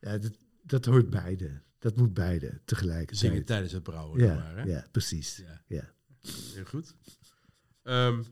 Ja, 0.00 0.18
dat, 0.18 0.32
dat 0.62 0.84
hoort 0.84 1.10
beide. 1.10 1.62
Dat 1.78 1.96
moet 1.96 2.14
beide 2.14 2.60
tegelijkertijd. 2.64 3.18
zingen 3.18 3.44
tijdens 3.44 3.72
het 3.72 3.82
brouwen. 3.82 4.20
Ja, 4.24 4.34
maar, 4.34 4.56
hè? 4.56 4.62
ja, 4.62 4.86
precies. 4.90 5.36
Ja. 5.36 5.62
Ja. 5.66 5.92
Heel 6.54 6.64
goed. 6.64 6.94
Ehm, 7.82 8.22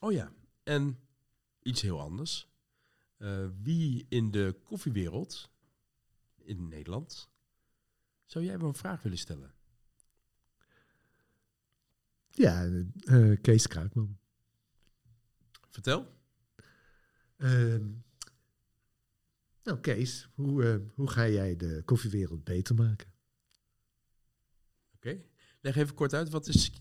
oh 0.00 0.12
ja, 0.12 0.32
en 0.62 0.98
iets 1.62 1.82
heel 1.82 2.00
anders. 2.00 2.48
Eh, 3.16 3.46
wie 3.62 4.06
in 4.08 4.30
de 4.30 4.60
koffiewereld 4.64 5.50
in 6.36 6.68
Nederland 6.68 7.30
zou 8.24 8.44
jij 8.44 8.54
een 8.54 8.74
vraag 8.74 9.02
willen 9.02 9.18
stellen? 9.18 9.54
Ja, 12.30 12.66
eh, 13.00 13.40
Kees 13.40 13.66
Kruikman. 13.66 14.18
Vertel. 15.68 16.14
Ehm, 17.36 17.90
nou, 19.62 19.80
Kees, 19.80 20.28
hoe, 20.34 20.64
eh, 20.64 20.76
hoe 20.94 21.10
ga 21.10 21.28
jij 21.28 21.56
de 21.56 21.82
koffiewereld 21.84 22.44
beter 22.44 22.74
maken? 22.74 23.12
Oké. 24.94 25.22
Leg 25.60 25.76
even 25.76 25.94
kort 25.94 26.14
uit, 26.14 26.28
wat 26.28 26.46
is, 26.46 26.72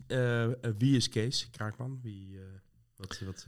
wie 0.77 0.95
is 0.95 1.09
Kees 1.09 1.49
Kraakman? 1.49 2.01
Wie, 2.01 2.39
Wat, 2.95 3.19
wat, 3.19 3.47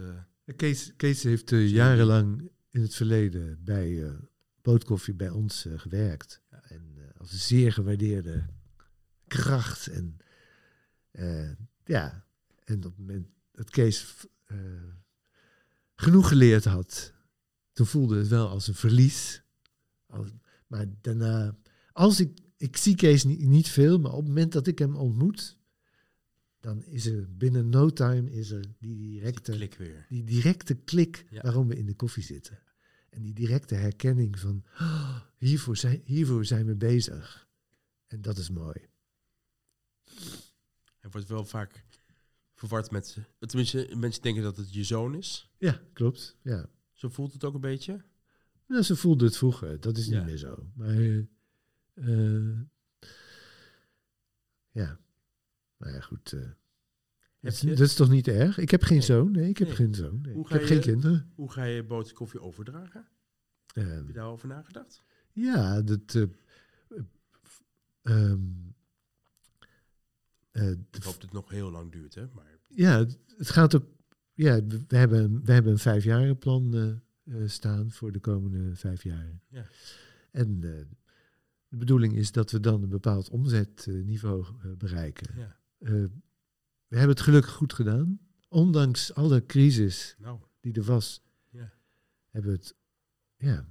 Kees, 0.56 0.93
Kees 0.95 1.24
heeft 1.24 1.52
eh, 1.52 1.70
jarenlang 1.70 2.52
in 2.70 2.82
het 2.82 2.95
verleden 2.95 3.64
bij 3.64 4.04
eh 4.04 4.14
Bootkoffie 4.62 5.14
bij 5.14 5.30
ons 5.30 5.66
eh, 5.66 5.80
gewerkt. 5.80 6.41
Ja. 6.52 6.62
En 6.62 6.95
als 7.18 7.32
een 7.32 7.38
zeer 7.39 7.74
gewaardeerde 7.74 8.45
kracht. 9.28 9.88
En 9.88 10.18
ja, 11.86 12.26
en 12.64 12.76
op 12.78 12.84
het 12.84 12.97
moment 12.97 13.28
dat 13.52 13.70
Kees 13.70 14.16
genoeg 15.95 16.28
geleerd 16.28 16.66
had, 16.66 17.14
toen 17.74 17.86
voelde 17.86 18.18
het 18.18 18.28
wel 18.28 18.47
als 18.49 18.68
een 18.68 18.76
verlies. 18.76 19.43
Als- 20.08 20.34
maar 20.68 20.86
daarna, 21.02 21.56
als 21.91 22.20
ik, 22.20 22.39
ik 22.58 22.78
zie 22.78 22.95
Kees 22.95 23.24
niet, 23.24 23.39
niet 23.47 23.70
veel, 23.70 23.99
maar 23.99 24.12
op 24.12 24.18
het 24.18 24.28
moment 24.28 24.52
dat 24.52 24.68
ik 24.68 24.80
hem 24.80 24.95
ontmoet, 24.95 25.58
dan 26.62 26.84
is 26.86 27.05
er 27.05 27.38
binnen 27.38 27.70
no 27.70 27.89
time 27.89 28.32
is 28.32 28.49
er 28.51 28.66
die 28.80 28.97
directe 28.97 29.51
klik 29.51 29.76
weer. 29.76 30.05
die 30.09 30.24
directe 30.24 30.76
klik 30.76 31.26
Ja. 31.30 31.41
waarom 31.41 31.68
we 31.68 31.76
in 31.78 31.86
de 31.86 31.93
koffie 31.95 32.24
zitten. 32.24 32.59
En 33.09 33.22
die 33.22 33.34
directe 33.34 33.76
herkenning 33.76 34.39
van 34.39 34.64
"Oh, 34.80 35.20
hiervoor, 35.38 35.78
zijn, 35.78 36.01
hiervoor 36.05 36.45
zijn 36.45 36.66
we 36.66 36.76
bezig. 36.76 37.47
En 38.07 38.22
dat 38.22 38.38
is 38.38 38.49
mooi. 38.49 38.89
Hij 40.99 41.09
wordt 41.12 41.28
wel 41.28 41.45
vaak 41.45 41.86
verward 42.55 42.91
met... 42.91 43.18
Tenminste, 43.39 43.93
mensen 43.97 44.22
denken 44.22 44.43
dat 44.43 44.57
het 44.57 44.74
je 44.74 44.84
zoon 44.84 45.16
is. 45.16 45.49
Ja, 45.57 45.82
klopt. 45.93 46.38
Ja. 46.41 46.70
Zo 46.93 47.09
voelt 47.09 47.34
het 47.34 47.43
ook 47.43 47.53
een 47.53 47.62
beetje. 47.62 48.03
Nou, 48.68 48.84
ze 48.84 48.95
voelde 48.95 49.26
het 49.26 49.38
vroeger. 49.38 49.80
Dat 49.80 49.97
is 49.97 50.05
Ja. 50.07 50.18
niet 50.18 50.26
meer 50.26 50.38
zo. 50.38 50.70
Maar 50.76 50.95
eh, 51.93 52.59
ja. 54.72 54.99
Nou 55.82 55.94
ja, 55.94 56.00
goed. 56.00 56.34
eh, 56.34 56.40
dat, 57.40 57.52
is, 57.54 57.60
je- 57.62 57.68
dat 57.68 57.80
is 57.80 57.94
toch 57.96 58.10
niet 58.10 58.28
erg? 58.28 58.58
Ik 58.58 58.72
heb 58.72 58.84
geen 58.84 58.98
Nee. 58.98 59.06
zoon. 59.06 59.32
Nee, 59.32 59.50
ik 59.50 59.58
heb 59.58 59.68
Nee. 59.68 59.76
geen 59.78 59.96
zoon. 59.96 60.22
Nee. 60.22 60.34
Hoe 60.34 60.44
Ik 60.46 60.50
heb 60.52 60.62
je- 60.62 60.68
geen 60.68 60.82
kinderen. 60.82 61.32
Hoe 61.36 61.52
ga 61.52 61.64
je 61.64 61.84
boot 61.84 62.14
koffie 62.14 62.40
overdragen? 62.42 63.08
Heb 63.74 64.08
je 64.08 64.14
daarover 64.14 64.48
nagedacht? 64.48 65.04
Ja, 65.32 65.82
dat. 65.82 66.16
eh, 66.16 66.22
eh, 66.22 67.02
ehm, 68.02 68.40
eh, 70.52 70.70
Ik 70.72 70.78
hoop 71.04 71.14
dat 71.14 71.22
het 71.22 71.32
nog 71.32 71.50
heel 71.50 71.72
lang 71.72 71.92
duurt, 71.92 72.16
hè? 72.16 72.28
Maar 72.34 72.60
Ja, 72.68 72.98
het, 73.38 73.50
gaat 73.50 73.76
ook. 73.76 73.86
Ja, 74.34 74.66
we 74.66 74.98
hebben, 74.98 75.44
we 75.46 75.52
hebben 75.52 75.72
een 75.72 75.78
vijfjarenplan 75.78 76.76
eh, 77.24 77.36
staan 77.46 77.92
voor 77.92 78.12
de 78.12 78.20
komende 78.20 78.76
vijf 78.76 79.04
jaar. 79.04 79.40
Ja. 79.48 79.66
En 80.32 80.60
de 80.60 80.88
bedoeling 81.70 82.16
is 82.16 82.32
dat 82.32 82.52
we 82.52 82.60
dan 82.60 82.84
een 82.84 82.90
bepaald 82.90 83.30
omzetniveau 83.30 84.46
bereiken. 84.78 85.36
ja, 85.38 85.60
we 85.82 86.98
hebben 86.98 87.10
het 87.16 87.22
gelukkig 87.22 87.52
goed 87.54 87.74
gedaan. 87.74 88.20
Ondanks 88.48 89.14
alle 89.14 89.46
crisis 89.46 90.16
nou, 90.20 90.40
die 90.60 90.74
er 90.74 90.84
was, 90.84 91.22
Ja. 91.50 91.74
hebben 92.30 92.52
we 92.52 92.58
het. 92.58 92.76
Ja, 93.38 93.66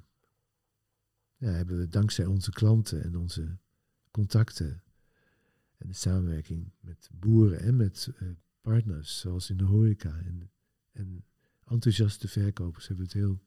ja, 1.36 1.48
hebben 1.50 1.78
we 1.78 1.88
dankzij 1.88 2.26
onze 2.26 2.50
klanten 2.50 3.02
en 3.02 3.16
onze 3.16 3.56
contacten 4.10 4.82
en 5.76 5.86
de 5.88 5.94
samenwerking 5.94 6.70
met 6.80 7.08
boeren 7.12 7.60
en 7.60 7.76
met 7.76 8.10
eh, 8.18 8.28
partners, 8.60 9.18
zoals 9.20 9.50
in 9.50 9.56
de 9.56 9.64
horeca 9.64 10.18
en, 10.18 10.50
en 10.92 11.24
enthousiaste 11.66 12.28
verkopers, 12.28 12.86
hebben 12.88 13.06
we 13.06 13.12
het 13.12 13.20
heel. 13.22 13.40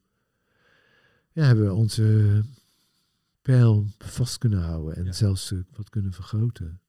Ja, 1.32 1.42
hebben 1.44 1.64
we 1.64 1.72
onze 1.72 2.42
pijl 3.42 3.86
vast 3.98 4.38
kunnen 4.38 4.62
houden 4.62 4.96
en 4.96 5.04
Ja. 5.04 5.12
zelfs 5.12 5.52
eh, 5.52 5.58
wat 5.70 5.88
kunnen 5.90 6.12
vergroten. 6.12 6.80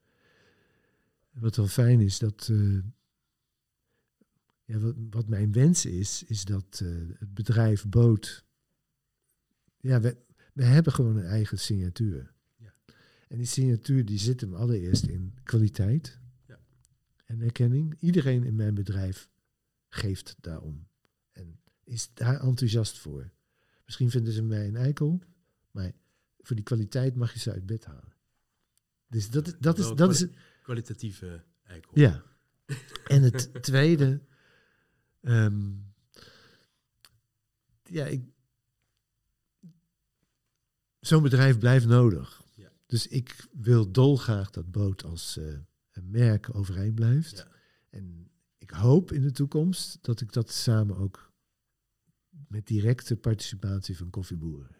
Wat 1.35 1.55
wel 1.55 1.67
fijn 1.67 1.99
is, 2.01 2.19
dat. 2.19 2.47
eh, 2.51 2.79
ja, 4.63 4.79
wat, 4.79 4.95
wat 5.09 5.27
mijn 5.27 5.51
wens 5.51 5.85
is, 5.85 6.23
is 6.23 6.45
dat 6.45 6.79
eh, 6.83 6.89
het 7.19 7.33
bedrijf 7.33 7.85
Boot. 7.89 8.45
Ja, 9.79 9.99
we, 10.01 10.17
we 10.53 10.63
hebben 10.63 10.93
gewoon 10.93 11.15
een 11.17 11.25
eigen 11.25 11.59
signatuur. 11.59 12.33
Ja. 12.55 12.73
En 13.27 13.37
die 13.37 13.45
signatuur 13.45 14.05
die 14.05 14.17
zit 14.19 14.41
hem 14.41 14.53
allereerst 14.53 15.05
in 15.05 15.33
kwaliteit 15.43 16.19
Ja. 16.47 16.59
en 17.25 17.41
erkenning. 17.41 17.95
Iedereen 17.99 18.43
in 18.43 18.55
mijn 18.55 18.73
bedrijf 18.73 19.29
geeft 19.89 20.35
daarom. 20.41 20.87
En 21.31 21.59
is 21.83 22.13
daar 22.13 22.39
enthousiast 22.41 22.97
voor. 22.97 23.31
Misschien 23.85 24.09
vinden 24.09 24.33
ze 24.33 24.43
mij 24.43 24.67
een 24.67 24.75
eikel, 24.75 25.19
maar 25.71 25.91
voor 26.39 26.55
die 26.55 26.65
kwaliteit 26.65 27.15
mag 27.15 27.33
je 27.33 27.39
ze 27.39 27.51
uit 27.51 27.65
bed 27.65 27.85
halen. 27.85 28.13
Dus 29.07 29.29
dat, 29.29 29.47
is- 29.47 29.55
dat, 29.59 29.77
is, 29.79 29.91
dat 29.95 30.11
is 30.11 30.27
kwalitatieve 30.65 31.43
eikel. 31.63 31.91
ja. 31.93 32.23
En 33.07 33.21
het 33.21 33.63
tweede. 33.63 34.21
ehm, 35.21 35.73
ja, 37.83 38.05
ik. 38.05 38.23
Zo'n 40.99 41.23
bedrijf 41.23 41.57
blijft 41.57 41.87
nodig. 41.87 42.43
Ja. 42.55 42.71
Dus 42.85 43.07
ik 43.07 43.47
wil 43.51 43.91
dolgraag 43.91 44.49
dat 44.49 44.71
boot 44.71 45.03
als 45.03 45.37
eh, 45.37 45.45
een 45.91 46.09
merk 46.09 46.55
overeind 46.55 46.95
blijft. 46.95 47.37
Ja. 47.37 47.47
En 47.89 48.31
ik 48.57 48.69
hoop 48.69 49.11
in 49.11 49.21
de 49.21 49.31
toekomst 49.31 49.97
dat 50.01 50.21
ik 50.21 50.33
dat 50.33 50.51
samen 50.51 50.97
ook 50.97 51.33
met 52.47 52.67
directe 52.67 53.15
participatie 53.15 53.97
van 53.97 54.09
koffieboeren 54.09 54.75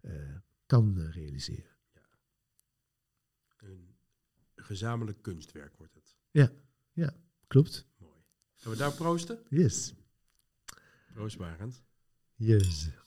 eh, 0.00 0.36
kan 0.66 0.98
eh, 0.98 1.10
realiseren. 1.10 1.71
Een 4.62 4.68
gezamenlijk 4.68 5.22
kunstwerk 5.22 5.76
wordt 5.76 5.94
het. 5.94 6.16
Klopt? 7.46 7.86
Mooi. 7.96 8.12
Gaan 8.56 8.72
we 8.72 8.78
daar 8.78 8.92
proosten? 8.92 9.38
Yes. 9.48 9.94
Proost, 11.12 11.38
Barend. 11.38 11.82
Yes. 12.34 12.84
En 12.84 12.92
Dank 12.92 13.02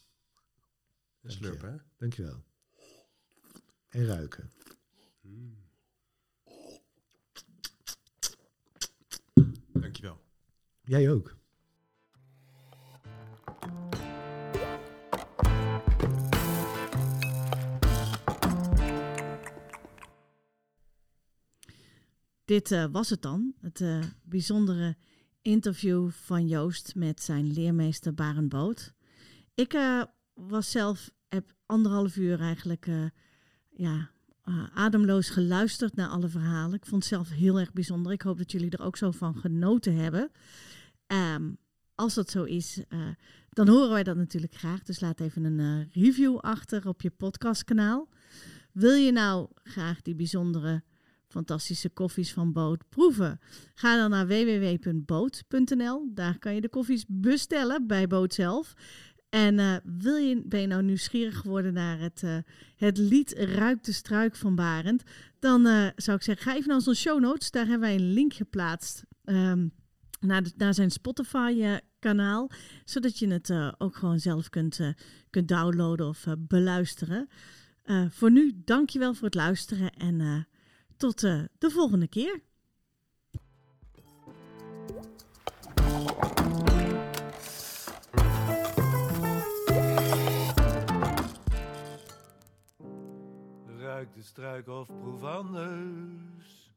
je. 1.22 1.30
slurpen, 1.32 1.72
hè? 1.72 1.78
Dankjewel. 1.98 2.44
En 3.90 4.06
ruiken. 4.06 4.52
Mm. 5.22 5.58
Dankjewel. 9.74 10.22
Jij 10.82 11.12
ook. 11.12 11.38
Dit 22.46 22.72
eh, 22.72 22.86
was 22.92 23.10
het 23.10 23.22
dan. 23.22 23.54
Het 23.62 23.82
eh, 23.82 24.00
bijzondere 24.24 24.96
interview 25.42 26.10
van 26.10 26.48
Joost 26.48 26.96
met 26.96 27.22
zijn 27.22 27.54
leermeester 27.54 28.14
Barend 28.14 28.50
Boot. 28.50 28.94
Ik 29.54 29.74
eh, 29.74 30.04
was 30.34 30.72
zelf, 30.72 31.12
heb 31.28 31.54
anderhalf 31.66 32.16
uur 32.16 32.40
eigenlijk 32.40 32.88
ja, 33.70 34.10
ademloos 34.74 35.30
geluisterd 35.30 35.96
naar 35.96 36.10
alle 36.10 36.28
verhalen. 36.28 36.76
Ik 36.76 36.86
vond 36.86 37.04
het 37.04 37.14
zelf 37.14 37.30
heel 37.30 37.60
erg 37.60 37.74
bijzonder. 37.74 38.12
Ik 38.12 38.22
hoop 38.22 38.38
dat 38.38 38.52
jullie 38.52 38.70
er 38.70 38.84
ook 38.84 38.98
zo 38.98 39.12
van 39.12 39.36
genoten 39.36 39.96
hebben. 39.96 40.32
Ehm, 41.08 41.52
als 41.96 42.14
dat 42.14 42.30
zo 42.30 42.44
is, 42.44 42.82
dan 43.50 43.68
horen 43.68 43.90
wij 43.90 44.04
dat 44.04 44.16
natuurlijk 44.16 44.56
graag. 44.56 44.84
Dus 44.84 45.00
laat 45.00 45.20
even 45.20 45.44
een 45.44 45.90
review 45.92 46.38
achter 46.38 46.88
op 46.88 47.02
je 47.02 47.10
podcastkanaal. 47.10 48.10
Wil 48.72 48.94
je 48.94 49.12
nou 49.12 49.50
graag 49.64 50.02
die 50.02 50.16
bijzondere 50.16 50.84
fantastische 51.36 51.90
koffies 51.90 52.34
van 52.34 52.52
Boot 52.52 52.90
proeven? 52.90 53.40
Ga 53.74 53.98
dan 53.98 54.10
naar 54.10 54.28
www.boot.nl. 54.28 56.10
Daar 56.14 56.40
kan 56.40 56.56
je 56.56 56.62
de 56.62 56.70
koffies 56.70 57.06
bestellen 57.08 57.88
bij 57.88 58.08
Boot 58.08 58.34
zelf. 58.34 58.74
En 59.36 59.60
eh, 59.60 59.76
wil 59.84 60.16
je, 60.16 60.42
ben 60.46 60.62
je 60.62 60.68
nou 60.68 60.84
nieuwsgierig 60.84 61.38
geworden 61.38 61.74
naar 61.74 62.00
het, 62.00 62.24
eh, 62.24 62.38
het 62.76 62.98
lied 62.98 63.34
Ruik 63.38 63.84
de 63.84 63.92
Struik 63.92 64.36
van 64.36 64.56
Barend? 64.56 65.04
Dan 65.40 65.66
eh, 65.66 65.88
zou 65.96 66.18
ik 66.18 66.24
zeggen, 66.24 66.46
ga 66.46 66.56
even 66.56 66.68
naar 66.68 66.78
onze 66.78 66.94
show 66.94 67.20
notes. 67.20 67.52
Daar 67.52 67.68
hebben 67.68 67.88
wij 67.88 67.96
een 67.96 68.14
link 68.14 68.34
geplaatst 68.34 69.04
ehm, 69.24 69.68
naar, 70.20 70.44
naar 70.58 70.74
zijn 70.74 70.92
Spotify-kanaal. 70.92 72.50
zodat 72.86 73.20
je 73.20 73.28
het 73.28 73.54
ook 73.78 73.96
gewoon 73.96 74.20
zelf 74.20 74.50
kunt, 74.50 74.80
kunt 75.30 75.48
downloaden 75.48 76.08
of 76.08 76.26
beluisteren. 76.38 77.28
Voor 78.10 78.32
nu, 78.32 78.62
dankjewel 78.66 79.14
voor 79.14 79.26
het 79.26 79.36
luisteren 79.36 79.92
en 79.92 80.48
tot 80.98 81.24
eh, 81.24 81.44
de 81.58 81.70
volgende 81.70 82.08
keer. 82.08 82.42
Ruik 93.80 94.14
de 94.14 94.22
struik 94.22 94.68
of 94.68 94.88
proef 94.88 95.24
anders. 95.24 96.72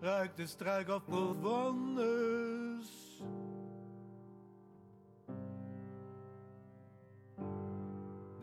Ruik 0.00 0.36
de 0.36 0.46
struik 0.46 0.88
of 0.88 1.04
proef 1.04 1.44
anders. 1.44 3.22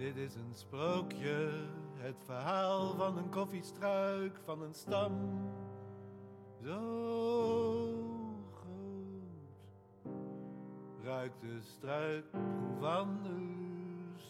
Dit 0.02 0.18
is 0.18 0.36
een 0.36 0.54
sprookje, 0.54 1.49
het 1.97 2.16
verhaal 2.26 2.95
van 2.95 3.18
een 3.18 3.30
koffiestruik, 3.30 4.39
van 4.43 4.62
een 4.62 4.74
stam. 4.74 5.12
Zo 6.64 6.80
ruikt 11.04 11.41
de 11.41 11.58
struik 11.62 12.26
proef 12.32 12.84
anders. 12.84 14.24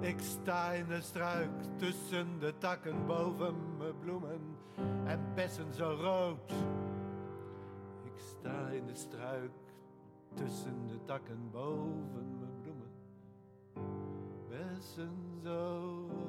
Ik 0.00 0.20
sta 0.20 0.72
in 0.72 0.86
de 0.86 1.00
struik 1.00 1.50
tussen 1.76 2.38
de 2.38 2.58
takken 2.58 3.06
boven 3.06 3.76
mijn 3.78 3.98
bloemen 3.98 4.56
en 5.04 5.20
bessen 5.34 5.74
zo 5.74 5.96
rood. 6.00 6.52
Ik 8.04 8.18
sta 8.18 8.68
in 8.68 8.86
de 8.86 8.94
struik 8.94 9.52
tussen 10.34 10.86
de 10.86 11.04
takken 11.04 11.50
boven 11.50 12.38
mijn 12.38 12.51
bloemen, 14.82 14.92
bessen 14.94 15.40
zo 15.44 16.21